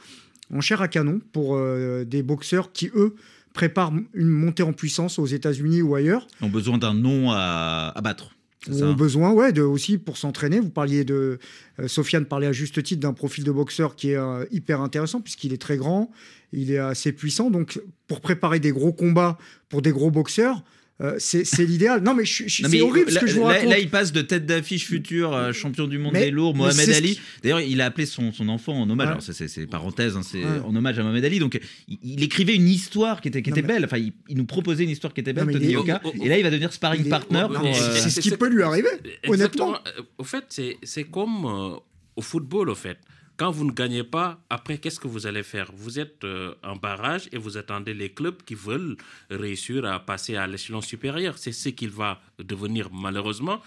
en 0.53 0.61
chair 0.61 0.83
à 0.83 0.89
canon 0.89 1.21
pour 1.33 1.57
euh, 1.57 2.05
des 2.05 2.23
boxeurs 2.23 2.73
qui 2.73 2.91
eux 2.95 3.15
préparent 3.53 3.93
une 4.15 4.29
montée 4.29 4.63
en 4.63 4.73
puissance 4.73 5.19
aux 5.19 5.27
États-Unis 5.27 5.83
ou 5.83 5.95
ailleurs 5.95 6.27
Ils 6.41 6.47
ont 6.47 6.51
besoin 6.51 6.79
d'un 6.79 6.95
nom 6.95 7.31
à, 7.33 7.93
à 7.95 8.01
battre. 8.01 8.31
Ça, 8.67 8.85
ont 8.85 8.93
besoin 8.93 9.33
ouais, 9.33 9.53
de, 9.53 9.63
aussi 9.63 9.97
pour 9.97 10.19
s'entraîner. 10.19 10.61
Vous 10.61 10.71
parliez 10.71 11.05
de. 11.05 11.39
euh, 11.79 11.89
Sofiane 11.89 12.27
parlait 12.27 12.47
à 12.47 12.53
juste 12.53 12.83
titre 12.83 13.01
d'un 13.01 13.15
profil 13.15 13.43
de 13.43 13.51
boxeur 13.51 13.97
qui 13.97 14.11
est 14.11 14.17
euh, 14.17 14.45
hyper 14.51 14.83
intéressant 14.83 15.21
puisqu'il 15.21 15.53
est 15.55 15.61
très 15.61 15.79
grand, 15.79 16.11
il 16.53 16.71
est 16.71 16.79
assez 16.79 17.13
puissant. 17.13 17.51
Donc, 17.51 17.81
pour 18.07 18.21
préparer 18.21 18.61
des 18.61 18.71
gros 18.73 18.93
combats 18.93 19.39
pour 19.71 19.81
des 19.81 19.93
gros 19.93 20.11
boxeurs, 20.11 20.63
euh, 21.01 21.15
c'est 21.19 21.45
l'idéal. 21.65 22.03
Non, 22.03 22.15
mais, 22.15 22.25
c'est 22.27 22.69
mais 22.69 22.81
horrible 22.83 23.11
ce 23.11 23.15
là, 23.15 23.21
que 23.23 23.27
je 23.27 23.35
vous 23.35 23.41
là- 23.43 23.55
raconte. 23.55 23.71
là, 23.71 23.79
il 23.79 23.89
passe 23.89 24.13
de 24.13 24.21
tête 24.23 24.45
d'affiche 24.47 24.85
futur 24.87 25.33
euh, 25.35 25.53
champion 25.53 25.87
du 25.87 25.99
monde 25.99 26.13
Mais- 26.13 26.27
des 26.27 26.31
lourds, 26.31 26.55
Mohamed 26.55 26.87
ce 26.87 26.91
Ali. 26.93 27.15
qui- 27.15 27.21
D'ailleurs, 27.43 27.61
il 27.61 27.81
a 27.81 27.87
appelé 27.87 28.07
son, 28.07 28.33
son 28.33 28.49
enfant 28.49 28.75
en 28.75 28.89
hommage. 28.91 29.17
Ouais. 29.29 29.35
C'est- 29.49 29.67
parenthèse, 29.67 30.17
hein, 30.17 30.23
c'est 30.23 30.45
Ouais. 30.45 30.59
en 30.65 30.75
hommage 30.77 30.99
à 30.99 31.03
Mohamed 31.03 31.25
Ali. 31.25 31.39
Donc, 31.39 31.59
il, 31.89 31.99
il 32.03 32.23
écrivait 32.23 32.55
une 32.55 32.69
histoire 32.69 33.21
qui 33.21 33.29
était, 33.29 33.43
qui 33.43 33.51
était 33.51 33.63
mais- 33.63 33.69
belle. 33.69 33.85
Enfin, 33.87 33.99
il, 33.99 34.13
il 34.29 34.37
nous 34.37 34.45
proposait 34.45 34.85
une 34.85 34.91
histoire 34.91 35.15
qui 35.15 35.21
était 35.21 35.33
belle, 35.33 35.47
Non, 35.47 35.53
Tony 35.53 35.67
est- 35.67 35.73
Yoka. 35.73 36.01
oh, 36.05 36.13
oh, 36.15 36.23
Et 36.25 36.29
là, 36.29 36.37
il 36.37 36.43
va 36.43 36.51
devenir 36.51 36.73
sparring 36.73 37.09
partner. 37.09 37.47
oh, 37.51 37.55
euh, 37.55 37.73
c'est 37.95 38.11
ce 38.11 38.21
qui 38.21 38.31
peut 38.33 38.49
lui 38.49 38.63
arriver, 38.63 38.89
honnêtement. 39.27 39.75
Euh, 39.75 40.03
Au 40.19 40.25
fait, 40.25 40.45
c'est 40.51 40.77
c'est 40.83 41.05
comme 41.05 41.45
euh, 41.47 41.77
au 42.17 42.21
football, 42.23 42.69
au 42.71 42.75
fait. 42.75 42.99
Quand 43.41 43.51
vous 43.51 43.65
ne 43.65 43.73
gagnez 43.73 44.05
pas, 44.05 44.39
après, 44.51 44.77
qu'est-ce 44.77 45.01
que 45.01 45.09
vous 45.09 45.27
allez 45.27 45.43
faire? 45.43 45.71
Vous 45.75 45.99
êtes 45.99 46.25
euh, 46.25 46.53
en 46.63 46.77
barrage 46.77 47.27
et 47.33 47.39
vous 47.39 47.57
attendez 47.57 47.95
les 47.95 48.11
clubs 48.11 48.43
qui 48.43 48.55
veulent 48.55 48.99
réussir 49.31 49.87
à 49.87 49.99
passer 49.99 50.37
à 50.37 50.47
l'échelon 50.47 50.83
supérieur. 50.83 51.39
C'est 51.39 51.53
ce 51.53 51.71
qu'il 51.71 51.89
va 51.89 52.21
devenir 52.39 52.91
malheureusement. 52.93 53.63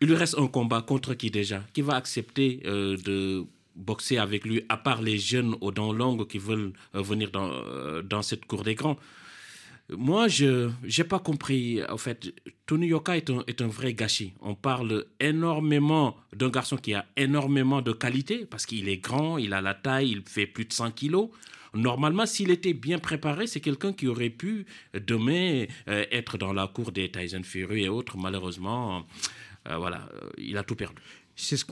Il 0.00 0.08
lui 0.08 0.16
reste 0.16 0.36
un 0.36 0.48
combat 0.48 0.82
contre 0.82 1.14
qui 1.14 1.30
déjà? 1.30 1.62
Qui 1.72 1.82
va 1.82 1.94
accepter 1.94 2.60
euh, 2.66 2.96
de 2.96 3.44
boxer 3.76 4.18
avec 4.18 4.44
lui, 4.44 4.64
à 4.68 4.76
part 4.76 5.00
les 5.00 5.16
jeunes 5.16 5.54
aux 5.60 5.70
dents 5.70 5.92
longues 5.92 6.26
qui 6.26 6.38
veulent 6.38 6.72
euh, 6.96 7.02
venir 7.02 7.30
dans, 7.30 7.52
dans 8.02 8.22
cette 8.22 8.46
cour 8.46 8.64
des 8.64 8.74
grands? 8.74 8.98
Moi, 9.96 10.28
je 10.28 10.70
n'ai 10.82 11.04
pas 11.04 11.18
compris. 11.18 11.82
En 11.88 11.98
fait, 11.98 12.32
Tony 12.66 12.88
Yoka 12.88 13.16
est 13.16 13.30
un, 13.30 13.44
est 13.46 13.60
un 13.60 13.66
vrai 13.66 13.94
gâchis. 13.94 14.34
On 14.40 14.54
parle 14.54 15.06
énormément 15.20 16.16
d'un 16.34 16.48
garçon 16.48 16.76
qui 16.76 16.94
a 16.94 17.06
énormément 17.16 17.82
de 17.82 17.92
qualité 17.92 18.46
parce 18.46 18.66
qu'il 18.66 18.88
est 18.88 18.98
grand, 18.98 19.38
il 19.38 19.52
a 19.52 19.60
la 19.60 19.74
taille, 19.74 20.10
il 20.10 20.22
fait 20.22 20.46
plus 20.46 20.64
de 20.64 20.72
100 20.72 20.92
kilos. 20.92 21.30
Normalement, 21.74 22.26
s'il 22.26 22.50
était 22.50 22.74
bien 22.74 22.98
préparé, 22.98 23.46
c'est 23.46 23.60
quelqu'un 23.60 23.92
qui 23.92 24.06
aurait 24.06 24.30
pu 24.30 24.66
demain 24.94 25.64
euh, 25.88 26.04
être 26.10 26.36
dans 26.36 26.52
la 26.52 26.66
cour 26.66 26.92
des 26.92 27.10
Tyson 27.10 27.42
Fury 27.42 27.84
et 27.84 27.88
autres. 27.88 28.18
Malheureusement, 28.18 29.06
euh, 29.68 29.76
voilà, 29.78 30.08
euh, 30.14 30.28
il 30.36 30.56
a 30.58 30.64
tout 30.64 30.76
perdu. 30.76 31.00
C'est 31.34 31.56
ce 31.56 31.64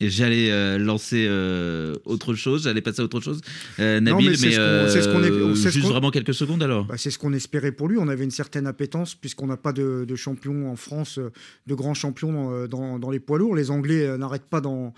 j'allais 0.00 0.50
euh, 0.50 0.78
lancer 0.78 1.26
euh, 1.28 1.94
autre 2.04 2.34
chose, 2.34 2.64
j'allais 2.64 2.80
passer 2.82 3.00
à 3.00 3.04
autre 3.04 3.20
chose. 3.20 3.40
Euh, 3.78 4.00
Non, 4.00 4.12
Nabil, 4.12 4.30
mais 4.30 4.36
c'est 4.36 4.50
ce 5.02 5.08
qu'on- 5.08 5.54
ce 5.54 5.68
juste 5.70 5.86
vraiment 5.88 6.10
quelques 6.10 6.34
secondes 6.34 6.62
alors. 6.62 6.84
Bah, 6.84 6.96
c'est 6.98 7.10
ce 7.10 7.18
qu'on 7.18 7.32
espérait 7.32 7.72
pour 7.72 7.88
lui. 7.88 7.96
On 7.98 8.08
avait 8.08 8.24
une 8.24 8.30
certaine 8.30 8.66
appétence, 8.66 9.14
puisqu'on 9.14 9.46
n'a 9.46 9.56
pas 9.56 9.72
de, 9.72 10.04
de 10.06 10.16
champion 10.16 10.70
en 10.70 10.76
France, 10.76 11.18
de 11.66 11.74
grands 11.74 11.94
champions 11.94 12.66
dans, 12.66 12.98
dans 12.98 13.10
les 13.10 13.20
poids 13.20 13.38
lourds. 13.38 13.56
Les 13.56 13.70
Anglais 13.70 14.16
n'arrêtent 14.18 14.48
pas 14.50 14.60
d'en 14.60 14.92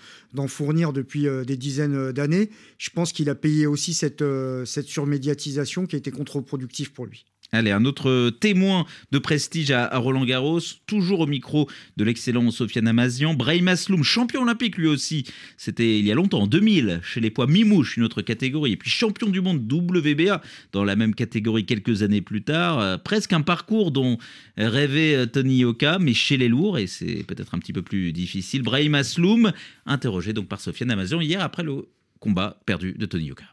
fournir 0.48 0.92
depuis 0.92 1.26
des 1.46 1.56
dizaines 1.56 2.12
d'années. 2.12 2.50
Je 2.78 2.90
pense 2.90 3.12
qu'il 3.12 3.30
a 3.30 3.34
payé 3.34 3.66
aussi 3.66 3.94
cette, 3.94 4.24
cette 4.64 4.86
surmédiatisation 4.86 5.86
qui 5.86 5.96
a 5.96 5.98
été 5.98 6.10
contre-productive 6.10 6.92
pour 6.92 7.06
lui. 7.06 7.24
Allez, 7.50 7.70
un 7.70 7.86
autre 7.86 8.28
témoin 8.28 8.84
de 9.10 9.18
prestige 9.18 9.70
à, 9.70 9.96
Roland 9.96 10.26
Garros, 10.26 10.60
toujours 10.86 11.20
au 11.20 11.26
micro 11.26 11.66
de 11.96 12.04
l'excellent 12.04 12.50
Sofiane 12.50 12.86
Amazian. 12.86 13.32
Brahim 13.32 13.68
Asloum, 13.68 14.02
champion 14.02 14.42
olympique 14.42 14.76
lui 14.76 14.86
aussi, 14.86 15.24
c'était 15.56 15.98
il 15.98 16.04
y 16.04 16.12
a 16.12 16.14
longtemps, 16.14 16.42
en 16.42 16.46
2000, 16.46 17.00
chez 17.02 17.20
les 17.20 17.30
poids 17.30 17.46
mi-mouche, 17.46 17.96
une 17.96 18.04
autre 18.04 18.20
catégorie. 18.20 18.72
Et 18.72 18.76
puis 18.76 18.90
champion 18.90 19.30
du 19.30 19.40
monde 19.40 19.70
WBA 19.72 20.42
dans 20.72 20.84
la 20.84 20.94
même 20.94 21.14
catégorie 21.14 21.64
quelques 21.64 22.02
années 22.02 22.20
plus 22.20 22.42
tard. 22.42 22.80
Euh, 22.80 22.98
presque 22.98 23.32
un 23.32 23.40
parcours 23.40 23.92
dont 23.92 24.18
rêvait 24.58 25.14
euh, 25.14 25.26
Tony 25.26 25.58
Yoka, 25.58 25.98
mais 25.98 26.12
chez 26.12 26.36
les 26.36 26.48
lourds, 26.48 26.76
et 26.76 26.86
c'est 26.86 27.24
peut-être 27.26 27.54
un 27.54 27.58
petit 27.60 27.72
peu 27.72 27.82
plus 27.82 28.12
difficile. 28.12 28.60
Brahim 28.60 28.94
Asloum, 28.94 29.52
interrogé 29.86 30.34
donc 30.34 30.48
par 30.48 30.60
Sofiane 30.60 30.90
Amazian 30.90 31.22
hier 31.22 31.40
après 31.40 31.62
le 31.62 31.88
combat 32.20 32.60
perdu 32.66 32.92
de 32.92 33.06
Tony 33.06 33.24
Yoka. 33.24 33.44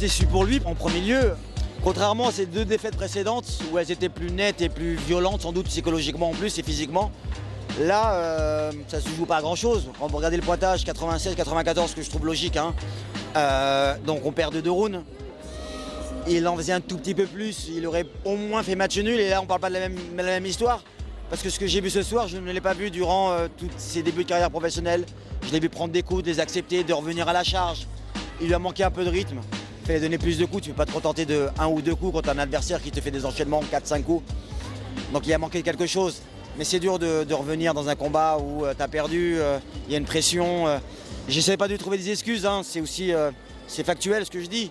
Déçu 0.00 0.24
pour 0.24 0.44
lui 0.44 0.60
en 0.64 0.74
premier 0.74 1.00
lieu. 1.00 1.34
Contrairement 1.84 2.28
à 2.28 2.32
ses 2.32 2.46
deux 2.46 2.64
défaites 2.64 2.96
précédentes 2.96 3.44
où 3.70 3.78
elles 3.78 3.90
étaient 3.90 4.08
plus 4.08 4.30
nettes 4.30 4.62
et 4.62 4.70
plus 4.70 4.94
violentes, 4.94 5.42
sans 5.42 5.52
doute 5.52 5.66
psychologiquement 5.66 6.30
en 6.30 6.32
plus 6.32 6.58
et 6.58 6.62
physiquement, 6.62 7.10
là 7.78 8.14
euh, 8.14 8.72
ça 8.88 9.00
se 9.00 9.08
joue 9.10 9.26
pas 9.26 9.36
à 9.36 9.40
grand 9.42 9.56
chose. 9.56 9.90
Quand 9.98 10.06
vous 10.06 10.16
regardez 10.16 10.38
le 10.38 10.42
pointage 10.42 10.84
96-94, 10.84 11.94
que 11.94 12.00
je 12.00 12.08
trouve 12.08 12.24
logique, 12.24 12.56
hein, 12.56 12.74
euh, 13.36 13.94
donc 14.06 14.24
on 14.24 14.32
perd 14.32 14.54
de 14.54 14.62
deux 14.62 14.70
rounds. 14.70 15.02
Il 16.26 16.48
en 16.48 16.56
faisait 16.56 16.72
un 16.72 16.80
tout 16.80 16.96
petit 16.96 17.14
peu 17.14 17.26
plus, 17.26 17.68
il 17.68 17.86
aurait 17.86 18.06
au 18.24 18.36
moins 18.36 18.62
fait 18.62 18.76
match 18.76 18.96
nul 18.96 19.20
et 19.20 19.28
là 19.28 19.42
on 19.42 19.46
parle 19.46 19.60
pas 19.60 19.68
de 19.68 19.74
la 19.74 19.88
même, 19.90 20.46
histoire. 20.46 20.82
Parce 21.28 21.42
que 21.42 21.50
ce 21.50 21.60
que 21.60 21.66
j'ai 21.66 21.82
vu 21.82 21.90
ce 21.90 22.02
soir, 22.02 22.26
je 22.26 22.38
ne 22.38 22.50
l'ai 22.50 22.60
pas 22.62 22.74
vu 22.74 22.90
durant 22.90 23.32
euh, 23.32 23.48
tous 23.54 23.68
ses 23.76 24.02
débuts 24.02 24.24
de 24.24 24.28
carrière 24.28 24.50
professionnelle. 24.50 25.04
Je 25.46 25.52
l'ai 25.52 25.60
vu 25.60 25.68
prendre 25.68 25.92
des 25.92 26.02
coups, 26.02 26.22
de 26.22 26.28
les 26.28 26.40
accepter, 26.40 26.84
de 26.84 26.92
revenir 26.94 27.28
à 27.28 27.34
la 27.34 27.44
charge. 27.44 27.86
Il 28.40 28.46
lui 28.46 28.54
a 28.54 28.58
manqué 28.58 28.82
un 28.82 28.90
peu 28.90 29.04
de 29.04 29.10
rythme. 29.10 29.40
Fallait 29.84 30.00
donner 30.00 30.18
plus 30.18 30.38
de 30.38 30.44
coups. 30.44 30.62
Tu 30.62 30.68
ne 30.70 30.74
peux 30.74 30.78
pas 30.78 30.86
te 30.86 30.92
contenter 30.92 31.24
de 31.26 31.48
un 31.58 31.66
ou 31.68 31.80
deux 31.82 31.94
coups 31.94 32.12
contre 32.12 32.28
un 32.30 32.38
adversaire 32.38 32.82
qui 32.82 32.90
te 32.90 33.00
fait 33.00 33.10
des 33.10 33.24
enchaînements 33.24 33.62
4-5 33.62 34.02
coups. 34.02 34.24
Donc 35.12 35.26
il 35.26 35.32
a 35.32 35.38
manqué 35.38 35.62
quelque 35.62 35.86
chose. 35.86 36.22
Mais 36.58 36.64
c'est 36.64 36.80
dur 36.80 36.98
de, 36.98 37.24
de 37.24 37.34
revenir 37.34 37.74
dans 37.74 37.88
un 37.88 37.94
combat 37.94 38.38
où 38.38 38.64
tu 38.76 38.82
as 38.82 38.88
perdu, 38.88 39.36
euh, 39.38 39.58
il 39.86 39.92
y 39.92 39.94
a 39.94 39.98
une 39.98 40.04
pression. 40.04 40.66
euh. 40.66 40.78
J'essaie 41.28 41.56
pas 41.56 41.66
de 41.68 41.72
lui 41.72 41.78
trouver 41.78 41.96
des 41.96 42.10
excuses, 42.10 42.44
hein. 42.44 42.62
c'est 42.64 42.80
aussi 42.80 43.12
euh, 43.12 43.30
c'est 43.68 43.84
factuel 43.84 44.26
ce 44.26 44.30
que 44.30 44.40
je 44.40 44.46
dis. 44.46 44.70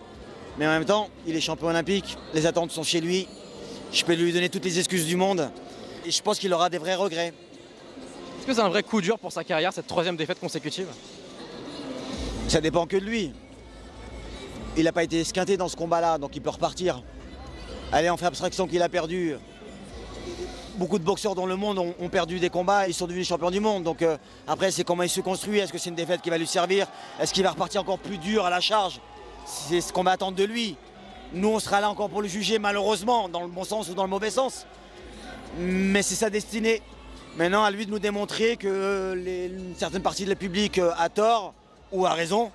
Mais 0.58 0.67
en 0.67 0.72
même 0.72 0.84
temps, 0.86 1.10
il 1.26 1.36
est 1.36 1.41
champion 1.41 1.67
olympique, 1.67 2.17
les 2.34 2.45
attentes 2.45 2.72
sont 2.72 2.84
chez 2.84 3.00
lui. 3.00 3.28
Je 3.93 4.04
peux 4.04 4.13
lui 4.13 4.34
donner 4.34 4.50
toutes 4.50 4.65
les 4.65 4.78
excuses 4.78 5.06
du 5.06 5.15
monde. 5.15 5.50
Et 6.06 6.12
je 6.12 6.22
pense 6.22 6.38
qu'il 6.38 6.54
aura 6.54 6.69
des 6.69 6.78
vrais 6.78 6.95
regrets. 6.95 7.34
Est-ce 8.39 8.45
que 8.45 8.54
c'est 8.54 8.62
un 8.62 8.69
vrai 8.69 8.84
coup 8.84 9.02
dur 9.02 9.17
pour 9.17 9.32
sa 9.32 9.43
carrière, 9.43 9.72
cette 9.72 9.88
troisième 9.88 10.17
défaite 10.17 10.39
consécutive? 10.39 10.88
Ça 12.50 12.60
dépend 12.62 12.86
que 12.88 12.98
de 12.98 13.06
lui. 13.06 13.32
Il 14.77 14.84
n'a 14.84 14.91
pas 14.91 15.03
été 15.03 15.19
esquinté 15.19 15.58
dans 15.58 15.67
ce 15.67 15.75
combat-là, 15.75 16.17
donc 16.17 16.36
il 16.36 16.41
peut 16.41 16.49
repartir. 16.49 17.01
Allez, 17.91 18.10
on 18.10 18.17
fait 18.17 18.27
abstraction 18.27 18.67
qu'il 18.67 18.82
a 18.82 18.89
perdu. 18.89 19.36
Beaucoup 20.75 20.99
de 20.99 21.03
boxeurs 21.03 21.36
dans 21.36 21.45
le 21.45 21.55
monde 21.55 21.79
ont, 21.79 22.10
perdu 22.10 22.39
des 22.39 22.49
combats, 22.49 22.88
ils 22.88 22.93
sont 22.93 23.08
devenus 23.08 23.27
champions 23.27 23.51
du 23.51 23.60
monde. 23.60 23.84
Donc 23.84 24.01
euh, 24.01 24.17
après, 24.47 24.71
c'est 24.71 24.84
comment 24.84 25.03
il 25.03 25.10
se 25.10 25.21
construit. 25.21 25.60
Est-ce 25.60 25.73
que 25.73 25.77
c'est 25.77 25.89
une 25.89 25.95
défaite 25.95 26.21
qui 26.21 26.29
va 26.29 26.38
lui 26.38 26.47
servir? 26.47 26.88
Est-ce 27.19 27.34
qu'il 27.34 27.43
va 27.43 27.51
repartir 27.51 27.82
encore 27.82 27.99
plus 27.99 28.17
dur 28.17 28.45
à 28.45 28.49
la 28.49 28.62
charge? 28.62 29.01
C'est 29.45 29.82
ce 29.82 29.91
qu'on 29.91 30.03
va 30.03 30.12
attendre 30.12 30.38
de 30.38 30.43
lui. 30.43 30.77
Nous, 31.34 31.49
on 31.49 31.60
sera 31.60 31.82
là 31.82 31.89
encore 31.89 32.10
pour 32.10 32.21
le 32.21 32.27
juger, 32.27 32.60
malheureusement, 32.60 33.27
dans 33.27 33.41
le 33.41 33.47
bon 33.47 33.63
sens 33.63 33.89
ou 33.89 33.93
dans 33.93 34.03
le 34.03 34.10
mauvais 34.10 34.32
sens. 34.32 34.65
Mais 35.58 36.01
c'est 36.01 36.15
sa 36.15 36.29
destinée. 36.29 36.82
Maintenant, 37.38 37.63
à 37.63 37.71
lui 37.71 37.86
de 37.86 37.91
nous 37.91 37.99
démontrer 37.99 38.55
que 38.55 39.13
les, 39.15 39.47
une 39.47 39.75
certaine 39.75 40.01
partie 40.01 40.23
de 40.23 40.29
la 40.29 40.36
public 40.36 40.77
euh, 40.77 40.91
a 40.97 41.10
tort 41.10 41.53
ou 41.91 42.05
a 42.05 42.13
raison. 42.13 42.51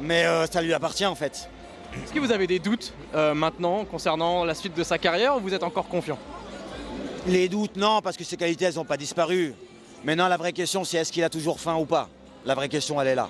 Mais 0.00 0.24
euh, 0.24 0.46
ça 0.46 0.62
lui 0.62 0.72
appartient 0.72 1.06
en 1.06 1.14
fait. 1.14 1.48
Est-ce 1.94 2.12
que 2.12 2.20
vous 2.20 2.32
avez 2.32 2.46
des 2.46 2.58
doutes 2.58 2.92
euh, 3.14 3.34
maintenant 3.34 3.84
concernant 3.84 4.44
la 4.44 4.54
suite 4.54 4.74
de 4.76 4.82
sa 4.84 4.98
carrière 4.98 5.36
ou 5.36 5.40
vous 5.40 5.54
êtes 5.54 5.62
encore 5.62 5.88
confiant? 5.88 6.18
Les 7.26 7.48
doutes, 7.48 7.76
non, 7.76 8.00
parce 8.00 8.16
que 8.16 8.24
ses 8.24 8.36
qualités, 8.36 8.64
elles 8.66 8.74
n'ont 8.76 8.84
pas 8.84 8.96
disparu. 8.96 9.54
Maintenant, 10.04 10.28
la 10.28 10.36
vraie 10.36 10.52
question, 10.52 10.84
c'est 10.84 10.98
est-ce 10.98 11.10
qu'il 11.12 11.24
a 11.24 11.28
toujours 11.30 11.60
faim 11.60 11.76
ou 11.76 11.84
pas? 11.84 12.08
La 12.44 12.54
vraie 12.54 12.68
question, 12.68 13.00
elle 13.00 13.08
est 13.08 13.14
là. 13.14 13.28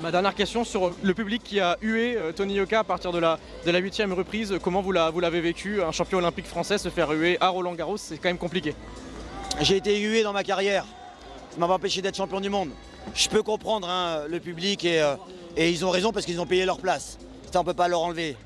Ma 0.00 0.10
dernière 0.10 0.34
question 0.34 0.64
sur 0.64 0.92
le 1.02 1.14
public 1.14 1.42
qui 1.44 1.60
a 1.60 1.76
hué 1.82 2.16
euh, 2.16 2.32
Tony 2.32 2.54
Yoka 2.54 2.80
à 2.80 2.84
partir 2.84 3.12
de 3.12 3.18
la 3.18 3.38
de 3.64 3.70
la 3.70 3.78
reprise. 4.16 4.54
Comment 4.62 4.82
vous 4.82 4.90
la- 4.90 5.10
vous 5.10 5.20
l'avez 5.20 5.40
vécu? 5.40 5.82
Un 5.82 5.92
champion 5.92 6.18
olympique 6.18 6.46
français 6.46 6.78
se 6.78 6.88
faire 6.88 7.10
huer 7.10 7.36
à 7.40 7.48
Roland 7.50 7.74
Garros, 7.74 7.98
c'est 7.98 8.16
quand 8.16 8.28
même 8.30 8.38
compliqué. 8.38 8.74
J'ai 9.60 9.76
été 9.76 10.00
hué 10.00 10.22
dans 10.22 10.32
ma 10.32 10.42
carrière. 10.42 10.84
Ça 11.50 11.58
m'a 11.60 11.68
pas 11.68 11.74
empêché 11.74 12.00
d'être 12.02 12.16
champion 12.16 12.40
du 12.40 12.48
monde. 12.48 12.70
Je 13.14 13.28
peux 13.28 13.42
comprendre 13.42 13.88
hein, 13.88 14.22
le 14.28 14.40
public 14.40 14.84
et, 14.84 15.00
euh, 15.02 15.14
et 15.56 15.70
ils 15.70 15.84
ont 15.84 15.90
raison 15.90 16.12
parce 16.12 16.26
qu'ils 16.26 16.40
ont 16.40 16.46
payé 16.46 16.64
leur 16.64 16.78
place. 16.78 17.18
Ça, 17.52 17.60
on 17.60 17.64
peut 17.64 17.74
pas 17.74 17.88
leur 17.88 18.00
enlever. 18.00 18.36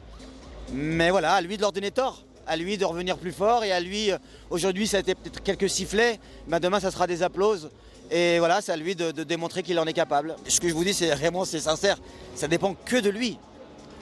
Mais 0.72 1.10
voilà, 1.10 1.34
à 1.34 1.40
lui 1.40 1.56
de 1.56 1.62
leur 1.62 1.72
donner 1.72 1.90
tort. 1.90 2.22
À 2.48 2.56
lui 2.56 2.78
de 2.78 2.84
revenir 2.84 3.18
plus 3.18 3.32
fort 3.32 3.64
et 3.64 3.72
à 3.72 3.80
lui, 3.80 4.12
euh, 4.12 4.18
aujourd'hui, 4.50 4.86
ça 4.86 4.98
a 4.98 5.00
été 5.00 5.16
peut-être 5.16 5.42
quelques 5.42 5.68
sifflets, 5.68 6.20
mais 6.46 6.60
demain, 6.60 6.78
ça 6.78 6.92
sera 6.92 7.08
des 7.08 7.24
applauses. 7.24 7.70
Et 8.10 8.38
voilà, 8.38 8.60
c'est 8.60 8.70
à 8.70 8.76
lui 8.76 8.94
de, 8.94 9.10
démontrer 9.10 9.64
qu'il 9.64 9.78
en 9.80 9.86
est 9.86 9.92
capable. 9.92 10.36
Ce 10.46 10.60
que 10.60 10.68
je 10.68 10.74
vous 10.74 10.84
dis, 10.84 10.94
c'est 10.94 11.12
vraiment, 11.12 11.44
c'est 11.44 11.58
sincère. 11.58 11.98
Ça 12.36 12.46
dépend 12.46 12.74
que 12.84 12.96
de 12.96 13.10
lui. 13.10 13.38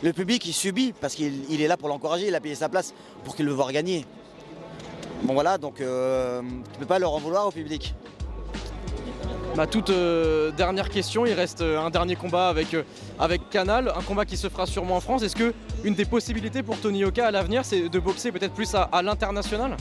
Le 0.03 0.13
public, 0.13 0.45
il 0.45 0.53
subit 0.53 0.93
parce 0.93 1.15
qu'il 1.15 1.51
il 1.51 1.63
est 1.63 1.69
là 1.69 1.79
pour 1.79 1.89
l'encourager, 1.89 2.27
il 2.27 2.35
a 2.35 2.41
payé 2.41 2.55
sa 2.55 2.69
place 2.69 2.93
pour 3.25 3.35
qu'il 3.35 3.47
le 3.47 3.53
voit 3.53 3.73
gagner. 3.73 4.05
Bon 5.23 5.33
voilà, 5.33 5.57
donc 5.57 5.81
euh, 5.81 6.43
tu 6.43 6.47
ne 6.47 6.79
peux 6.81 6.87
pas 6.87 6.99
leur 6.99 7.15
en 7.15 7.19
vouloir 7.19 7.47
au 7.47 7.51
public. 7.51 7.95
Ma 9.57 9.69
toute 9.69 9.91
euh, 9.91 10.51
dernière 10.51 10.89
question, 10.89 11.27
il 11.27 11.33
reste 11.33 11.61
euh, 11.61 11.79
un 11.79 11.89
dernier 11.89 12.17
combat 12.17 12.49
avec, 12.49 12.75
euh, 12.75 12.83
avec 13.21 13.51
Canal, 13.51 13.93
un 13.97 14.03
combat 14.03 14.25
qui 14.25 14.37
se 14.37 14.49
fera 14.49 14.67
sûrement 14.67 14.97
en 14.97 15.01
France. 15.01 15.23
Est-ce 15.23 15.37
que 15.37 15.55
une 15.85 15.95
des 15.95 16.07
possibilités 16.07 16.65
pour 16.65 16.77
Tony 16.81 17.01
Yoka 17.01 17.25
à 17.25 17.31
l'avenir, 17.31 17.65
c'est 17.65 17.89
de 17.89 17.99
boxer 18.01 18.33
peut-être 18.33 18.53
plus 18.53 18.75
à, 18.75 19.01
l'international? 19.01 19.77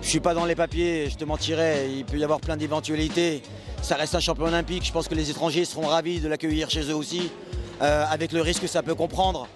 Je 0.00 0.08
suis 0.08 0.20
pas 0.20 0.32
dans 0.32 0.44
les 0.44 0.54
papiers, 0.54 1.10
je 1.10 1.16
te 1.16 1.24
mentirais, 1.24 1.88
il 1.92 2.04
peut 2.04 2.18
y 2.18 2.24
avoir 2.24 2.40
plein 2.40 2.56
d'éventualités. 2.56 3.42
Ça 3.82 3.96
reste 3.96 4.14
un 4.14 4.20
champion 4.20 4.44
olympique, 4.44 4.86
je 4.86 4.92
pense 4.92 5.08
que 5.08 5.16
les 5.16 5.28
étrangers 5.28 5.64
seront 5.64 5.88
ravis 5.88 6.20
de 6.20 6.28
l'accueillir 6.28 6.70
chez 6.70 6.88
eux 6.88 6.94
aussi, 6.94 7.32
avec 7.80 8.30
le 8.30 8.42
risque 8.42 8.62
que 8.62 8.68
ça 8.68 8.82
peut 8.82 8.94
comprendre. 8.94 9.48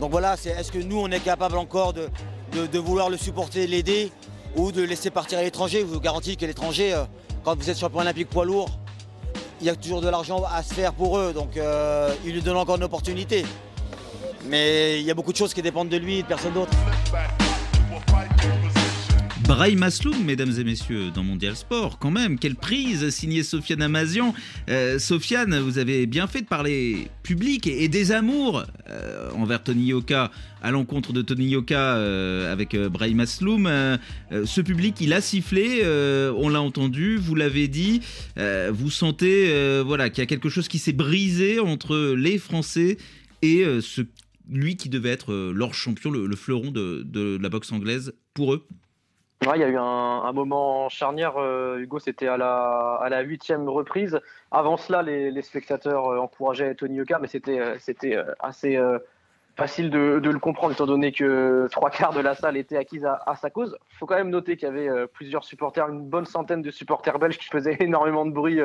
Donc 0.00 0.10
voilà, 0.10 0.34
est-ce 0.34 0.72
que 0.72 0.78
nous 0.78 0.98
on 0.98 1.10
est 1.10 1.20
capable 1.20 1.56
encore 1.56 1.92
de, 1.92 2.78
vouloir 2.78 3.10
le 3.10 3.16
supporter, 3.16 3.66
l'aider, 3.66 4.10
ou 4.56 4.72
de 4.72 4.82
laisser 4.82 5.10
partir 5.10 5.38
à 5.38 5.42
l'étranger? 5.42 5.80
Je 5.80 5.86
vous 5.86 6.00
garantis 6.00 6.36
que 6.36 6.44
l'étranger, 6.44 6.94
quand 7.44 7.56
vous 7.56 7.70
êtes 7.70 7.78
champion 7.78 8.00
olympique 8.00 8.28
poids 8.28 8.44
lourd, 8.44 8.68
il 9.60 9.66
y 9.66 9.70
a 9.70 9.76
toujours 9.76 10.00
de 10.00 10.08
l'argent 10.08 10.42
à 10.52 10.62
se 10.62 10.74
faire 10.74 10.92
pour 10.92 11.18
eux, 11.18 11.32
donc 11.32 11.56
euh, 11.56 12.12
il 12.24 12.32
lui 12.32 12.42
donne 12.42 12.56
encore 12.56 12.76
une 12.76 12.84
opportunité. 12.84 13.44
Mais 14.46 15.00
il 15.00 15.06
y 15.06 15.10
a 15.10 15.14
beaucoup 15.14 15.32
de 15.32 15.36
choses 15.36 15.52
qui 15.52 15.62
dépendent 15.62 15.88
de 15.88 15.96
lui 15.96 16.18
et 16.18 16.22
de 16.22 16.28
personne 16.28 16.52
d'autre. 16.52 16.72
Brahim 19.48 19.82
Asloum, 19.82 20.24
mesdames 20.26 20.52
et 20.58 20.62
messieurs, 20.62 21.10
dans 21.10 21.22
Mondial 21.22 21.56
Sport, 21.56 21.98
quand 21.98 22.10
même, 22.10 22.38
quelle 22.38 22.54
prise, 22.54 23.08
signé 23.08 23.42
Sofiane 23.42 23.80
Amazian. 23.80 24.34
Euh, 24.68 24.98
Sofiane, 24.98 25.58
vous 25.60 25.78
avez 25.78 26.04
bien 26.04 26.26
fait 26.26 26.42
de 26.42 26.46
parler 26.46 27.08
public 27.22 27.66
et, 27.66 27.88
des 27.88 28.12
amours 28.12 28.66
euh, 28.90 29.30
envers 29.30 29.64
Tony 29.64 29.86
Yoka, 29.86 30.30
à 30.60 30.70
l'encontre 30.70 31.14
de 31.14 31.22
Tony 31.22 31.46
Yoka 31.46 31.96
euh, 31.96 32.52
avec 32.52 32.76
Brahim 32.76 33.20
Asloum. 33.20 33.70
Ce 34.30 34.60
public, 34.60 35.00
il 35.00 35.14
a 35.14 35.22
sifflé, 35.22 35.82
on 36.36 36.50
l'a 36.50 36.60
entendu, 36.60 37.16
vous 37.16 37.34
l'avez 37.34 37.68
dit, 37.68 38.02
vous 38.36 38.90
sentez 38.90 39.80
voilà, 39.82 40.10
qu'il 40.10 40.20
y 40.20 40.24
a 40.24 40.26
quelque 40.26 40.50
chose 40.50 40.68
qui 40.68 40.78
s'est 40.78 40.92
brisé 40.92 41.58
entre 41.58 42.14
les 42.14 42.36
Français 42.36 42.98
et 43.40 43.64
ce, 43.80 44.02
lui 44.50 44.76
qui 44.76 44.90
devait 44.90 45.08
être 45.08 45.32
leur 45.32 45.72
champion, 45.72 46.10
le, 46.10 46.26
le 46.26 46.36
fleuron 46.36 46.70
de 46.70 47.38
la 47.40 47.48
boxe 47.48 47.72
anglaise 47.72 48.12
pour 48.34 48.52
eux 48.52 48.66
Il 49.40 49.60
y 49.60 49.64
a 49.64 49.68
eu 49.68 49.76
un, 49.78 50.32
moment 50.32 50.88
charnière, 50.88 51.34
euh, 51.38 51.78
Hugo, 51.78 52.00
c'était 52.00 52.26
à 52.26 52.36
la, 52.36 52.98
à 53.00 53.08
la 53.08 53.20
huitième 53.20 53.68
reprise. 53.68 54.20
Avant 54.50 54.76
cela, 54.76 55.02
les, 55.02 55.42
spectateurs 55.42 56.06
euh, 56.08 56.18
encourageaient 56.18 56.74
Tony 56.74 56.96
Yoka, 56.96 57.20
mais 57.20 57.28
c'était 57.28 57.60
euh, 57.60 58.34
assez 58.40 58.78
facile 59.56 59.90
de, 59.90 60.20
le 60.22 60.38
comprendre, 60.38 60.72
étant 60.72 60.86
donné 60.86 61.12
que 61.12 61.68
trois 61.70 61.90
quarts 61.90 62.12
de 62.12 62.20
la 62.20 62.34
salle 62.34 62.56
était 62.56 62.76
acquise 62.76 63.04
à, 63.04 63.22
à 63.26 63.36
sa 63.36 63.48
cause. 63.48 63.76
Il 63.92 63.96
faut 63.96 64.06
quand 64.06 64.16
même 64.16 64.30
noter 64.30 64.56
qu'il 64.56 64.68
y 64.68 64.70
avait 64.70 65.06
plusieurs 65.06 65.44
supporters, 65.44 65.88
une 65.88 66.08
bonne 66.08 66.26
centaine 66.26 66.62
de 66.62 66.70
supporters 66.70 67.18
belges 67.18 67.38
qui 67.38 67.48
faisaient 67.48 67.76
énormément 67.80 68.26
de 68.26 68.32
bruit 68.32 68.60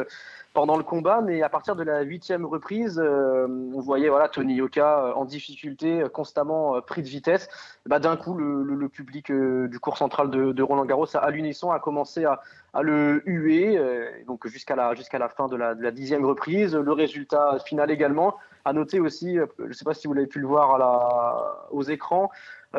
pendant 0.53 0.77
le 0.77 0.83
combat, 0.83 1.21
mais 1.21 1.41
à 1.41 1.49
partir 1.49 1.75
de 1.75 1.83
la 1.83 2.01
huitième 2.01 2.45
reprise, 2.45 2.99
euh, 3.03 3.47
on 3.73 3.79
voyait 3.79 4.09
voilà, 4.09 4.29
Tony 4.29 4.53
Yoka 4.55 4.99
euh, 4.99 5.13
en 5.13 5.25
difficulté, 5.25 6.01
euh, 6.03 6.09
constamment 6.09 6.75
euh, 6.75 6.81
pris 6.81 7.01
de 7.01 7.07
vitesse. 7.07 7.49
Bah, 7.87 7.99
D'un 7.99 8.15
coup, 8.15 8.35
le, 8.35 8.61
le- 8.63 8.75
le 8.75 8.89
public 8.89 9.31
euh, 9.31 9.67
du 9.67 9.79
cours 9.79 9.97
central 9.97 10.29
de, 10.29 10.51
de 10.51 10.63
Roland 10.63 10.85
Garros, 10.85 11.07
à 11.15 11.29
l'unisson, 11.31 11.71
a 11.71 11.79
commencé 11.79 12.25
à, 12.25 12.39
à 12.73 12.83
le 12.83 13.23
huer, 13.25 13.77
euh, 13.77 14.05
donc 14.27 14.45
jusqu'à 14.47 14.75
la, 14.75 14.93
jusqu'à 14.93 15.17
la 15.17 15.27
fin 15.29 15.47
de 15.47 15.55
la, 15.55 15.73
de 15.73 15.81
la 15.81 15.91
dixième 15.91 16.25
reprise. 16.25 16.75
Le 16.75 16.91
résultat 16.91 17.57
final 17.65 17.89
également. 17.89 18.35
À 18.65 18.71
noter 18.71 19.01
aussi, 19.01 19.35
je 19.59 19.63
ne 19.65 19.73
sais 19.73 19.83
pas 19.83 19.93
si 19.93 20.07
vous 20.07 20.13
l'avez 20.13 20.27
pu 20.27 20.39
le 20.39 20.47
voir 20.47 20.75
à 20.75 20.77
la, 20.77 21.67
aux 21.71 21.83
écrans, 21.83 22.29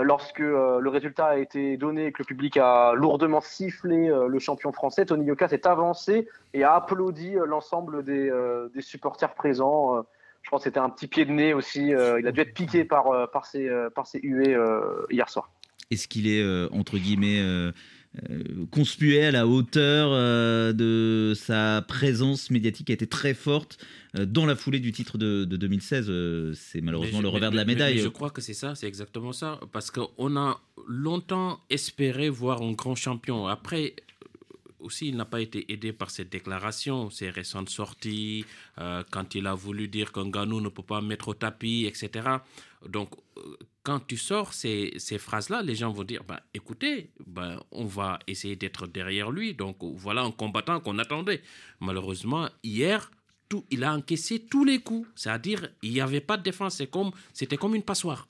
lorsque 0.03 0.41
euh, 0.41 0.81
le 0.81 0.91
résultat 0.91 1.27
a 1.27 1.37
été 1.37 1.77
donné 1.77 2.07
et 2.07 2.13
que 2.13 2.23
le 2.23 2.27
public 2.27 2.57
a 2.57 2.95
lourdement 2.95 3.41
sifflé 3.41 4.09
euh, 4.09 4.27
le 4.27 4.39
champion 4.39 4.73
français, 4.73 5.07
Tony 5.07 5.27
Yoka 5.27 5.49
s'est 5.49 5.67
avancé 5.67 6.29
et 6.53 6.65
a 6.65 6.75
applaudi 6.75 7.37
euh, 7.37 7.47
l'ensemble 7.47 8.05
des, 8.05 8.29
euh, 8.29 8.69
des 8.75 8.83
supporters 8.83 9.35
présents. 9.35 9.97
Euh, 9.97 10.03
je 10.43 10.51
pense 10.51 10.61
que 10.61 10.65
c'était 10.65 10.81
un 10.81 10.91
petit 10.91 11.07
pied 11.07 11.25
de 11.25 11.33
nez 11.33 11.55
aussi. 11.55 11.95
euh, 11.95 12.21
il 12.21 12.27
a 12.27 12.33
dû 12.33 12.41
être 12.41 12.55
piqué 12.55 12.85
par, 12.85 13.07
euh, 13.09 13.27
par, 13.27 13.47
euh, 13.55 13.89
par 13.91 14.07
ces 14.07 14.21
huées 14.21 14.55
euh, 14.55 15.07
hier 15.11 15.29
soir. 15.29 15.51
Est-ce 15.91 16.09
qu'il 16.09 16.27
est, 16.27 16.43
euh, 16.43 16.69
entre 16.73 16.99
guillemets, 16.99 17.41
euh, 17.41 17.69
euh, 17.69 17.73
conspué 18.71 19.25
à 19.25 19.31
la 19.31 19.47
hauteur 19.47 20.11
euh, 20.13 20.73
de 20.73 21.35
sa 21.35 21.83
présence 21.87 22.51
médiatique 22.51 22.87
qui 22.87 22.93
a 22.93 22.95
été 22.95 23.07
très 23.07 23.35
forte 23.35 23.79
euh, 24.17 24.25
dans 24.25 24.47
la 24.47 24.55
foulée 24.57 24.79
du 24.81 24.93
titre 24.93 25.19
de, 25.19 25.45
de 25.45 25.57
2016 25.57 26.07
euh, 26.09 26.53
C'est 26.55 26.81
malheureusement 26.81 27.21
le 27.21 27.29
revers 27.29 27.51
mais- 27.51 27.55
de 27.55 27.57
la 27.57 27.65
médaille. 27.65 27.97
mais 27.97 28.03
je 28.03 28.09
crois 28.09 28.31
que 28.31 28.41
c'est 28.41 28.55
ça, 28.55 28.75
c'est 28.75 28.87
exactement 28.87 29.33
ça. 29.33 29.59
Parce 29.73 29.91
qu'on 29.91 30.37
a 30.37 30.61
longtemps 30.87 31.61
espéré 31.71 32.29
voir 32.29 32.63
un 32.63 32.73
grand 32.73 32.95
champion. 32.95 33.47
Après, 33.47 33.95
aussi, 34.79 35.09
il 35.09 35.17
n'a 35.17 35.25
pas 35.25 35.41
été 35.41 35.73
aidé 35.73 35.93
par 35.93 36.11
cette 36.11 36.31
déclaration, 36.31 37.11
ses 37.11 37.31
récentes 37.31 37.71
sorties, 37.71 38.45
euh, 38.79 39.03
quand 39.11 39.35
il 39.35 39.47
a 39.47 39.55
voulu 39.55 39.89
dire 39.89 40.13
qu'un 40.13 40.29
Ganou 40.31 40.61
ne 40.61 40.69
peut 40.69 40.83
pas 40.83 41.01
mettre 41.01 41.29
au 41.29 41.35
tapis, 41.35 41.87
etc. 41.87 42.29
Donc, 42.89 43.11
euh, 43.39 43.57
quand 43.85 44.01
tu 44.01 44.17
sors 44.17 44.55
ces, 44.55 44.95
ces 44.97 45.19
phrases-là, 45.19 45.63
les 45.63 45.77
gens 45.77 45.93
vont 45.93 46.05
dire, 46.05 46.25
bah, 46.25 46.43
écoutez, 46.55 47.11
bah, 47.27 47.63
on 47.71 47.85
va 47.85 48.19
essayer 48.27 48.57
d'être 48.57 48.87
derrière 48.87 49.31
lui. 49.31 49.55
Donc, 49.55 49.77
voilà 49.83 50.23
un 50.23 50.33
combattant 50.33 50.81
qu'on 50.81 50.99
attendait. 50.99 51.43
Malheureusement, 51.81 52.49
hier, 52.63 53.11
tout, 53.51 53.65
il 53.71 53.85
a 53.85 53.95
encaissé 53.95 54.41
tous 54.41 54.65
les 54.65 54.81
coups. 54.81 55.07
C'est-à-dire, 55.15 55.69
il 55.83 55.93
n'y 55.93 56.01
avait 56.01 56.23
pas 56.23 56.39
de 56.39 56.43
défense. 56.43 56.77
C'est 56.77 56.87
comme, 56.87 57.11
c'était 57.35 57.59
comme 57.59 57.75
une 57.75 57.83
passoire. 57.83 58.27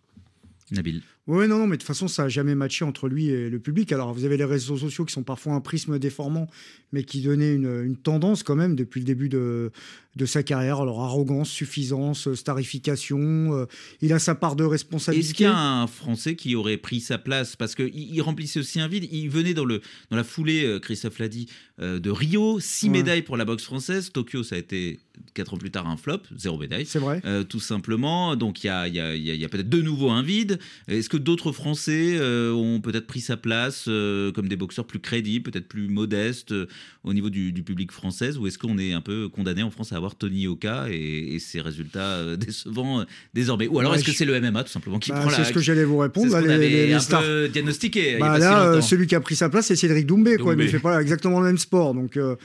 Nabil. 0.72 1.02
Oui, 1.26 1.48
non, 1.48 1.58
non, 1.58 1.66
mais 1.66 1.76
de 1.76 1.80
toute 1.80 1.86
façon, 1.86 2.06
ça 2.06 2.24
n'a 2.24 2.28
jamais 2.28 2.54
matché 2.54 2.84
entre 2.84 3.08
lui 3.08 3.28
et 3.28 3.48
le 3.48 3.58
public. 3.58 3.90
Alors, 3.92 4.12
vous 4.12 4.24
avez 4.26 4.36
les 4.36 4.44
réseaux 4.44 4.76
sociaux 4.76 5.06
qui 5.06 5.12
sont 5.14 5.22
parfois 5.22 5.54
un 5.54 5.60
prisme 5.62 5.98
déformant, 5.98 6.48
mais 6.92 7.02
qui 7.02 7.22
donnaient 7.22 7.54
une, 7.54 7.82
une 7.82 7.96
tendance 7.96 8.42
quand 8.42 8.56
même 8.56 8.76
depuis 8.76 9.00
le 9.00 9.06
début 9.06 9.30
de, 9.30 9.72
de 10.16 10.26
sa 10.26 10.42
carrière. 10.42 10.80
Alors, 10.82 11.00
arrogance, 11.02 11.48
suffisance, 11.48 12.28
starification. 12.34 13.54
euh, 13.54 13.66
il 14.02 14.12
a 14.12 14.18
sa 14.18 14.34
part 14.34 14.54
de 14.56 14.64
responsabilité. 14.64 15.26
Est-ce 15.28 15.34
qu'il 15.34 15.46
y 15.46 15.48
a 15.48 15.58
un 15.58 15.86
Français 15.86 16.36
qui 16.36 16.54
aurait 16.56 16.76
pris 16.76 17.00
sa 17.00 17.16
place? 17.16 17.56
Parce 17.56 17.74
qu'il 17.74 17.90
il 17.94 18.20
remplissait 18.20 18.60
aussi 18.60 18.78
un 18.80 18.88
vide. 18.88 19.08
Il 19.10 19.30
venait 19.30 19.54
dans, 19.54 19.64
le, 19.64 19.80
dans 20.10 20.16
la 20.16 20.24
foulée, 20.24 20.64
euh, 20.64 20.78
Christophe 20.78 21.18
l'a 21.18 21.28
dit, 21.28 21.46
euh, 21.80 21.98
de 22.00 22.10
Rio. 22.10 22.60
Six 22.60 22.86
Ouais. 22.86 22.98
médailles 22.98 23.22
pour 23.22 23.36
la 23.38 23.44
boxe 23.46 23.64
française. 23.64 24.10
Tokyo, 24.12 24.42
ça 24.42 24.56
a 24.56 24.58
été 24.58 25.00
quatre 25.32 25.54
ans 25.54 25.58
plus 25.58 25.70
tard 25.70 25.88
un 25.88 25.96
flop, 25.96 26.18
zéro 26.36 26.58
médaille. 26.58 26.84
C'est 26.86 26.98
vrai. 26.98 27.20
Euh, 27.24 27.44
tout 27.44 27.60
simplement. 27.60 28.36
Donc 28.36 28.62
il 28.62 28.66
y 28.66 28.70
a, 28.70 28.86
y 28.88 29.00
a- 29.00 29.14
il 29.16 29.22
y 29.22 29.30
a- 29.30 29.34
il 29.34 29.40
y 29.40 29.44
a 29.44 29.48
peut-être 29.48 29.68
de 29.70 29.80
nouveau 29.80 30.10
un 30.10 30.22
vide. 30.22 30.58
Est-ce 30.88 31.08
que 31.16 31.22
d'autres 31.22 31.52
Français 31.52 32.16
euh, 32.18 32.52
ont 32.52 32.80
peut-être 32.80 33.06
pris 33.06 33.20
sa 33.20 33.36
place 33.36 33.84
euh, 33.88 34.32
comme 34.32 34.48
des 34.48 34.56
boxeurs 34.56 34.86
plus 34.86 34.98
crédibles, 34.98 35.50
peut-être 35.50 35.68
plus 35.68 35.88
modestes 35.88 36.52
euh, 36.52 36.66
au 37.04 37.12
niveau 37.14 37.30
du, 37.30 37.52
du 37.52 37.62
public 37.62 37.92
français 37.92 38.36
Ou 38.36 38.46
est-ce 38.46 38.58
qu'on 38.58 38.78
est 38.78 38.92
un 38.92 39.00
peu 39.00 39.28
condamné 39.28 39.62
en 39.62 39.70
France 39.70 39.92
à 39.92 39.96
avoir 39.96 40.14
Tony 40.16 40.42
Yoka 40.42 40.86
et, 40.90 41.34
et 41.34 41.38
ses 41.38 41.60
résultats 41.60 42.36
décevants 42.36 43.04
désormais? 43.34 43.68
Ou 43.68 43.78
alors 43.78 43.92
Ouais, 43.92 43.98
est-ce 43.98 44.04
que 44.04 44.12
je- 44.12 44.16
c'est 44.16 44.24
le 44.24 44.40
MMA 44.40 44.64
tout 44.64 44.70
simplement 44.70 44.98
qui 44.98 45.10
Bah, 45.10 45.20
prend 45.20 45.30
la 45.30 45.36
c'est 45.36 45.44
ce 45.44 45.52
que 45.52 45.60
j'allais 45.60 45.84
vous 45.84 45.98
répondre. 45.98 46.32
Bah, 46.32 46.40
les- 46.40 46.58
les- 46.58 46.86
les 46.88 46.92
un 46.92 46.98
stars. 47.00 47.22
peu 47.22 47.48
diagnostiqué. 47.48 48.18
Bah 48.18 48.38
là, 48.38 48.80
celui 48.82 49.06
qui 49.06 49.14
a 49.14 49.20
pris 49.20 49.36
sa 49.36 49.48
place, 49.48 49.66
c'est 49.66 49.76
Cédric 49.76 50.06
Doumbé. 50.06 50.36
Quoi. 50.36 50.54
Il 50.54 50.58
ne 50.58 50.66
fait 50.66 50.78
pas 50.80 51.00
exactement 51.00 51.40
le 51.40 51.46
même 51.46 51.58
sport. 51.58 51.94
Donc, 51.94 52.16
euh, 52.16 52.36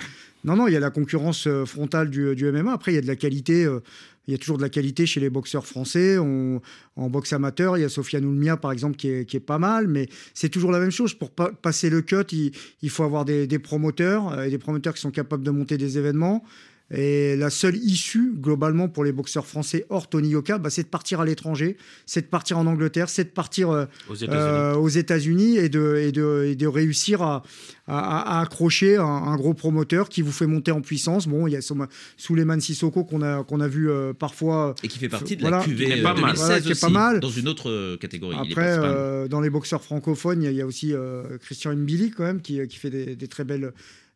non, 0.43 0.55
non, 0.55 0.67
il 0.67 0.73
y 0.73 0.77
a 0.77 0.79
la 0.79 0.89
concurrence 0.91 1.47
frontale 1.65 2.09
du, 2.09 2.35
du 2.35 2.45
MMA. 2.51 2.71
Après, 2.73 2.91
il 2.91 2.95
y 2.95 2.97
a 2.97 3.01
de 3.01 3.07
la 3.07 3.15
qualité. 3.15 3.67
Il 4.29 4.33
y 4.33 4.35
a 4.35 4.37
toujours 4.37 4.57
de 4.57 4.61
la 4.61 4.69
qualité 4.69 5.07
chez 5.07 5.19
les 5.19 5.31
boxeurs 5.31 5.65
français. 5.65 6.19
En 6.19 7.09
boxe 7.09 7.33
amateur, 7.33 7.79
il 7.79 7.81
y 7.81 7.83
a 7.83 7.89
Sofiane 7.89 8.25
Oulmia, 8.25 8.57
par 8.57 8.71
exemple, 8.71 8.95
qui 8.95 9.07
est, 9.07 9.39
pas 9.39 9.57
mal. 9.57 9.87
Mais 9.87 10.07
c'est 10.35 10.49
toujours 10.49 10.71
la 10.71 10.79
même 10.79 10.91
chose. 10.91 11.15
Pour 11.15 11.31
pa- 11.31 11.51
passer 11.51 11.89
le 11.89 12.03
cut, 12.03 12.31
il, 12.31 12.89
faut 12.91 13.03
avoir 13.03 13.25
des, 13.25 13.47
des 13.47 13.57
promoteurs 13.57 14.31
euh, 14.33 14.43
et 14.43 14.51
des 14.51 14.59
promoteurs 14.59 14.93
qui 14.93 15.01
sont 15.01 15.09
capables 15.09 15.43
de 15.43 15.49
monter 15.49 15.79
des 15.79 15.97
événements. 15.97 16.43
Et 16.91 17.35
la 17.35 17.51
seule 17.51 17.75
issue, 17.77 18.33
globalement, 18.35 18.89
pour 18.89 19.03
les 19.03 19.11
boxeurs 19.11 19.45
français 19.45 19.85
hors 19.89 20.09
Tony 20.09 20.29
Yoka, 20.29 20.57
bah, 20.57 20.71
c'est 20.71 20.81
de 20.81 20.87
partir 20.87 21.19
à 21.21 21.25
l'étranger, 21.25 21.77
c'est 22.07 22.21
de 22.21 22.25
partir 22.27 22.57
en 22.57 22.65
Angleterre, 22.65 23.09
c'est 23.09 23.25
de 23.25 23.29
partir 23.29 23.69
euh, 23.69 23.85
Aux 24.09 24.15
États-Unis. 24.15 24.33
euh, 24.35 24.73
aux 24.75 24.89
États-Unis 24.89 25.57
et 25.57 25.69
de, 25.69 25.97
et, 25.97 26.11
de, 26.11 26.45
et 26.47 26.55
de 26.55 26.65
réussir 26.67 27.21
à, 27.21 27.43
à- 27.85 28.37
à 28.39 28.41
accrocher 28.41 28.97
un, 28.97 29.03
un 29.03 29.35
gros 29.35 29.53
promoteur 29.53 30.09
qui 30.09 30.23
vous 30.23 30.31
fait 30.31 30.47
monter 30.47 30.71
en 30.71 30.81
puissance. 30.81 31.27
Bon, 31.27 31.45
il 31.45 31.51
y 31.53 31.55
a 31.55 31.61
Souleymane 32.17 32.59
Sissoko 32.61 33.03
qu'on 33.03 33.21
a, 33.21 33.43
qu'on 33.43 33.59
a 33.59 33.67
vu 33.67 33.89
euh, 33.91 34.13
parfois. 34.13 34.73
Et 34.81 34.87
qui 34.87 34.97
fait 34.97 35.09
partie 35.09 35.35
de 35.35 35.41
Voilà. 35.41 35.59
la 35.59 35.63
QV 35.65 35.85
Qui 35.85 35.91
est 35.91 35.99
euh, 35.99 36.03
pas 36.03 36.13
mal. 36.15 36.21
2016 36.33 36.39
Voilà, 36.45 36.61
qui 36.61 36.71
est 36.71 36.81
pas 36.81 36.87
aussi, 36.87 36.93
mal. 36.93 37.19
dans 37.19 37.29
une 37.29 37.47
autre 37.47 37.95
catégorie. 37.97 38.35
il 38.43 38.49
est 38.49 38.51
Après, 38.51 38.75
euh, 38.79 39.27
dans 39.27 39.41
les 39.41 39.51
boxeurs 39.51 39.83
francophones, 39.83 40.41
il 40.41 40.45
y 40.45 40.47
a- 40.47 40.51
il 40.51 40.57
y, 40.57 40.61
a 40.61 40.65
aussi 40.65 40.93
euh, 40.93 41.37
Christian 41.37 41.75
Mbili 41.75 42.09
quand 42.11 42.23
même 42.23 42.41
qui, 42.41 42.65
qui 42.67 42.77
fait 42.77 42.89
des, 42.89 43.15
des 43.15 43.27
très 43.27 43.43
belles, 43.43 43.73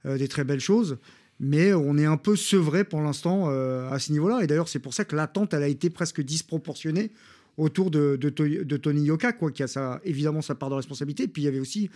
euh, 0.07 0.17
des 0.17 0.27
très 0.27 0.43
belles 0.43 0.59
choses. 0.59 0.97
Mais 1.45 1.73
on 1.73 1.97
est 1.97 2.05
un 2.05 2.15
peu 2.15 2.37
sevré 2.37 2.85
pour 2.85 3.01
l'instant 3.01 3.49
euh, 3.49 3.89
à 3.91 3.99
ce 3.99 4.13
niveau-là. 4.13 4.39
Et 4.43 4.47
d'ailleurs, 4.47 4.69
c'est 4.69 4.79
pour 4.79 4.93
ça 4.93 5.03
que 5.03 5.13
l'attente, 5.15 5.53
elle 5.53 5.63
a 5.63 5.67
été 5.67 5.89
presque 5.89 6.21
disproportionnée 6.21 7.11
autour 7.57 7.91
de, 7.91 8.15
de, 8.15 8.29
To- 8.29 8.63
de 8.63 8.77
Tony 8.77 9.03
Yoka, 9.03 9.33
quoi, 9.33 9.51
qui 9.51 9.61
a 9.61 9.67
sa, 9.67 9.99
évidemment 10.05 10.41
sa 10.41 10.55
part 10.55 10.69
de 10.69 10.75
responsabilité. 10.75 11.27
Puis 11.27 11.41
il 11.41 11.45
y 11.45 11.47
avait 11.49 11.59
aussi 11.59 11.89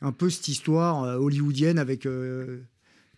un 0.00 0.10
peu 0.10 0.30
cette 0.30 0.48
histoire 0.48 1.04
euh, 1.04 1.16
hollywoodienne 1.18 1.78
avec 1.78 2.06
euh, 2.06 2.60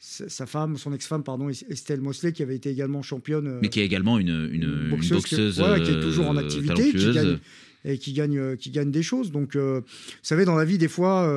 sa 0.01 0.29
sa 0.29 0.45
femme, 0.47 0.77
son 0.77 0.93
ex-femme, 0.93 1.23
pardon, 1.23 1.49
Estelle 1.51 2.01
Mosley, 2.01 2.33
qui 2.33 2.43
avait 2.43 2.57
été 2.57 2.69
également 2.69 3.03
championne. 3.03 3.47
euh, 3.47 3.59
Mais 3.63 3.69
qui 3.69 3.81
est 3.81 3.85
également 3.87 4.19
une, 4.19 4.51
une, 4.53 4.65
une 4.65 4.91
boxeuse, 4.91 5.25
qui, 5.25 5.37
est 5.37 6.01
toujours 6.03 6.27
en 6.29 6.37
activité, 6.37 6.75
qui 6.91 6.93
talentueuse. 6.93 7.15
gagne, 7.15 7.39
et 7.85 7.99
qui 7.99 8.13
gagne, 8.13 8.57
qui 8.57 8.71
gagne 8.71 8.91
des 8.91 9.05
choses. 9.05 9.31
Donc, 9.31 9.55
vous 9.55 9.83
savez, 10.21 10.45
dans 10.45 10.57
la 10.57 10.65
vie, 10.65 10.77
des 10.79 10.89
fois, 10.89 11.33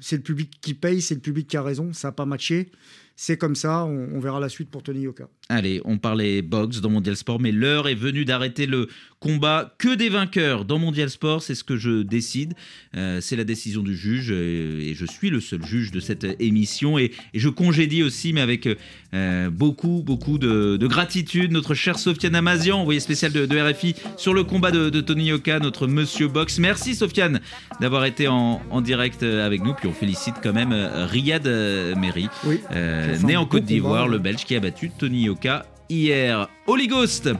c'est 0.00 0.16
le 0.16 0.22
public 0.22 0.50
qui 0.60 0.74
paye, 0.74 1.00
c'est 1.00 1.14
le 1.14 1.20
public 1.22 1.48
qui 1.48 1.56
a 1.56 1.62
raison. 1.62 1.94
Ça 1.94 2.08
n'a 2.08 2.12
pas 2.12 2.26
matché. 2.26 2.70
C'est 3.18 3.38
comme 3.38 3.54
ça. 3.56 3.84
On, 3.84 4.10
on 4.14 4.20
verra 4.20 4.38
la 4.40 4.50
suite 4.50 4.70
pour 4.70 4.82
Tony 4.82 5.00
Yoka. 5.00 5.28
Allez, 5.48 5.80
on 5.84 5.96
parlait 5.96 6.42
boxe 6.42 6.80
dans 6.80 6.90
Mondial 6.90 7.16
Sport, 7.16 7.40
mais 7.40 7.50
l'heure 7.52 7.88
est 7.88 7.94
venue 7.94 8.24
d'arrêter 8.24 8.66
le 8.66 8.88
combat. 9.20 9.74
Que 9.78 9.94
des 9.94 10.08
vainqueurs 10.10 10.64
dans 10.64 10.78
Mondial 10.78 11.08
Sport, 11.08 11.42
c'est 11.42 11.54
ce 11.54 11.64
que 11.64 11.76
je 11.76 12.02
décide. 12.02 12.52
Euh, 12.96 13.20
c'est 13.22 13.36
la 13.36 13.44
décision 13.44 13.82
du 13.82 13.96
juge 13.96 14.28
euh, 14.30 14.80
et 14.80 14.94
je 14.94 15.06
suis 15.06 15.30
le 15.30 15.40
seul 15.40 15.64
juge 15.64 15.92
de 15.92 16.00
cette 16.00 16.26
émission. 16.40 16.98
Et, 16.98 17.12
et 17.32 17.38
je 17.38 17.48
congédie 17.48 18.02
aussi, 18.02 18.32
mais 18.34 18.40
avec 18.42 18.68
euh, 19.14 19.48
beaucoup, 19.50 20.02
beaucoup 20.04 20.36
de, 20.38 20.76
de 20.76 20.86
gratitude, 20.86 21.52
notre 21.52 21.72
chère 21.74 21.98
Sofiane 21.98 22.34
Amazian, 22.34 22.80
envoyé 22.80 23.00
spécial 23.00 23.32
de, 23.32 23.46
de 23.46 23.58
RFI 23.58 23.94
sur 24.18 24.34
le 24.34 24.44
combat 24.44 24.72
de, 24.72 24.90
de 24.90 25.00
Tony 25.00 25.28
Yoka, 25.28 25.58
notre 25.60 25.86
monsieur 25.86 26.28
boxe. 26.28 26.58
Merci 26.58 26.94
Sofiane 26.94 27.40
d'avoir 27.80 28.04
été 28.04 28.28
en, 28.28 28.60
en 28.70 28.80
direct 28.82 29.22
avec 29.22 29.62
nous. 29.62 29.72
Puis 29.74 29.88
on 29.88 29.92
félicite 29.92 30.34
quand 30.42 30.52
même 30.52 30.72
Riyad 30.72 31.46
Meri, 31.46 32.28
Oui, 32.44 32.60
euh, 32.72 33.05
fait 33.14 33.26
né 33.26 33.36
en 33.36 33.46
Côte 33.46 33.64
d'Ivoire, 33.64 34.08
le 34.08 34.18
Belge 34.18 34.44
qui 34.44 34.56
a 34.56 34.60
battu 34.60 34.90
Tony 34.90 35.22
Yoka 35.22 35.66
hier. 35.88 36.48
Holy 36.66 36.88
Ghost 36.88 37.30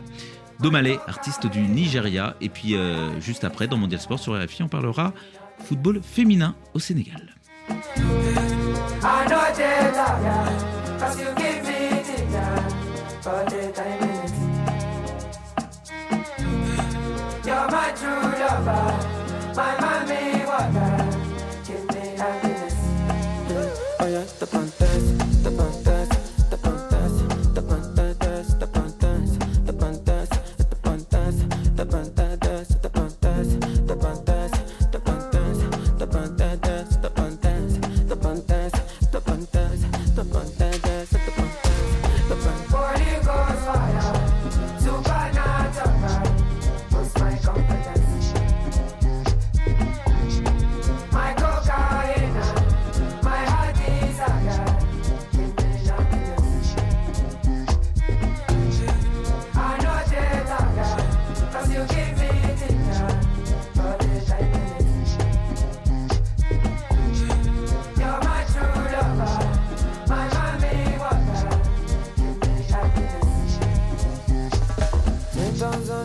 Domale, 0.61 0.99
artiste 1.07 1.47
du 1.47 1.61
Nigeria. 1.61 2.35
Et 2.41 2.49
puis 2.49 2.75
euh, 2.75 3.21
juste 3.21 3.45
après, 3.45 3.69
dans 3.69 3.77
Mondial 3.77 4.01
Sport 4.01 4.19
sur 4.19 4.43
RFI, 4.43 4.63
on 4.63 4.69
parlera 4.69 5.13
football 5.65 6.01
féminin 6.03 6.55
au 6.75 6.79
Sénégal. 6.79 7.35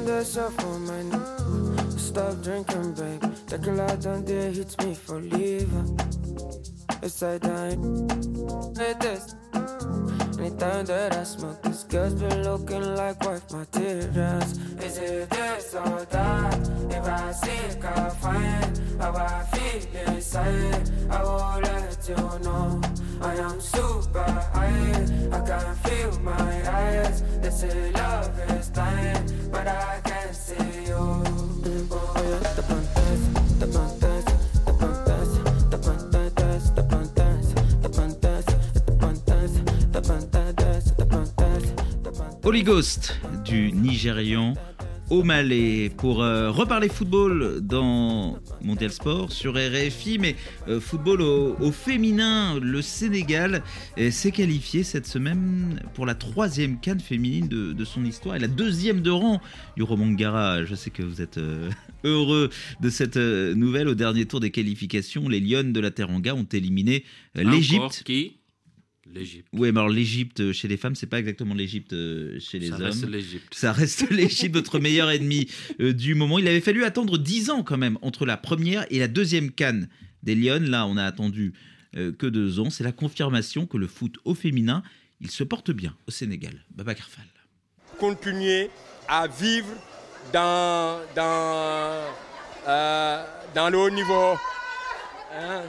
that's 0.06 0.38
all 0.38 0.50
for 0.52 0.80
money. 0.80 1.98
Stop 1.98 2.42
drinking, 2.42 2.94
babe. 2.94 3.22
The 3.48 3.58
girl 3.58 3.82
I 3.82 3.96
done 3.96 4.26
did 4.26 4.56
hits 4.56 4.78
me 4.80 4.94
for 4.96 5.20
leaving. 5.20 6.00
It's 7.02 7.24
I 7.24 7.38
dying. 7.38 8.10
Hey, 8.78 8.94
this. 9.00 9.36
Anytime 10.40 10.86
that 10.86 11.16
I 11.16 11.24
smoke, 11.24 11.62
this 11.62 11.84
girl's 11.84 12.14
been 12.14 12.44
looking 12.44 12.96
like 12.96 13.24
wife 13.24 13.52
materials. 13.52 14.58
Is 14.84 14.98
it 14.98 15.30
this 15.30 15.76
or 15.76 16.06
that? 16.10 16.70
If 16.90 17.08
I 17.08 17.32
see 17.32 17.52
it, 17.52 17.84
I 17.84 18.10
find 18.10 18.82
how 19.00 19.14
I 19.14 19.44
feel 19.52 20.14
inside. 20.14 20.90
I 21.10 21.24
will 21.24 21.62
let 21.62 22.10
you 22.10 22.16
know 22.16 22.82
I 23.22 23.36
am 23.36 23.60
super 23.62 24.24
high. 24.24 25.06
I 25.32 25.40
can 25.48 25.76
feel 25.76 26.20
my 26.22 26.72
eyes. 26.72 27.24
They 27.42 27.50
say 27.50 27.92
love 27.92 28.40
is 28.52 28.70
blind, 28.70 29.52
but 29.52 29.68
I 29.68 30.11
Holy 42.44 42.64
Ghost 42.64 43.20
du 43.46 43.72
Nigérian 43.72 44.56
au 45.12 45.22
Malais 45.24 45.92
pour 45.96 46.24
euh, 46.24 46.50
reparler 46.50 46.90
football 46.90 47.60
dans 47.62 48.40
Mondial 48.64 48.92
Sport 48.92 49.32
sur 49.32 49.54
RFI, 49.56 50.18
mais 50.20 50.36
euh, 50.68 50.80
football 50.80 51.22
au, 51.22 51.56
au 51.60 51.72
féminin. 51.72 52.58
Le 52.60 52.82
Sénégal 52.82 53.62
euh, 54.00 54.10
s'est 54.10 54.32
qualifié 54.32 54.84
cette 54.84 55.06
semaine 55.06 55.82
pour 55.94 56.08
la 56.08 56.16
troisième 56.16 56.80
canne 56.80 57.00
féminine 57.00 57.48
de, 57.48 57.74
de 57.74 57.86
son 57.86 58.04
histoire 58.06 58.38
et 58.38 58.40
la 58.40 58.48
deuxième 58.48 59.02
de 59.02 59.12
rang 59.12 59.40
du 59.78 59.84
Romangara. 59.84 60.66
Je 60.66 60.74
sais 60.74 60.90
que 60.90 61.04
vous 61.04 61.22
êtes 61.22 61.38
euh, 61.38 61.70
heureux 62.04 62.50
de 62.80 62.90
cette 62.90 63.18
nouvelle. 63.18 63.88
Au 63.88 63.96
dernier 63.96 64.26
tour 64.26 64.40
des 64.40 64.50
qualifications, 64.52 65.30
les 65.30 65.42
Lions 65.42 65.72
de 65.72 65.80
la 65.80 65.92
Teranga 65.92 66.34
ont 66.34 66.48
éliminé 66.52 67.04
l'Égypte. 67.36 68.02
Qui? 68.04 68.41
L'Égypte. 69.14 69.48
Oui, 69.54 69.72
mais 69.72 69.80
alors 69.80 69.90
l'Égypte 69.90 70.40
euh, 70.40 70.54
chez 70.54 70.68
les 70.68 70.78
femmes, 70.78 70.96
c'est 70.96 71.08
pas 71.08 71.20
exactement 71.20 71.54
l'Égypte 71.54 71.94
euh, 71.94 72.40
chez 72.40 72.60
les 72.60 72.70
Ça 72.70 72.76
hommes. 72.76 72.84
reste 72.84 73.08
l'Égypte. 73.08 73.54
Ça 73.54 73.72
reste 73.74 74.10
l'Égypte, 74.12 74.56
notre 74.56 74.80
meilleur 74.80 75.10
ennemi 75.12 75.48
euh, 75.80 75.94
du 75.94 76.16
moment. 76.16 76.40
Il 76.40 76.48
avait 76.48 76.62
fallu 76.62 76.84
attendre 76.84 77.18
10 77.18 77.50
ans 77.50 77.64
quand 77.64 77.78
même 77.78 77.98
entre 78.02 78.26
la 78.26 78.38
première 78.38 78.86
et 78.90 79.00
la 79.00 79.08
deuxième 79.08 79.52
canne 79.52 79.90
des 80.24 80.36
Lions. 80.36 80.60
Là, 80.62 80.86
on 80.88 80.98
a 80.98 81.04
attendu 81.04 81.54
euh, 81.98 82.12
que 82.12 82.26
deux 82.28 82.60
ans. 82.60 82.70
C'est 82.70 82.84
la 82.84 82.92
confirmation 82.94 83.66
que 83.66 83.78
le 83.78 83.88
foot 83.88 84.16
au 84.26 84.34
féminin, 84.36 84.82
il 85.20 85.30
se 85.30 85.44
porte 85.44 85.72
bien 85.72 85.96
au 86.08 86.12
Sénégal. 86.12 86.64
Baba 86.76 86.96
Karfal. 86.96 87.26
continuer 88.00 88.70
à 89.08 89.28
vivre 89.28 89.68
dans, 90.32 91.00
dans, 91.16 92.02
euh, 92.68 93.24
dans 93.56 93.70
le 93.70 93.78
haut 93.78 93.90
niveau. 93.90 94.36
Hein, 95.34 95.64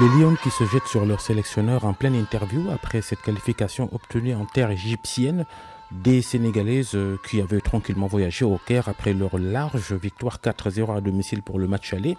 Les 0.00 0.06
Lions 0.06 0.36
qui 0.40 0.50
se 0.50 0.62
jettent 0.64 0.86
sur 0.86 1.04
leur 1.04 1.20
sélectionneur 1.20 1.84
en 1.84 1.92
pleine 1.92 2.14
interview 2.14 2.70
après 2.70 3.02
cette 3.02 3.20
qualification 3.20 3.88
obtenue 3.92 4.32
en 4.32 4.44
terre 4.44 4.70
égyptienne. 4.70 5.44
Des 5.90 6.22
Sénégalaises 6.22 6.94
euh, 6.94 7.18
qui 7.28 7.40
avaient 7.40 7.60
tranquillement 7.60 8.06
voyagé 8.06 8.44
au 8.44 8.60
Caire 8.64 8.88
après 8.88 9.12
leur 9.12 9.38
large 9.38 9.92
victoire 9.94 10.38
4-0 10.38 10.96
à 10.96 11.00
domicile 11.00 11.42
pour 11.42 11.58
le 11.58 11.66
match 11.66 11.94
aller. 11.94 12.16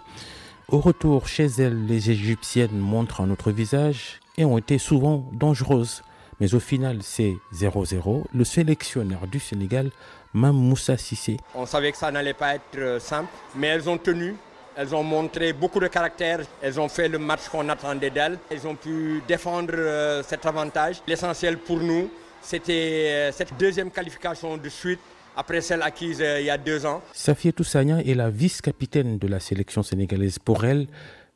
Au 0.68 0.80
retour 0.80 1.26
chez 1.26 1.46
elles, 1.46 1.86
les 1.86 2.10
Égyptiennes 2.10 2.76
montrent 2.76 3.22
un 3.22 3.30
autre 3.30 3.50
visage 3.50 4.20
et 4.36 4.44
ont 4.44 4.58
été 4.58 4.76
souvent 4.76 5.30
dangereuses. 5.32 6.02
Mais 6.38 6.52
au 6.54 6.60
final, 6.60 6.98
c'est 7.00 7.38
0-0. 7.54 8.24
Le 8.34 8.44
sélectionneur 8.44 9.26
du 9.26 9.40
Sénégal, 9.40 9.90
Mam 10.34 10.54
Moussa 10.54 10.98
Sissé, 10.98 11.38
On 11.54 11.64
savait 11.64 11.92
que 11.92 11.98
ça 11.98 12.10
n'allait 12.10 12.34
pas 12.34 12.56
être 12.56 12.76
euh, 12.76 13.00
simple, 13.00 13.30
mais 13.56 13.68
elles 13.68 13.88
ont 13.88 13.96
tenu. 13.98 14.34
Elles 14.80 14.94
ont 14.94 15.02
montré 15.02 15.52
beaucoup 15.52 15.78
de 15.78 15.88
caractère. 15.88 16.40
Elles 16.62 16.80
ont 16.80 16.88
fait 16.88 17.06
le 17.06 17.18
match 17.18 17.48
qu'on 17.52 17.68
attendait 17.68 18.08
d'elles. 18.08 18.38
Elles 18.50 18.66
ont 18.66 18.74
pu 18.74 19.22
défendre 19.28 19.74
euh, 19.76 20.22
cet 20.22 20.46
avantage. 20.46 21.02
L'essentiel 21.06 21.58
pour 21.58 21.80
nous, 21.80 22.08
c'était 22.40 22.72
euh, 23.10 23.30
cette 23.30 23.52
deuxième 23.58 23.90
qualification 23.90 24.56
de 24.56 24.68
suite 24.70 25.00
après 25.36 25.60
celle 25.60 25.82
acquise 25.82 26.22
euh, 26.22 26.40
il 26.40 26.46
y 26.46 26.50
a 26.50 26.56
deux 26.56 26.86
ans. 26.86 27.02
Safia 27.12 27.52
Toussagna 27.52 28.00
est 28.00 28.14
la 28.14 28.30
vice-capitaine 28.30 29.18
de 29.18 29.28
la 29.28 29.38
sélection 29.38 29.82
sénégalaise. 29.82 30.38
Pour 30.38 30.64
elle, 30.64 30.86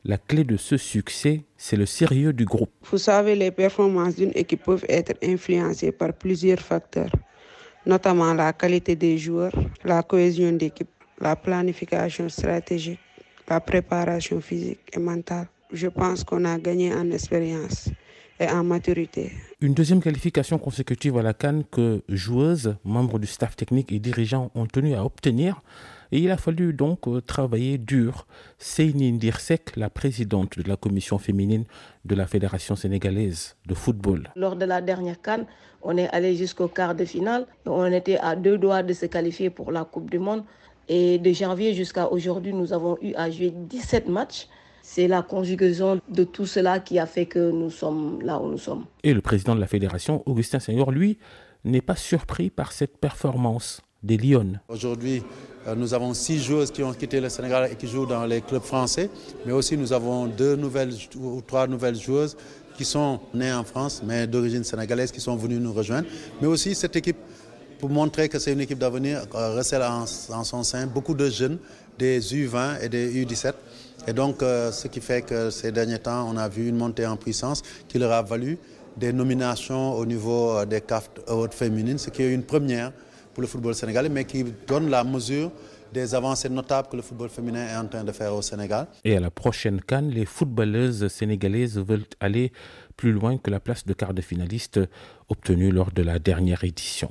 la 0.07 0.17
clé 0.17 0.45
de 0.45 0.57
ce 0.57 0.79
succès, 0.79 1.43
c'est 1.59 1.77
le 1.77 1.85
sérieux 1.85 2.33
du 2.33 2.47
groupe. 2.47 2.71
Vous 2.91 2.97
savez, 2.97 3.35
les 3.35 3.51
performances 3.51 4.17
d'une 4.17 4.33
équipe 4.35 4.63
peuvent 4.63 4.87
être 4.89 5.13
influencées 5.23 5.93
par 5.93 6.15
plusieurs 6.15 6.61
facteurs, 6.61 7.13
notamment 7.85 8.33
la 8.33 8.55
qualité 8.55 8.97
des 8.97 9.19
joueurs, 9.19 9.53
la 9.85 10.03
cohésion 10.03 10.51
d'équipe, 10.53 10.89
la 11.21 11.37
planification 11.37 12.31
stratégique, 12.31 13.01
la 13.49 13.61
préparation 13.61 14.41
physique 14.41 14.81
et 14.93 14.99
mentale. 14.99 15.47
Je 15.73 15.89
pense 15.89 16.25
qu'on 16.25 16.45
a 16.45 16.59
gagné 16.59 16.95
en 16.95 17.11
expérience 17.11 17.89
et 18.39 18.49
en 18.49 18.65
maturité. 18.65 19.33
Une 19.61 19.75
deuxième 19.75 20.01
qualification 20.03 20.59
consécutive 20.59 21.17
à 21.19 21.23
la 21.23 21.35
Cannes 21.35 21.65
que 21.71 22.03
joueuses, 22.09 22.77
membres 22.85 23.19
du 23.19 23.27
staff 23.27 23.57
technique 23.57 23.93
et 23.93 23.99
dirigeants 23.99 24.51
ont 24.55 24.67
tenu 24.67 24.95
à 24.95 25.05
obtenir. 25.05 25.63
Et 26.13 26.19
il 26.19 26.31
a 26.31 26.37
fallu 26.37 26.73
donc 26.73 27.09
euh, 27.09 27.21
travailler 27.21 27.77
dur. 27.79 28.27
Seyni 28.59 29.11
Ndirsek, 29.13 29.75
la 29.77 29.91
présidente 29.91 30.59
de 30.59 30.69
la 30.69 30.77
commission 30.77 31.19
féminine 31.19 31.65
de 32.05 32.15
la 32.15 32.27
Fédération 32.27 32.77
sénégalaise 32.77 33.57
de 33.67 33.75
football. 33.75 34.31
Lors 34.37 34.55
de 34.55 34.65
la 34.65 34.81
dernière 34.81 35.21
canne, 35.21 35.47
on 35.83 35.97
est 35.97 36.09
allé 36.11 36.37
jusqu'au 36.37 36.69
quart 36.69 36.95
de 36.95 37.05
finale. 37.05 37.47
Et 37.67 37.69
on 37.69 37.87
était 37.87 38.19
à 38.19 38.37
deux 38.37 38.59
doigts 38.59 38.83
de 38.83 38.93
se 38.93 39.07
qualifier 39.07 39.51
pour 39.51 39.73
la 39.73 39.85
Coupe 39.85 40.09
du 40.11 40.19
Monde. 40.21 40.45
Et 40.89 41.19
de 41.19 41.33
janvier 41.33 41.75
jusqu'à 41.75 42.11
aujourd'hui, 42.11 42.53
nous 42.53 42.73
avons 42.73 42.97
eu 43.01 43.15
à 43.15 43.31
jouer 43.31 43.53
17 43.55 44.09
matchs. 44.09 44.49
C'est 44.83 45.09
la 45.09 45.23
conjugaison 45.23 46.01
de 46.11 46.25
tout 46.25 46.47
cela 46.47 46.79
qui 46.79 46.99
a 46.99 47.07
fait 47.07 47.27
que 47.27 47.51
nous 47.51 47.71
sommes 47.71 48.21
là 48.23 48.39
où 48.39 48.51
nous 48.51 48.59
sommes. 48.59 48.85
Et 49.03 49.15
le 49.15 49.23
président 49.23 49.55
de 49.55 49.61
la 49.61 49.67
fédération, 49.67 50.23
Augustin 50.27 50.61
Seigneur, 50.61 50.91
lui, 50.91 51.19
n'est 51.65 51.81
pas 51.81 51.97
surpris 51.97 52.51
par 52.51 52.73
cette 52.73 52.99
performance 52.99 53.81
des 54.03 54.19
Lions. 54.19 54.53
Aujourd'hui, 54.69 55.23
euh, 55.67 55.75
nous 55.75 55.95
avons 55.95 56.13
six 56.13 56.39
joueuses 56.43 56.71
qui 56.71 56.83
ont 56.83 56.93
quitté 56.93 57.21
le 57.21 57.31
Sénégal 57.31 57.71
et 57.73 57.77
qui 57.77 57.87
jouent 57.87 58.05
dans 58.05 58.27
les 58.27 58.43
clubs 58.43 58.63
français, 58.63 59.09
mais 59.47 59.53
aussi 59.53 59.79
nous 59.79 59.95
avons 59.95 60.27
deux 60.27 60.57
nouvelles 60.57 60.93
ou 61.17 61.41
trois 61.41 61.67
nouvelles 61.67 61.97
joueuses 61.97 62.37
qui 62.77 62.85
sont 62.85 63.21
nées 63.33 63.53
en 63.53 63.65
France, 63.65 64.03
mais 64.05 64.27
d'origine 64.27 64.65
sénégalaise, 64.65 65.11
qui 65.13 65.21
sont 65.21 65.37
venues 65.37 65.59
nous 65.59 65.73
rejoindre. 65.73 66.07
Mais 66.41 66.47
aussi 66.49 66.75
cette 66.75 66.97
équipe, 66.97 67.17
pour 67.85 67.93
montrer 67.93 68.31
que 68.31 68.39
c'est 68.39 68.55
une 68.55 68.63
équipe 68.63 68.79
d'avenir, 68.79 69.27
euh, 69.35 69.57
recèle 69.59 69.83
en, 69.83 70.05
en 70.33 70.43
son 70.45 70.63
sein 70.63 70.87
beaucoup 70.87 71.13
de 71.13 71.29
jeunes, 71.29 71.59
des 71.99 72.19
U20 72.19 72.83
et 72.83 72.89
des 72.89 73.23
U17. 73.27 73.53
Et 74.09 74.15
donc, 74.15 74.43
euh, 74.43 74.73
ce 74.73 74.89
qui 74.89 75.03
fait 75.03 75.21
que 75.21 75.51
ces 75.51 75.71
derniers 75.71 75.99
temps, 75.99 76.27
on 76.27 76.39
a 76.39 76.49
vu 76.49 76.67
une 76.67 76.77
montée 76.77 77.07
en 77.07 77.19
puissance 77.19 77.61
qui 77.87 77.99
leur 77.99 78.13
a 78.13 78.23
valu 78.23 78.57
des 78.97 79.13
nominations 79.13 79.93
au 79.99 80.07
niveau 80.07 80.57
euh, 80.57 80.65
des 80.65 80.81
CAF 80.81 81.11
hautes 81.29 81.53
féminines, 81.53 81.99
ce 81.99 82.09
qui 82.09 82.23
est 82.23 82.33
une 82.33 82.45
première 82.45 82.91
pour 83.35 83.43
le 83.43 83.47
football 83.47 83.75
sénégalais, 83.75 84.09
mais 84.09 84.25
qui 84.25 84.47
donne 84.67 84.89
la 84.89 85.05
mesure 85.05 85.51
des 85.93 86.15
avancées 86.15 86.49
notables 86.49 86.89
que 86.89 86.97
le 86.97 87.03
football 87.03 87.29
féminin 87.29 87.67
est 87.69 87.77
en 87.77 87.87
train 87.87 88.03
de 88.03 88.13
faire 88.13 88.35
au 88.35 88.41
Sénégal. 88.41 88.87
Et 89.05 89.15
à 89.15 89.21
la 89.21 89.31
prochaine 89.31 89.83
Cannes, 89.83 90.09
les 90.09 90.25
footballeuses 90.25 91.07
sénégalaises 91.09 91.77
veulent 91.77 92.07
aller 92.19 92.51
plus 92.97 93.13
loin 93.13 93.37
que 93.37 93.51
la 93.51 93.61
place 93.61 93.85
de 93.85 93.93
quart 93.93 94.15
de 94.15 94.23
finaliste 94.23 94.81
obtenue 95.29 95.71
lors 95.71 95.91
de 95.93 96.01
la 96.03 96.19
dernière 96.19 96.65
édition. 96.65 97.11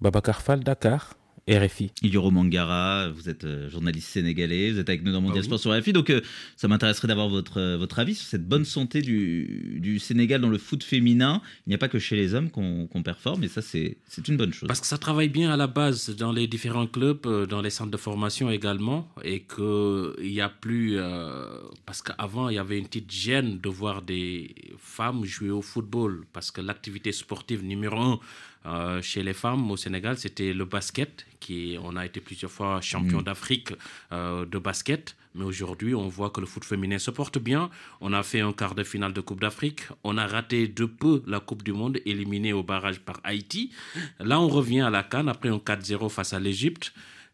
Babacar 0.00 0.42
Fall, 0.42 0.60
Dakar, 0.62 1.14
RFI. 1.48 1.92
Yoro 2.02 2.32
Mangara, 2.32 3.08
vous 3.08 3.28
êtes 3.28 3.44
euh, 3.44 3.70
journaliste 3.70 4.08
sénégalais, 4.08 4.72
vous 4.72 4.80
êtes 4.80 4.88
avec 4.88 5.04
nous 5.04 5.12
dans 5.12 5.20
Mondial 5.20 5.38
Ah 5.38 5.40
oui. 5.42 5.46
Sport 5.46 5.60
sur 5.60 5.78
RFI, 5.78 5.92
donc 5.92 6.10
euh, 6.10 6.20
ça 6.56 6.66
m'intéresserait 6.66 7.06
d'avoir 7.06 7.28
votre, 7.28 7.58
euh, 7.60 7.76
votre 7.76 8.00
avis 8.00 8.16
sur 8.16 8.26
cette 8.26 8.48
bonne 8.48 8.64
santé 8.64 9.00
du, 9.00 9.78
du 9.80 10.00
Sénégal 10.00 10.40
dans 10.40 10.48
le 10.48 10.58
foot 10.58 10.82
féminin. 10.82 11.40
Il 11.66 11.70
n'y 11.70 11.74
a 11.76 11.78
pas 11.78 11.88
que 11.88 12.00
chez 12.00 12.16
les 12.16 12.34
hommes 12.34 12.50
qu'on 12.50 12.88
qu'on 12.88 13.04
performe, 13.04 13.44
et 13.44 13.48
ça 13.48 13.62
c'est 13.62 13.96
c'est 14.08 14.26
une 14.26 14.36
bonne 14.36 14.52
chose. 14.52 14.66
Parce 14.66 14.80
que 14.80 14.88
ça 14.88 14.98
travaille 14.98 15.28
bien 15.28 15.52
à 15.52 15.56
la 15.56 15.68
base 15.68 16.10
dans 16.16 16.32
les 16.32 16.48
différents 16.48 16.88
clubs, 16.88 17.46
dans 17.48 17.62
les 17.62 17.70
centres 17.70 17.92
de 17.92 17.96
formation 17.96 18.50
également, 18.50 19.08
et 19.22 19.44
qu'il 19.44 20.14
n'y 20.32 20.40
a 20.40 20.48
plus... 20.48 20.96
euh, 20.98 21.60
parce 21.86 22.02
qu'avant, 22.02 22.48
il 22.48 22.56
y 22.56 22.58
avait 22.58 22.78
une 22.78 22.86
petite 22.88 23.12
gêne 23.12 23.60
de 23.60 23.68
voir 23.68 24.02
des 24.02 24.52
femmes 24.78 25.24
jouer 25.24 25.50
au 25.50 25.62
football, 25.62 26.24
parce 26.32 26.50
que 26.50 26.60
l'activité 26.60 27.12
sportive 27.12 27.64
numéro 27.64 27.96
un 28.02 28.18
euh, 28.66 29.00
chez 29.00 29.22
les 29.22 29.32
femmes 29.32 29.70
au 29.70 29.76
Sénégal, 29.76 30.18
c'était 30.18 30.52
le 30.52 30.64
basket, 30.64 31.24
qui 31.40 31.78
on 31.82 31.94
a 31.96 32.04
été 32.04 32.20
plusieurs 32.20 32.50
fois 32.50 32.80
champion 32.80 33.20
Mm. 33.20 33.22
d'Afrique 33.22 33.72
euh, 34.12 34.44
de 34.44 34.58
basket. 34.58 35.16
Mais 35.34 35.44
aujourd'hui, 35.44 35.94
on 35.94 36.08
voit 36.08 36.30
que 36.30 36.40
le 36.40 36.46
foot 36.46 36.64
féminin 36.64 36.98
se 36.98 37.10
porte 37.10 37.38
bien. 37.38 37.70
On 38.00 38.12
a 38.12 38.22
fait 38.22 38.40
un 38.40 38.52
quart 38.52 38.74
de 38.74 38.82
finale 38.84 39.12
de 39.12 39.20
Coupe 39.20 39.40
d'Afrique. 39.40 39.82
On 40.02 40.16
a 40.18 40.26
raté 40.26 40.66
de 40.66 40.86
peu 40.86 41.22
la 41.26 41.40
Coupe 41.40 41.62
du 41.62 41.72
Monde, 41.72 41.98
éliminé 42.06 42.52
au 42.54 42.62
barrage 42.62 43.00
par 43.00 43.20
Haïti. 43.22 43.70
Là, 44.18 44.40
on 44.40 44.48
revient 44.48 44.80
à 44.80 44.90
la 44.90 45.02
Cannes 45.02 45.28
après 45.28 45.50
un 45.50 45.58
4-0 45.58 46.08
face 46.08 46.32
à 46.32 46.40
l'Égypte. 46.40 46.92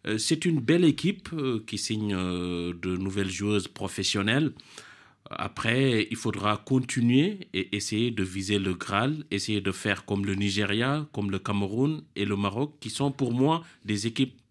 Euh, 0.08 0.18
C'est 0.18 0.44
une 0.44 0.58
belle 0.60 0.84
équipe 0.84 1.30
qui 1.66 1.78
signe 1.78 2.12
de 2.12 2.96
nouvelles 2.96 3.30
joueuses 3.30 3.68
professionnelles. 3.68 4.52
Après, 5.38 6.06
il 6.10 6.16
faudra 6.16 6.56
continuer 6.56 7.48
et 7.54 7.74
essayer 7.76 8.10
de 8.10 8.22
viser 8.22 8.58
le 8.58 8.74
Graal, 8.74 9.24
essayer 9.30 9.60
de 9.60 9.72
faire 9.72 10.04
comme 10.04 10.24
le 10.24 10.34
Nigeria, 10.34 11.06
comme 11.12 11.30
le 11.30 11.38
Cameroun 11.38 12.02
et 12.16 12.24
le 12.24 12.36
Maroc, 12.36 12.74
qui 12.80 12.90
sont 12.90 13.10
pour 13.10 13.32
moi 13.32 13.62
des 13.84 14.06
équipes 14.06 14.41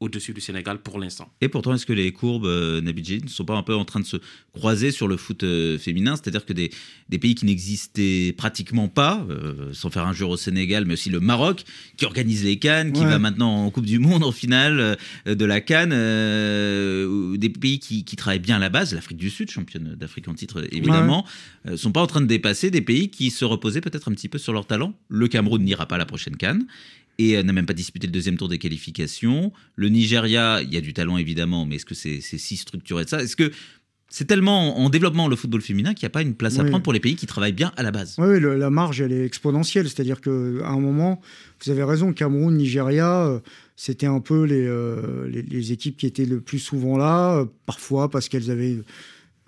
au-dessus 0.00 0.32
du 0.32 0.40
Sénégal 0.40 0.78
pour 0.78 0.98
l'instant. 0.98 1.30
Et 1.42 1.48
pourtant, 1.48 1.74
est-ce 1.74 1.84
que 1.84 1.92
les 1.92 2.10
courbes, 2.12 2.46
euh, 2.46 2.80
Nabidji, 2.80 3.20
ne 3.22 3.28
sont 3.28 3.44
pas 3.44 3.54
un 3.54 3.62
peu 3.62 3.74
en 3.74 3.84
train 3.84 4.00
de 4.00 4.06
se 4.06 4.16
croiser 4.54 4.92
sur 4.92 5.06
le 5.08 5.18
foot 5.18 5.42
euh, 5.44 5.78
féminin? 5.78 6.16
C'est-à-dire 6.16 6.46
que 6.46 6.54
des, 6.54 6.70
des 7.10 7.18
pays 7.18 7.34
qui 7.34 7.44
n'existaient 7.44 8.34
pratiquement 8.36 8.88
pas, 8.88 9.24
euh, 9.28 9.72
sans 9.74 9.90
faire 9.90 10.06
injure 10.06 10.30
au 10.30 10.38
Sénégal, 10.38 10.86
mais 10.86 10.94
aussi 10.94 11.10
le 11.10 11.20
Maroc, 11.20 11.64
qui 11.98 12.06
organise 12.06 12.44
les 12.44 12.58
Cannes, 12.58 12.92
qui 12.92 13.00
Ouais. 13.02 13.06
va 13.10 13.18
maintenant 13.18 13.66
en 13.66 13.70
Coupe 13.70 13.84
du 13.84 13.98
Monde 13.98 14.24
en 14.24 14.32
finale 14.32 14.96
euh, 15.26 15.34
de 15.34 15.44
la 15.44 15.60
Cannes, 15.60 15.92
euh, 15.92 17.06
ou 17.06 17.36
des 17.36 17.50
pays 17.50 17.78
qui, 17.78 18.04
qui 18.04 18.16
travaillent 18.16 18.38
bien 18.38 18.56
à 18.56 18.60
la 18.60 18.70
base, 18.70 18.94
l'Afrique 18.94 19.18
du 19.18 19.28
Sud, 19.28 19.50
championne 19.50 19.96
d'Afrique 19.96 20.28
en 20.28 20.34
titre 20.34 20.66
évidemment, 20.72 21.26
euh, 21.66 21.76
sont 21.76 21.92
pas 21.92 22.00
en 22.00 22.06
train 22.06 22.22
de 22.22 22.26
dépasser 22.26 22.70
des 22.70 22.80
pays 22.80 23.10
qui 23.10 23.30
se 23.30 23.44
reposaient 23.44 23.82
peut-être 23.82 24.08
un 24.10 24.14
petit 24.14 24.28
peu 24.30 24.38
sur 24.38 24.54
leur 24.54 24.66
talent. 24.66 24.94
Le 25.08 25.28
Cameroun 25.28 25.62
n'ira 25.62 25.84
pas 25.86 25.96
à 25.96 25.98
la 25.98 26.06
prochaine 26.06 26.36
Cannes 26.36 26.64
et 27.22 27.36
euh, 27.36 27.42
n'a 27.42 27.52
même 27.52 27.66
pas 27.66 27.74
disputé 27.74 28.06
le 28.06 28.12
deuxième 28.12 28.36
tour 28.36 28.48
des 28.48 28.58
qualifications. 28.58 29.52
Le 29.76 29.88
Nigeria, 29.88 30.60
il 30.62 30.72
y 30.72 30.76
a 30.76 30.80
du 30.80 30.92
talent 30.92 31.16
évidemment, 31.18 31.66
mais 31.66 31.76
est-ce 31.76 31.86
que 31.86 31.94
c'est 31.94 32.20
c'est 32.20 32.38
si 32.38 32.56
structuré 32.56 33.04
de 33.04 33.08
ça? 33.10 33.22
Est-ce 33.22 33.36
que 33.36 33.50
c'est 34.12 34.24
tellement 34.26 34.78
en 34.84 34.88
développement 34.90 35.28
le 35.28 35.36
football 35.36 35.60
féminin 35.62 35.94
qu'il 35.94 36.04
n'y 36.04 36.08
a 36.08 36.16
pas 36.18 36.22
une 36.22 36.34
place 36.34 36.58
à 36.58 36.62
Oui. 36.64 36.70
prendre 36.70 36.82
pour 36.82 36.92
les 36.92 36.98
pays 36.98 37.14
qui 37.14 37.26
travaillent 37.26 37.52
bien 37.52 37.70
à 37.76 37.82
la 37.84 37.92
base? 37.92 38.16
Oui, 38.18 38.26
oui, 38.28 38.40
le- 38.40 38.56
la 38.56 38.68
marge, 38.70 39.00
elle 39.00 39.12
est 39.12 39.24
exponentielle. 39.24 39.88
C'est-à-dire 39.88 40.20
qu'à 40.20 40.30
un 40.30 40.80
moment, 40.80 41.20
vous 41.64 41.70
avez 41.70 41.84
raison, 41.84 42.12
Cameroun, 42.12 42.56
Nigeria, 42.56 43.26
euh, 43.26 43.38
c'était 43.76 44.06
un 44.06 44.18
peu 44.20 44.42
les, 44.44 44.66
euh, 44.66 45.28
les, 45.28 45.42
les 45.42 45.70
équipes 45.72 45.96
qui 45.96 46.06
étaient 46.06 46.24
le 46.26 46.40
plus 46.40 46.58
souvent 46.58 46.98
là, 46.98 47.36
euh, 47.36 47.44
parfois 47.66 48.10
parce 48.10 48.28
qu'elles 48.28 48.50
avaient 48.50 48.78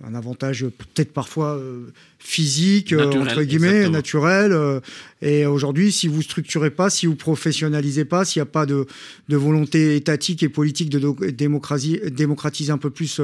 un 0.05 0.15
avantage 0.15 0.67
peut-être 0.67 1.13
parfois 1.13 1.57
euh, 1.57 1.87
physique, 2.19 2.93
euh, 2.93 3.05
Naturel, 3.05 3.29
entre 3.29 3.43
guillemets, 3.43 3.69
exactement. 3.69 3.93
naturel. 3.97 4.53
euh, 4.53 4.81
et 5.21 5.47
aujourd'hui, 5.47 5.93
si 5.93 6.09
vous 6.09 6.23
structurez 6.23 6.71
pas, 6.71 6.91
si 6.91 7.07
vous 7.07 7.15
professionnalisez 7.15 8.05
pas, 8.05 8.25
s'il 8.25 8.41
n'y 8.41 8.49
a 8.49 8.51
pas 8.51 8.67
de, 8.67 8.87
de 9.29 9.37
volonté 9.37 9.97
étatique 9.97 10.43
et 10.43 10.49
politique 10.49 10.91
de 10.91 11.31
démocratiser 11.31 12.73
un 12.73 12.79
peu 12.79 12.91
plus 12.91 13.21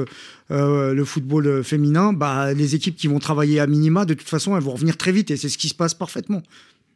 euh, 0.51 0.93
le 0.93 1.05
football 1.05 1.63
féminin, 1.63 2.13
bah, 2.13 2.53
les 2.53 2.75
équipes 2.75 2.95
qui 2.95 3.07
vont 3.07 3.19
travailler 3.19 3.59
à 3.59 3.67
minima, 3.67 4.05
de 4.05 4.13
toute 4.13 4.29
façon, 4.29 4.55
elles 4.55 4.63
vont 4.63 4.71
revenir 4.73 4.95
très 4.95 5.11
vite. 5.11 5.31
Et 5.31 5.37
c'est 5.37 5.49
ce 5.49 5.57
qui 5.57 5.67
se 5.67 5.75
passe 5.75 5.93
parfaitement. 5.93 6.41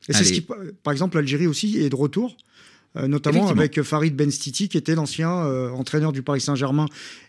Et 0.10 0.14
c'est 0.14 0.26
ce 0.26 0.34
qui, 0.34 0.42
par 0.42 0.92
exemple, 0.92 1.16
l'Algérie 1.16 1.48
aussi 1.48 1.78
est 1.78 1.90
de 1.90 1.96
retour. 1.96 2.36
Euh, 2.98 3.08
notamment 3.08 3.46
avec 3.60 3.82
Farid 3.82 4.16
Benstiti, 4.16 4.70
qui 4.70 4.78
était 4.78 4.96
l'ancien 4.96 5.32
euh, 5.46 5.70
entraîneur 5.72 6.12
du 6.12 6.22
Paris 6.22 6.42
Saint-Germain 6.42 6.86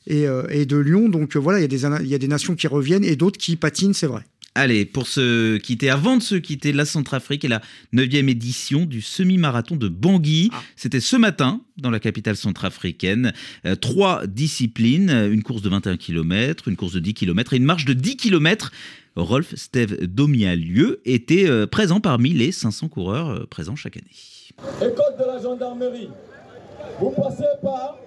et, 0.07 0.27
euh, 0.27 0.45
et 0.51 0.67
de 0.67 0.77
Lyon. 0.77 1.09
Donc 1.09 1.37
voilà, 1.37 1.59
il 1.59 1.63
y, 1.63 1.65
a 1.65 1.69
des 1.69 1.85
ana- 1.85 2.01
il 2.03 2.09
y 2.09 2.15
a 2.15 2.19
des 2.19 2.29
nations 2.29 2.55
qui 2.55 2.67
reviennent 2.67 3.05
et 3.05 3.17
d'autres 3.17 3.39
qui 3.39 3.57
patinent, 3.57 3.95
c'est 3.95 4.07
vrai. 4.07 4.23
Allez, 4.57 4.85
pour 4.85 5.09
se 5.09 5.57
quitter, 5.57 5.91
avant 5.91 6.17
de 6.17 6.23
se 6.23 6.37
quitter, 6.37 6.73
la 6.73 6.85
Centrafrique 6.85 7.45
est 7.45 7.49
la 7.49 7.61
9e 7.93 8.29
édition 8.29 8.87
du 8.87 9.03
semi-marathon 9.03 9.75
de 9.75 9.89
Bangui. 9.89 10.49
C'était 10.77 11.01
ce 11.01 11.17
matin 11.17 11.61
dans 11.77 11.91
la 11.91 11.99
capitale 11.99 12.37
centrafricaine. 12.37 13.33
Euh, 13.67 13.75
trois 13.75 14.29
disciplines, 14.29 15.11
une 15.11 15.43
course 15.43 15.61
de 15.63 15.71
21 15.71 15.97
km, 15.97 16.69
une 16.69 16.77
course 16.77 16.93
de 16.93 17.01
10 17.01 17.15
km 17.15 17.53
et 17.53 17.57
une 17.57 17.65
marche 17.65 17.85
de 17.85 17.95
10 17.95 18.17
km. 18.17 18.71
Rolf 19.17 19.55
Steve 19.57 20.07
Domialieu 20.07 21.01
était 21.05 21.49
euh, 21.49 21.67
présent 21.67 21.99
parmi 22.01 22.31
les 22.31 22.53
500 22.53 22.89
coureurs 22.89 23.31
euh, 23.31 23.47
présents 23.47 23.75
chaque 23.77 23.97
année. 23.97 24.07
École 24.81 25.17
de 25.19 25.25
la 25.25 25.39
gendarmerie. 25.41 26.11
Vous 26.99 27.11
passez 27.11 27.45
par 27.63 27.99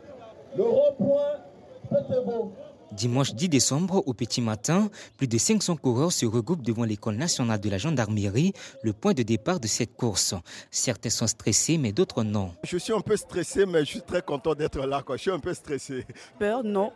le 0.56 0.64
rond-point 0.64 1.42
Pétébo. 1.90 2.54
Dimanche 2.94 3.34
10 3.36 3.50
décembre, 3.50 4.02
au 4.08 4.14
petit 4.14 4.42
matin, 4.42 4.90
plus 5.18 5.28
de 5.28 5.38
500 5.38 5.76
coureurs 5.76 6.12
se 6.12 6.26
regroupent 6.26 6.64
devant 6.64 6.86
l'école 6.86 7.16
nationale 7.16 7.60
de 7.60 7.70
la 7.70 7.78
gendarmerie, 7.78 8.54
le 8.82 8.94
point 8.94 9.14
de 9.14 9.24
départ 9.24 9.60
de 9.60 9.68
cette 9.68 9.96
course. 9.96 10.34
Certains 10.72 11.10
sont 11.10 11.28
stressés, 11.28 11.78
mais 11.78 11.92
d'autres 11.92 12.24
non. 12.24 12.52
Je 12.64 12.78
suis 12.78 12.94
un 12.94 13.02
peu 13.02 13.18
stressé, 13.18 13.66
mais 13.66 13.82
je 13.82 13.92
suis 13.92 14.02
très 14.02 14.22
content 14.22 14.56
d'être 14.56 14.80
là. 14.86 15.04
Quoi. 15.06 15.18
Je 15.18 15.24
suis 15.24 15.32
un 15.32 15.40
peu 15.40 15.54
stressé. 15.54 16.06
Peur, 16.40 16.64
non. 16.64 16.92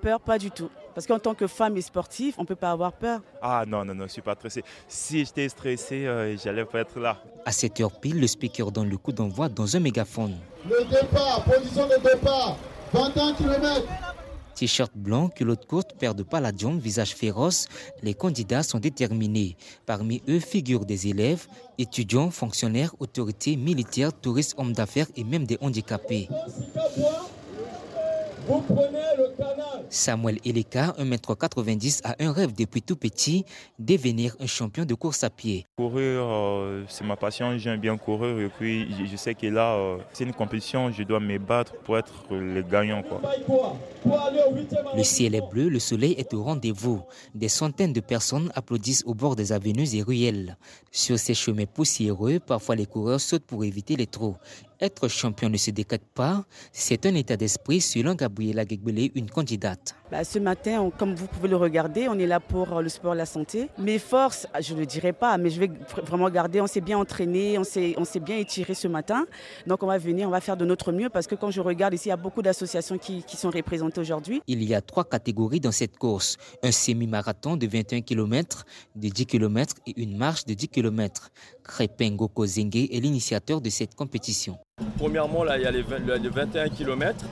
Peur, 0.00 0.20
pas 0.20 0.38
du 0.38 0.50
tout. 0.50 0.70
Parce 0.94 1.06
qu'en 1.06 1.18
tant 1.18 1.34
que 1.34 1.46
femme 1.46 1.76
et 1.76 1.82
sportive, 1.82 2.34
on 2.38 2.42
ne 2.42 2.46
peut 2.46 2.56
pas 2.56 2.70
avoir 2.70 2.92
peur. 2.92 3.20
Ah 3.42 3.64
non, 3.66 3.84
non, 3.84 3.92
non, 3.92 4.00
je 4.00 4.02
ne 4.04 4.08
suis 4.08 4.22
pas 4.22 4.34
stressé. 4.34 4.64
Si 4.88 5.24
j'étais 5.24 5.48
stressé, 5.48 6.06
euh, 6.06 6.36
j'allais 6.38 6.64
pas 6.64 6.80
être 6.80 6.98
là. 6.98 7.18
À 7.44 7.52
cette 7.52 7.78
heure 7.80 8.00
pile, 8.00 8.18
le 8.18 8.26
speaker 8.26 8.72
donne 8.72 8.88
le 8.88 8.96
coup 8.96 9.12
d'envoi 9.12 9.50
dans 9.50 9.76
un 9.76 9.80
mégaphone. 9.80 10.36
Le 10.64 10.84
départ, 10.84 11.44
position 11.44 11.86
de 11.86 11.96
départ, 12.02 12.56
21 12.94 13.34
km. 13.34 13.82
T-shirt 14.54 14.92
blanc, 14.94 15.28
culotte 15.28 15.66
courte, 15.66 15.92
paire 15.98 16.14
de 16.14 16.22
palladium, 16.22 16.78
visage 16.78 17.14
féroce, 17.14 17.68
les 18.02 18.14
candidats 18.14 18.62
sont 18.62 18.78
déterminés. 18.78 19.58
Parmi 19.84 20.22
eux 20.30 20.40
figurent 20.40 20.86
des 20.86 21.08
élèves, 21.08 21.46
étudiants, 21.76 22.30
fonctionnaires, 22.30 22.94
autorités, 23.00 23.56
militaires, 23.56 24.14
touristes, 24.14 24.54
hommes 24.56 24.72
d'affaires 24.72 25.08
et 25.14 25.24
même 25.24 25.44
des 25.44 25.58
handicapés. 25.60 26.30
Vous 28.48 28.62
prenez 28.62 29.16
le 29.18 29.36
canal. 29.36 29.65
Samuel 29.90 30.38
Eleka, 30.44 30.94
1m90, 30.98 32.00
a 32.04 32.16
un 32.20 32.32
rêve 32.32 32.52
depuis 32.54 32.82
tout 32.82 32.96
petit, 32.96 33.44
devenir 33.78 34.34
un 34.40 34.46
champion 34.46 34.84
de 34.84 34.94
course 34.94 35.24
à 35.24 35.30
pied. 35.30 35.66
Courir, 35.76 36.22
euh, 36.24 36.84
c'est 36.88 37.04
ma 37.04 37.16
passion, 37.16 37.56
j'aime 37.58 37.80
bien 37.80 37.96
courir 37.96 38.38
et 38.38 38.48
puis 38.48 38.86
je- 38.98 39.06
je 39.10 39.16
sais 39.16 39.34
que 39.34 39.46
là, 39.46 39.74
euh, 39.74 39.98
c'est 40.12 40.24
une 40.24 40.32
compétition, 40.32 40.90
je 40.90 41.02
dois 41.02 41.20
me 41.20 41.38
battre 41.38 41.74
pour 41.84 41.98
être 41.98 42.12
le 42.30 42.62
gagnant. 42.62 43.02
Quoi. 43.02 43.20
Pour 44.02 44.20
aller 44.20 44.40
au 44.48 44.54
8e 44.54 44.84
Le 44.96 45.02
ciel 45.04 45.34
est 45.34 45.48
bleu, 45.50 45.68
le 45.68 45.78
soleil 45.78 46.12
est 46.18 46.32
au 46.34 46.42
rendez-vous. 46.42 47.02
Des 47.34 47.48
centaines 47.48 47.92
de 47.92 48.00
personnes 48.00 48.50
applaudissent 48.54 49.04
au 49.06 49.14
bord 49.14 49.36
des 49.36 49.52
avenues 49.52 49.94
et 49.94 50.02
ruelles. 50.02 50.56
Sur 50.90 51.18
ces 51.18 51.34
chemins 51.34 51.66
poussiéreux, 51.66 52.38
parfois 52.40 52.74
les 52.76 52.86
coureurs 52.86 53.20
sautent 53.20 53.44
pour 53.46 53.64
éviter 53.64 53.96
les 53.96 54.06
trous. 54.06 54.36
Être 54.80 55.08
champion 55.08 55.48
ne 55.48 55.56
se 55.56 55.70
décrète 55.70 56.04
pas, 56.14 56.44
c'est 56.70 57.06
un 57.06 57.14
état 57.14 57.36
d'esprit 57.36 57.80
selon 57.80 58.14
Gabriela 58.14 58.62
Gegbele, 58.68 59.10
une 59.14 59.30
candidate. 59.30 59.65
Bah, 60.10 60.22
ce 60.22 60.38
matin, 60.38 60.80
on- 60.82 60.90
comme 60.90 61.14
vous 61.14 61.26
pouvez 61.26 61.48
le 61.48 61.56
regarder, 61.56 62.08
on 62.08 62.16
est 62.18 62.26
là 62.26 62.38
pour 62.38 62.76
euh, 62.76 62.80
le 62.82 62.88
sport, 62.88 63.14
la 63.14 63.26
santé. 63.26 63.68
Mes 63.76 63.98
forces, 63.98 64.46
je 64.60 64.74
ne 64.74 64.80
le 64.80 64.86
dirai 64.86 65.12
pas, 65.12 65.36
mais 65.36 65.50
je 65.50 65.58
vais 65.58 65.66
vr- 65.66 66.04
vraiment 66.04 66.30
garder. 66.30 66.60
On 66.60 66.66
s'est 66.68 66.80
bien 66.80 66.96
entraîné, 66.98 67.58
on 67.58 67.64
s'est 67.64 67.94
on 67.98 68.04
s'est 68.04 68.20
bien 68.20 68.36
étiré 68.38 68.74
ce 68.74 68.86
matin. 68.88 69.26
Donc 69.66 69.82
on 69.82 69.86
va 69.86 69.98
venir, 69.98 70.28
on 70.28 70.30
va 70.30 70.40
faire 70.40 70.56
de 70.56 70.64
notre 70.64 70.92
mieux 70.92 71.08
parce 71.08 71.26
que 71.26 71.34
quand 71.34 71.50
je 71.50 71.60
regarde 71.60 71.94
ici, 71.94 72.06
il 72.06 72.10
y 72.10 72.12
a 72.12 72.16
beaucoup 72.16 72.42
d'associations 72.42 72.98
qui, 72.98 73.22
qui 73.24 73.36
sont 73.36 73.50
représentées 73.50 74.00
aujourd'hui. 74.00 74.40
Il 74.46 74.62
y 74.62 74.74
a 74.74 74.80
trois 74.80 75.04
catégories 75.04 75.60
dans 75.60 75.72
cette 75.72 75.96
course. 75.98 76.36
Un 76.62 76.70
semi-marathon 76.72 77.56
de 77.56 77.66
21 77.66 78.02
km, 78.02 78.64
de 78.94 79.08
10 79.08 79.26
km 79.26 79.74
et 79.88 80.00
une 80.00 80.16
marche 80.16 80.44
de 80.44 80.54
10 80.54 80.68
km. 80.68 81.30
Krepengo 81.64 82.28
Kozenge 82.28 82.76
est 82.76 83.00
l'initiateur 83.00 83.60
de 83.60 83.70
cette 83.70 83.94
compétition. 83.96 84.56
Premièrement, 84.98 85.42
là, 85.42 85.56
il 85.58 85.62
y 85.64 85.66
a 85.66 85.70
les, 85.72 85.82
20 85.82 85.98
le- 85.98 86.16
les 86.16 86.28
21 86.28 86.68
km 86.68 87.24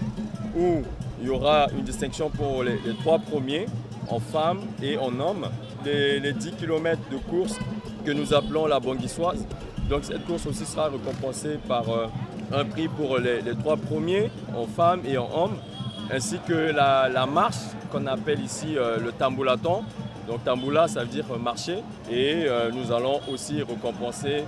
où 0.56 0.82
il 1.20 1.26
y 1.26 1.30
aura 1.30 1.68
une 1.76 1.84
distinction 1.84 2.30
pour 2.30 2.62
les, 2.62 2.78
trois 3.00 3.18
premiers, 3.18 3.66
en 4.08 4.20
femmes 4.20 4.60
et 4.82 4.96
en 4.98 5.18
hommes. 5.20 5.48
Les, 5.84 6.20
les 6.20 6.32
10 6.32 6.52
km 6.52 6.98
de 7.10 7.16
course 7.16 7.58
que 8.04 8.12
nous 8.12 8.32
appelons 8.34 8.66
la 8.66 8.80
banguissoise. 8.80 9.46
Donc 9.88 10.04
cette 10.04 10.24
course 10.24 10.46
aussi 10.46 10.64
sera 10.64 10.88
récompensée 10.88 11.58
par 11.68 11.88
euh, 11.88 12.06
un 12.52 12.64
prix 12.64 12.88
pour 12.88 13.18
les, 13.18 13.40
trois 13.60 13.76
premiers, 13.76 14.30
en 14.56 14.66
femmes 14.66 15.00
et 15.06 15.18
en 15.18 15.28
hommes, 15.34 15.56
ainsi 16.10 16.38
que 16.46 16.72
la, 16.72 17.26
marche 17.26 17.56
qu'on 17.90 18.06
appelle 18.06 18.40
ici 18.40 18.76
euh, 18.76 18.98
le 18.98 19.12
tamboulaton. 19.12 19.82
Donc 20.26 20.42
tamboula, 20.44 20.88
ça 20.88 21.00
veut 21.00 21.08
dire 21.08 21.26
marcher. 21.38 21.78
Et 22.10 22.44
euh, 22.46 22.70
nous 22.72 22.92
allons 22.92 23.20
aussi 23.30 23.62
récompenser 23.62 24.44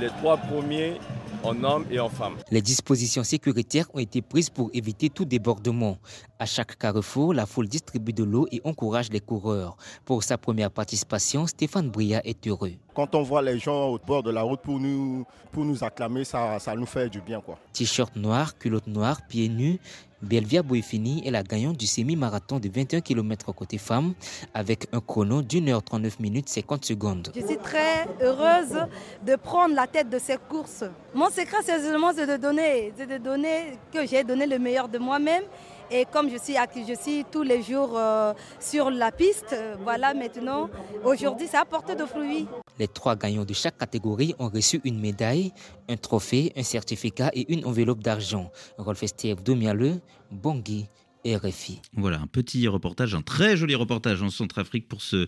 les 0.00 0.08
trois 0.08 0.36
premiers 0.36 0.94
en 1.42 1.62
hommes 1.64 1.86
et 1.90 2.00
en 2.00 2.08
femmes. 2.08 2.36
Les 2.50 2.62
dispositions 2.62 3.22
sécuritaires 3.24 3.86
ont 3.94 3.98
été 3.98 4.22
prises 4.22 4.50
pour 4.50 4.70
éviter 4.72 5.08
tout 5.10 5.24
débordement. 5.24 5.98
À 6.38 6.46
chaque 6.46 6.76
carrefour, 6.78 7.34
la 7.34 7.46
foule 7.46 7.68
distribue 7.68 8.12
de 8.12 8.24
l'eau 8.24 8.46
et 8.50 8.60
encourage 8.64 9.10
les 9.10 9.20
coureurs. 9.20 9.76
Pour 10.04 10.22
sa 10.22 10.38
première 10.38 10.70
participation, 10.70 11.46
Stéphane 11.46 11.90
Bria 11.90 12.20
est 12.26 12.46
heureux. 12.46 12.72
Quand 12.94 13.14
on 13.14 13.22
voit 13.22 13.42
les 13.42 13.58
gens 13.58 13.88
au 13.88 13.98
bord 13.98 14.22
de 14.22 14.30
la 14.30 14.42
route 14.42 14.60
pour 14.60 14.80
nous, 14.80 15.24
pour 15.52 15.64
nous 15.64 15.84
acclamer, 15.84 16.24
ça, 16.24 16.58
ça 16.58 16.74
nous 16.74 16.86
fait 16.86 17.08
du 17.08 17.20
bien. 17.20 17.40
quoi. 17.40 17.58
T-shirt 17.72 18.14
noir, 18.16 18.58
culotte 18.58 18.86
noire, 18.86 19.20
pieds 19.28 19.48
nus, 19.48 19.78
Belvia 20.22 20.62
Boifini 20.62 21.22
est 21.26 21.30
la 21.30 21.42
gagnante 21.42 21.76
du 21.76 21.86
semi-marathon 21.86 22.58
de 22.58 22.68
21 22.68 23.00
km 23.00 23.52
côté 23.52 23.78
femme 23.78 24.14
avec 24.52 24.88
un 24.92 25.00
chrono 25.00 25.42
d'une 25.42 25.68
heure 25.68 25.82
39 25.82 26.18
minutes 26.20 26.48
50 26.48 26.84
secondes. 26.84 27.32
Je 27.34 27.46
suis 27.46 27.56
très 27.56 28.06
heureuse 28.20 28.86
de 29.24 29.36
prendre 29.36 29.74
la 29.74 29.86
tête 29.86 30.10
de 30.10 30.18
cette 30.18 30.46
course. 30.48 30.84
Mon 31.14 31.26
secret, 31.30 31.58
c'est 31.62 31.80
seulement 31.80 32.12
de 32.12 32.36
donner, 32.36 32.92
de 32.98 33.18
donner 33.18 33.78
que 33.92 34.06
j'ai 34.06 34.24
donné 34.24 34.46
le 34.46 34.58
meilleur 34.58 34.88
de 34.88 34.98
moi-même. 34.98 35.44
Et 35.90 36.04
comme 36.04 36.28
je 36.30 36.36
suis 36.36 36.56
active, 36.56 36.84
je 36.88 36.94
suis 37.00 37.24
tous 37.30 37.42
les 37.42 37.62
jours 37.62 37.92
euh, 37.96 38.34
sur 38.60 38.90
la 38.90 39.10
piste, 39.10 39.54
euh, 39.54 39.74
voilà 39.82 40.12
maintenant, 40.12 40.68
aujourd'hui, 41.02 41.46
ça 41.46 41.60
a 41.60 41.64
porté 41.64 41.94
de 41.94 42.04
fruits. 42.04 42.46
Les 42.78 42.88
trois 42.88 43.16
gagnants 43.16 43.44
de 43.44 43.54
chaque 43.54 43.76
catégorie 43.78 44.34
ont 44.38 44.48
reçu 44.48 44.80
une 44.84 45.00
médaille, 45.00 45.52
un 45.88 45.96
trophée, 45.96 46.52
un 46.56 46.62
certificat 46.62 47.30
et 47.34 47.52
une 47.52 47.64
enveloppe 47.64 48.02
d'argent. 48.02 48.50
Rolf 48.78 49.02
Estève 49.02 49.42
Domialeux, 49.42 50.00
Bangui, 50.30 50.88
RFI. 51.36 51.80
Voilà, 51.96 52.20
un 52.20 52.26
petit 52.26 52.66
reportage, 52.68 53.14
un 53.14 53.22
très 53.22 53.56
joli 53.56 53.74
reportage 53.74 54.22
en 54.22 54.30
Centrafrique 54.30 54.88
pour 54.88 55.02
se 55.02 55.26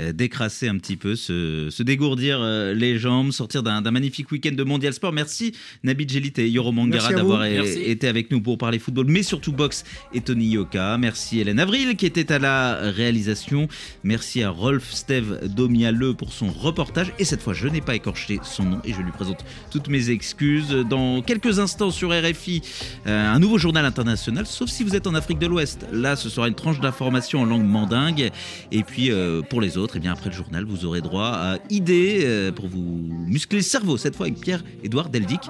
euh, 0.00 0.12
décrasser 0.12 0.68
un 0.68 0.78
petit 0.78 0.96
peu, 0.96 1.16
se, 1.16 1.68
se 1.70 1.82
dégourdir 1.82 2.38
euh, 2.40 2.74
les 2.74 2.98
jambes, 2.98 3.32
sortir 3.32 3.62
d'un 3.62 3.82
magnifique 3.90 4.30
week-end 4.30 4.52
de 4.52 4.64
Mondial 4.64 4.92
Sport. 4.92 5.12
Merci 5.12 5.54
Nabil 5.82 6.08
Jelit 6.08 6.32
et 6.38 6.48
Yoro 6.48 6.72
Mangara 6.72 7.12
d'avoir 7.12 7.44
été 7.44 8.08
avec 8.08 8.30
nous 8.30 8.40
pour 8.40 8.58
parler 8.58 8.78
football, 8.78 9.06
mais 9.08 9.22
surtout 9.22 9.52
boxe 9.52 9.84
et 10.14 10.20
Tony 10.20 10.46
Yoka. 10.46 10.96
Merci 10.98 11.40
Hélène 11.40 11.60
Avril 11.60 11.96
qui 11.96 12.06
était 12.06 12.32
à 12.32 12.38
la 12.38 12.90
réalisation. 12.90 13.68
Merci 14.04 14.42
à 14.42 14.50
Rolf 14.50 14.92
Steve 14.92 15.40
Domialeux 15.46 16.14
pour 16.14 16.32
son 16.32 16.50
reportage. 16.50 17.12
Et 17.18 17.24
cette 17.24 17.42
fois, 17.42 17.54
je 17.54 17.68
n'ai 17.68 17.80
pas 17.80 17.94
écorché 17.94 18.38
son 18.42 18.64
nom 18.64 18.80
et 18.84 18.92
je 18.92 19.00
lui 19.00 19.12
présente 19.12 19.44
toutes 19.70 19.88
mes 19.88 20.10
excuses. 20.10 20.70
Dans 20.88 21.22
quelques 21.22 21.58
instants 21.58 21.90
sur 21.90 22.10
RFI, 22.10 22.62
euh, 23.06 23.34
un 23.34 23.38
nouveau 23.38 23.58
journal 23.58 23.84
international, 23.84 24.46
sauf 24.46 24.70
si 24.70 24.84
vous 24.84 24.96
êtes 24.96 25.06
en 25.06 25.14
Afrique 25.14 25.38
de 25.42 25.48
l'Ouest. 25.48 25.86
Là, 25.92 26.16
ce 26.16 26.28
sera 26.28 26.48
une 26.48 26.54
tranche 26.54 26.80
d'information 26.80 27.40
en 27.40 27.44
langue 27.44 27.64
mandingue. 27.64 28.30
Et 28.70 28.82
puis, 28.82 29.10
euh, 29.10 29.42
pour 29.42 29.60
les 29.60 29.76
autres, 29.76 29.96
eh 29.96 30.00
bien, 30.00 30.12
après 30.12 30.30
le 30.30 30.34
journal, 30.34 30.64
vous 30.64 30.84
aurez 30.84 31.00
droit 31.00 31.26
à 31.26 31.58
idées 31.70 32.22
euh, 32.24 32.52
pour 32.52 32.68
vous 32.68 33.08
muscler 33.26 33.58
le 33.58 33.64
cerveau, 33.64 33.96
cette 33.96 34.16
fois 34.16 34.26
avec 34.26 34.40
Pierre-Édouard 34.40 35.08
Deldic. 35.08 35.42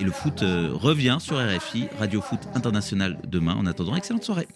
Et 0.00 0.04
le 0.04 0.10
foot 0.10 0.42
euh, 0.42 0.70
revient 0.72 1.18
sur 1.20 1.36
RFI, 1.36 1.86
Radio 1.98 2.20
Foot 2.20 2.40
International 2.54 3.18
demain. 3.26 3.54
En 3.54 3.66
attendant, 3.66 3.94
excellente 3.96 4.24
soirée. 4.24 4.48